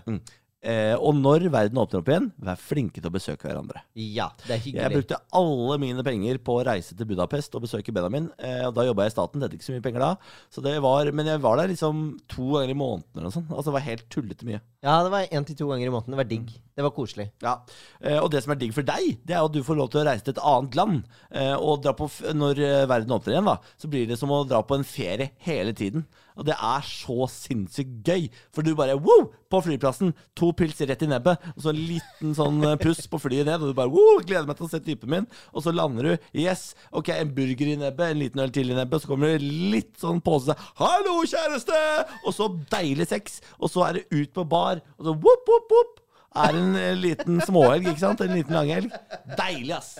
Eh, 0.60 0.92
og 0.92 1.14
når 1.16 1.46
verden 1.48 1.78
åpner 1.80 2.02
opp 2.02 2.08
igjen, 2.12 2.26
vær 2.44 2.58
flinke 2.60 3.00
til 3.00 3.08
å 3.08 3.14
besøke 3.14 3.48
hverandre. 3.48 3.80
Ja, 3.96 4.26
det 4.44 4.58
er 4.58 4.66
Jeg 4.82 4.92
brukte 4.92 5.20
alle 5.32 5.78
mine 5.80 6.04
penger 6.04 6.40
på 6.44 6.58
å 6.58 6.64
reise 6.68 6.96
til 6.96 7.08
Budapest 7.08 7.54
og 7.56 7.64
besøke 7.64 7.94
Benjamin. 7.96 8.28
Eh, 8.36 8.66
og 8.68 8.74
da 8.76 8.84
jobba 8.84 9.06
jeg 9.06 9.14
i 9.14 9.16
staten, 9.16 9.40
det 9.40 9.48
er 9.48 9.56
ikke 9.56 9.68
så 9.70 9.76
mye 9.76 9.86
penger 9.86 10.04
da. 10.04 10.10
Så 10.52 10.64
det 10.64 10.76
var, 10.84 11.08
men 11.16 11.32
jeg 11.32 11.40
var 11.40 11.56
der 11.62 11.72
liksom 11.72 12.04
to 12.28 12.50
ganger 12.58 12.74
i 12.74 12.76
måneden 12.76 13.08
eller 13.14 13.30
noe 13.30 13.36
sånt. 13.38 13.48
Altså 13.54 13.70
det 13.70 13.78
var 13.78 13.88
helt 13.88 14.06
tullete 14.12 14.48
mye. 14.48 14.60
Ja, 14.84 14.98
det 15.04 15.12
var 15.12 15.32
én 15.32 15.44
til 15.48 15.56
to 15.56 15.68
ganger 15.72 15.88
i 15.88 15.92
måneden. 15.92 16.12
Det 16.12 16.20
var 16.20 16.28
digg. 16.28 16.52
Det 16.76 16.84
var 16.84 16.94
koselig. 16.96 17.30
Ja, 17.44 17.56
eh, 18.00 18.18
Og 18.20 18.30
det 18.32 18.44
som 18.44 18.52
er 18.52 18.60
digg 18.60 18.76
for 18.76 18.84
deg, 18.84 19.18
det 19.24 19.36
er 19.36 19.44
at 19.44 19.52
du 19.52 19.62
får 19.64 19.76
lov 19.80 19.90
til 19.92 20.00
å 20.02 20.06
reise 20.08 20.24
til 20.24 20.36
et 20.36 20.44
annet 20.44 20.76
land. 20.76 21.02
Eh, 21.32 21.54
og 21.56 21.82
dra 21.84 21.92
på 21.96 22.08
f 22.08 22.20
når 22.36 22.60
eh, 22.64 22.86
verden 22.88 23.16
åpner 23.16 23.34
igjen, 23.36 23.48
da, 23.48 23.58
så 23.80 23.88
blir 23.92 24.06
det 24.08 24.20
som 24.20 24.32
å 24.32 24.44
dra 24.48 24.60
på 24.64 24.76
en 24.76 24.84
ferie 24.84 25.32
hele 25.44 25.72
tiden. 25.76 26.04
Og 26.40 26.46
det 26.48 26.56
er 26.56 26.86
så 26.88 27.26
sinnssykt 27.28 28.00
gøy. 28.08 28.26
For 28.54 28.64
du 28.64 28.72
bare 28.78 28.96
wow! 28.96 29.28
På 29.50 29.60
flyplassen, 29.64 30.14
to 30.38 30.52
pils 30.56 30.78
rett 30.86 31.02
i 31.02 31.08
nebbet, 31.10 31.42
og 31.56 31.64
så 31.64 31.72
en 31.72 31.80
liten 31.82 32.36
sånn 32.38 32.60
eh, 32.64 32.76
puss 32.80 33.02
på 33.10 33.18
flyet 33.18 33.48
ned, 33.48 33.60
og 33.60 33.72
du 33.72 33.76
bare 33.76 33.92
wow! 33.92 34.20
Gleder 34.24 34.46
meg 34.48 34.56
til 34.60 34.68
å 34.68 34.70
se 34.70 34.80
typen 34.84 35.10
min. 35.12 35.26
Og 35.50 35.64
så 35.66 35.74
lander 35.74 36.06
du. 36.06 36.28
Yes, 36.38 36.70
ok, 36.96 37.10
en 37.16 37.34
burger 37.36 37.72
i 37.74 37.78
nebbet, 37.80 38.14
en 38.14 38.22
liten 38.22 38.44
øl 38.44 38.54
til 38.54 38.70
i 38.70 38.78
nebbet, 38.78 39.02
så 39.02 39.10
kommer 39.10 39.34
det 39.34 39.50
litt 39.74 39.96
sånn 40.00 40.22
pose. 40.24 40.54
Hallo, 40.80 41.18
kjæreste! 41.28 41.80
Og 42.24 42.36
så 42.36 42.48
deilig 42.72 43.10
sex, 43.10 43.40
og 43.58 43.74
så 43.74 43.88
er 43.88 43.98
det 43.98 44.06
ut 44.14 44.32
på 44.36 44.46
bar, 44.48 44.84
og 44.96 45.10
så 45.10 45.16
wop, 45.18 45.50
wop, 45.50 45.74
whoop 45.74 45.98
er 46.38 46.56
en 46.56 46.74
eh, 46.78 46.92
liten 46.98 47.40
småhelg, 47.42 47.88
ikke 47.90 48.02
sant? 48.02 48.20
En 48.24 48.34
liten 48.36 48.54
langhelg. 48.54 48.92
Deilig, 49.38 49.72
ass. 49.76 49.96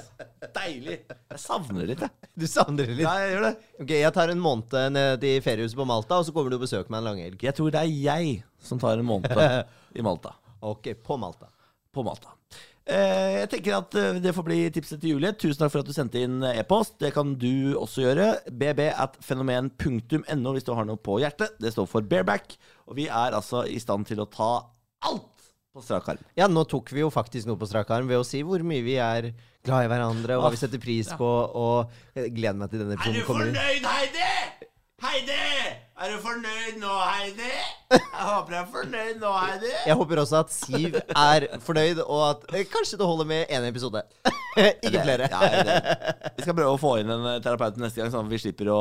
Deilig. 0.55 1.01
Jeg 1.11 1.43
savner 1.43 1.83
det 1.83 1.89
litt, 1.95 2.05
jeg. 2.07 2.31
Du 2.41 2.47
savner 2.51 2.87
det 2.87 2.99
litt? 2.99 3.07
Ja, 3.07 3.15
jeg 3.25 3.35
gjør 3.35 3.47
det. 3.49 3.55
Ok, 3.83 3.95
Jeg 3.99 4.15
tar 4.17 4.35
en 4.35 4.45
måned 4.45 4.77
ned 4.95 5.27
i 5.27 5.37
feriehuset 5.45 5.79
på 5.79 5.89
Malta, 5.91 6.21
og 6.21 6.29
så 6.29 6.35
kommer 6.37 6.53
du 6.53 6.61
og 6.61 6.67
besøker 6.67 6.93
meg 6.93 7.03
en 7.03 7.11
langhelg. 7.13 7.41
Jeg 7.49 7.57
tror 7.59 7.73
det 7.75 7.83
er 7.83 7.91
jeg 7.91 8.37
som 8.63 8.81
tar 8.83 9.01
en 9.01 9.09
måned 9.09 9.35
i 9.99 10.07
Malta. 10.07 10.37
Ok, 10.61 10.93
på 11.03 11.19
Malta. 11.19 11.51
På 11.91 12.05
Malta. 12.07 12.37
Eh, 12.91 13.41
jeg 13.43 13.49
tenker 13.53 13.77
at 13.77 13.95
eh, 13.99 14.19
det 14.23 14.33
får 14.35 14.47
bli 14.47 14.59
tipset 14.75 15.01
til 15.03 15.15
Julie. 15.15 15.31
Tusen 15.39 15.61
takk 15.61 15.73
for 15.75 15.83
at 15.83 15.91
du 15.91 15.95
sendte 15.95 16.23
inn 16.23 16.41
e-post. 16.49 16.97
Det 17.03 17.13
kan 17.15 17.35
du 17.39 17.77
også 17.79 18.07
gjøre. 18.07 18.31
bb 18.51 18.87
at 18.91 19.19
fenomen.no 19.25 20.55
hvis 20.57 20.67
du 20.67 20.73
har 20.75 20.89
noe 20.89 20.99
på 20.99 21.21
hjertet. 21.23 21.59
Det 21.63 21.75
står 21.75 21.91
for 21.91 22.07
bareback. 22.07 22.57
Og 22.91 22.99
vi 22.99 23.07
er 23.07 23.37
altså 23.37 23.63
i 23.69 23.79
stand 23.83 24.09
til 24.11 24.23
å 24.23 24.29
ta 24.31 24.53
alt 25.07 25.30
på 25.75 25.83
strak 25.85 26.09
arm. 26.11 26.23
Ja, 26.39 26.49
nå 26.51 26.65
tok 26.71 26.91
vi 26.95 27.05
jo 27.05 27.11
faktisk 27.15 27.47
noe 27.51 27.59
på 27.61 27.69
strak 27.71 27.91
arm 27.95 28.09
ved 28.11 28.19
å 28.19 28.27
si 28.27 28.41
hvor 28.47 28.63
mye 28.67 28.83
vi 28.87 28.97
er 28.99 29.31
glad 29.67 29.87
i 29.87 29.91
hverandre, 29.93 30.39
og 30.39 30.47
hva 30.47 30.51
vi 30.55 30.59
setter 30.59 30.81
pris 30.83 31.11
på, 31.19 31.29
og 31.61 31.93
jeg 32.17 32.33
gleder 32.35 32.59
meg 32.59 32.73
til 32.73 32.83
denne 32.83 32.97
episoden 32.99 33.27
kommer. 33.29 33.53
fornøyd, 33.53 33.87
Heidi? 33.87 34.67
Heidi! 35.01 35.37
Er 36.01 36.11
du 36.15 36.17
fornøyd 36.25 36.77
nå, 36.81 36.91
Heidi? 37.05 37.49
Jeg 37.93 38.25
håper 38.25 38.55
jeg 38.55 38.61
er 38.63 38.69
fornøyd 38.73 39.19
nå, 39.21 39.31
Heidi. 39.37 39.71
Jeg 39.89 39.97
håper 40.01 40.21
også 40.23 40.39
at 40.41 40.53
Siv 40.57 40.97
er 40.97 41.47
fornøyd, 41.65 42.01
og 42.07 42.23
at 42.27 42.45
eh, 42.57 42.65
kanskje 42.73 42.99
det 43.01 43.09
holder 43.09 43.29
med 43.29 43.53
én 43.53 43.67
episode. 43.69 44.03
Ikke 44.87 45.03
flere. 45.05 45.29
Ja, 45.33 45.41
det. 45.69 45.79
Vi 46.39 46.45
skal 46.47 46.57
prøve 46.57 46.73
å 46.73 46.81
få 46.81 46.95
inn 47.03 47.13
en 47.15 47.27
terapeut 47.45 47.77
neste 47.81 48.01
gang, 48.01 48.13
sånn 48.13 48.27
at 48.29 48.33
vi 48.33 48.41
slipper 48.43 48.73
å 48.73 48.81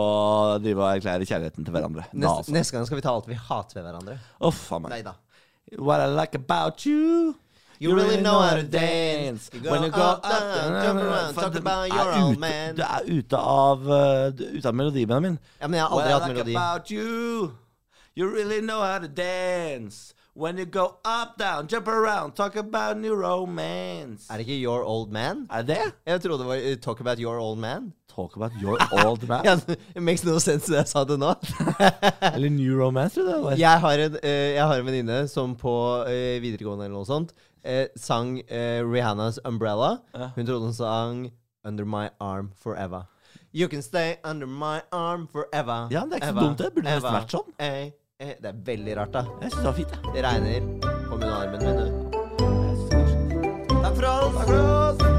drive 0.64 0.84
og 0.86 0.90
erklære 0.96 1.28
kjærligheten 1.28 1.68
til 1.68 1.76
hverandre. 1.76 2.08
Da, 2.08 2.16
Neste, 2.24 2.36
altså. 2.38 2.56
neste 2.56 2.78
gang 2.80 2.88
skal 2.90 3.00
vi 3.02 3.06
ta 3.06 3.16
alt 3.20 3.28
vi 3.30 3.40
hater 3.52 3.80
ved 3.82 3.90
hverandre. 3.92 4.18
Uff 4.50 4.64
faen 4.72 4.88
meg. 4.88 4.96
Nei 4.96 5.02
da. 5.12 5.16
What 5.78 6.00
I 6.00 6.06
like 6.08 6.36
about 6.36 6.86
you 6.86 7.36
You 7.80 7.96
really 7.96 8.20
know 8.22 8.40
how 8.40 8.56
to 8.56 8.64
dance. 8.64 9.50
You 9.54 9.62
go 9.62 9.72
When 9.72 9.84
you 9.84 9.90
go 9.92 10.02
up, 10.02 10.24
down, 10.24 10.84
jump 10.84 11.00
around, 11.00 11.34
talk 11.34 11.56
about 11.56 11.88
your 11.94 12.14
old 12.24 12.34
ute- 12.34 12.40
man. 12.40 12.76
Du 12.76 12.82
er 12.84 13.02
ute 13.06 13.38
av, 13.38 13.88
uh, 13.88 14.32
ute 14.36 14.66
av 14.68 14.74
melodivennen 14.76 15.22
min. 15.22 15.40
Ja, 15.62 15.68
men 15.68 15.78
jeg 15.80 15.88
har 15.88 15.90
aldri 15.90 15.96
What 15.96 16.08
I 16.08 16.12
hatt 16.12 16.28
like 16.28 16.38
melodi. 16.38 16.56
about 16.56 16.92
you 16.92 17.54
You 18.16 18.28
really 18.28 18.60
know 18.60 18.82
how 18.82 19.00
to 19.00 19.08
dance 19.08 20.14
When 20.40 20.58
you 20.58 20.66
go 20.66 20.96
up, 21.04 21.38
down, 21.38 21.68
jump 21.68 21.88
around 21.90 22.34
Talk 22.34 22.56
about 22.56 22.98
new 22.98 23.14
romance 23.14 24.30
Er 24.30 24.38
det 24.38 24.48
ikke 24.48 24.64
Your 24.64 24.86
Old 24.88 25.12
Man? 25.12 25.48
Er 25.52 25.62
det? 25.62 25.78
Jeg 26.06 26.22
trodde 26.22 26.40
det 26.40 26.48
var 26.48 26.56
uh, 26.56 26.76
Talk 26.80 27.02
About 27.02 27.20
Your 27.20 27.40
Old 27.40 27.60
Man. 27.60 27.92
Talk 28.16 28.38
about 28.38 28.52
your 28.62 28.80
old 29.06 29.28
man 29.28 29.46
Ja, 29.48 29.58
it 29.96 30.02
makes 30.02 30.24
no 30.24 30.40
sense 30.40 30.72
det 30.72 30.78
jeg 30.78 30.88
sa 30.88 31.04
det 31.04 31.20
nå. 31.20 31.34
Eller 32.34 32.50
new 32.50 32.80
romance, 32.80 33.16
tror 33.16 33.28
du 33.28 33.32
det 33.34 33.44
var? 33.44 33.58
Jeg 33.60 33.80
har 33.80 34.06
en, 34.06 34.18
uh, 34.24 34.78
en 34.78 34.86
venninne 34.86 35.20
som 35.28 35.58
på 35.60 35.76
uh, 36.08 36.42
videregående 36.42 36.88
eller 36.88 36.96
noe 36.96 37.10
sånt 37.10 37.36
sang 38.00 38.38
Rihannas 38.88 39.40
'Umbrella'. 39.44 39.98
Hun 40.36 40.46
trodde 40.46 40.72
hun 40.72 40.74
sang 40.74 41.32
'Under 41.68 41.84
My 41.84 42.08
Arm 42.20 42.54
Forever'. 42.64 43.04
You 43.52 43.68
can 43.68 43.82
stay 43.82 44.16
under 44.24 44.48
my 44.48 44.82
arm 44.92 45.28
forever. 45.28 45.88
Ja, 45.92 46.06
det 46.06 46.12
er 46.12 46.16
ikke 46.16 46.28
så 46.28 46.40
dumt 46.40 46.58
det. 46.58 46.74
Burde 46.74 46.88
nesten 46.88 47.14
vært 47.14 47.34
sånn. 47.34 47.92
Eh, 48.20 48.34
det 48.42 48.50
er 48.50 48.56
veldig 48.66 48.98
rart, 48.98 49.14
da. 49.14 49.20
Jeg 49.42 49.52
synes 49.52 49.62
det 49.62 49.66
var 49.66 49.74
fint, 49.74 49.92
da. 49.92 50.12
Det 50.16 50.24
regner. 50.24 50.62
Kom 51.08 51.14
under 51.14 51.36
armen 51.36 51.60
min, 51.64 51.78
du. 51.78 51.86
Takk 53.70 53.96
for 53.96 54.06
oss. 54.12 54.36
Takk 54.36 54.48
for 54.48 54.60
oss 54.60 55.19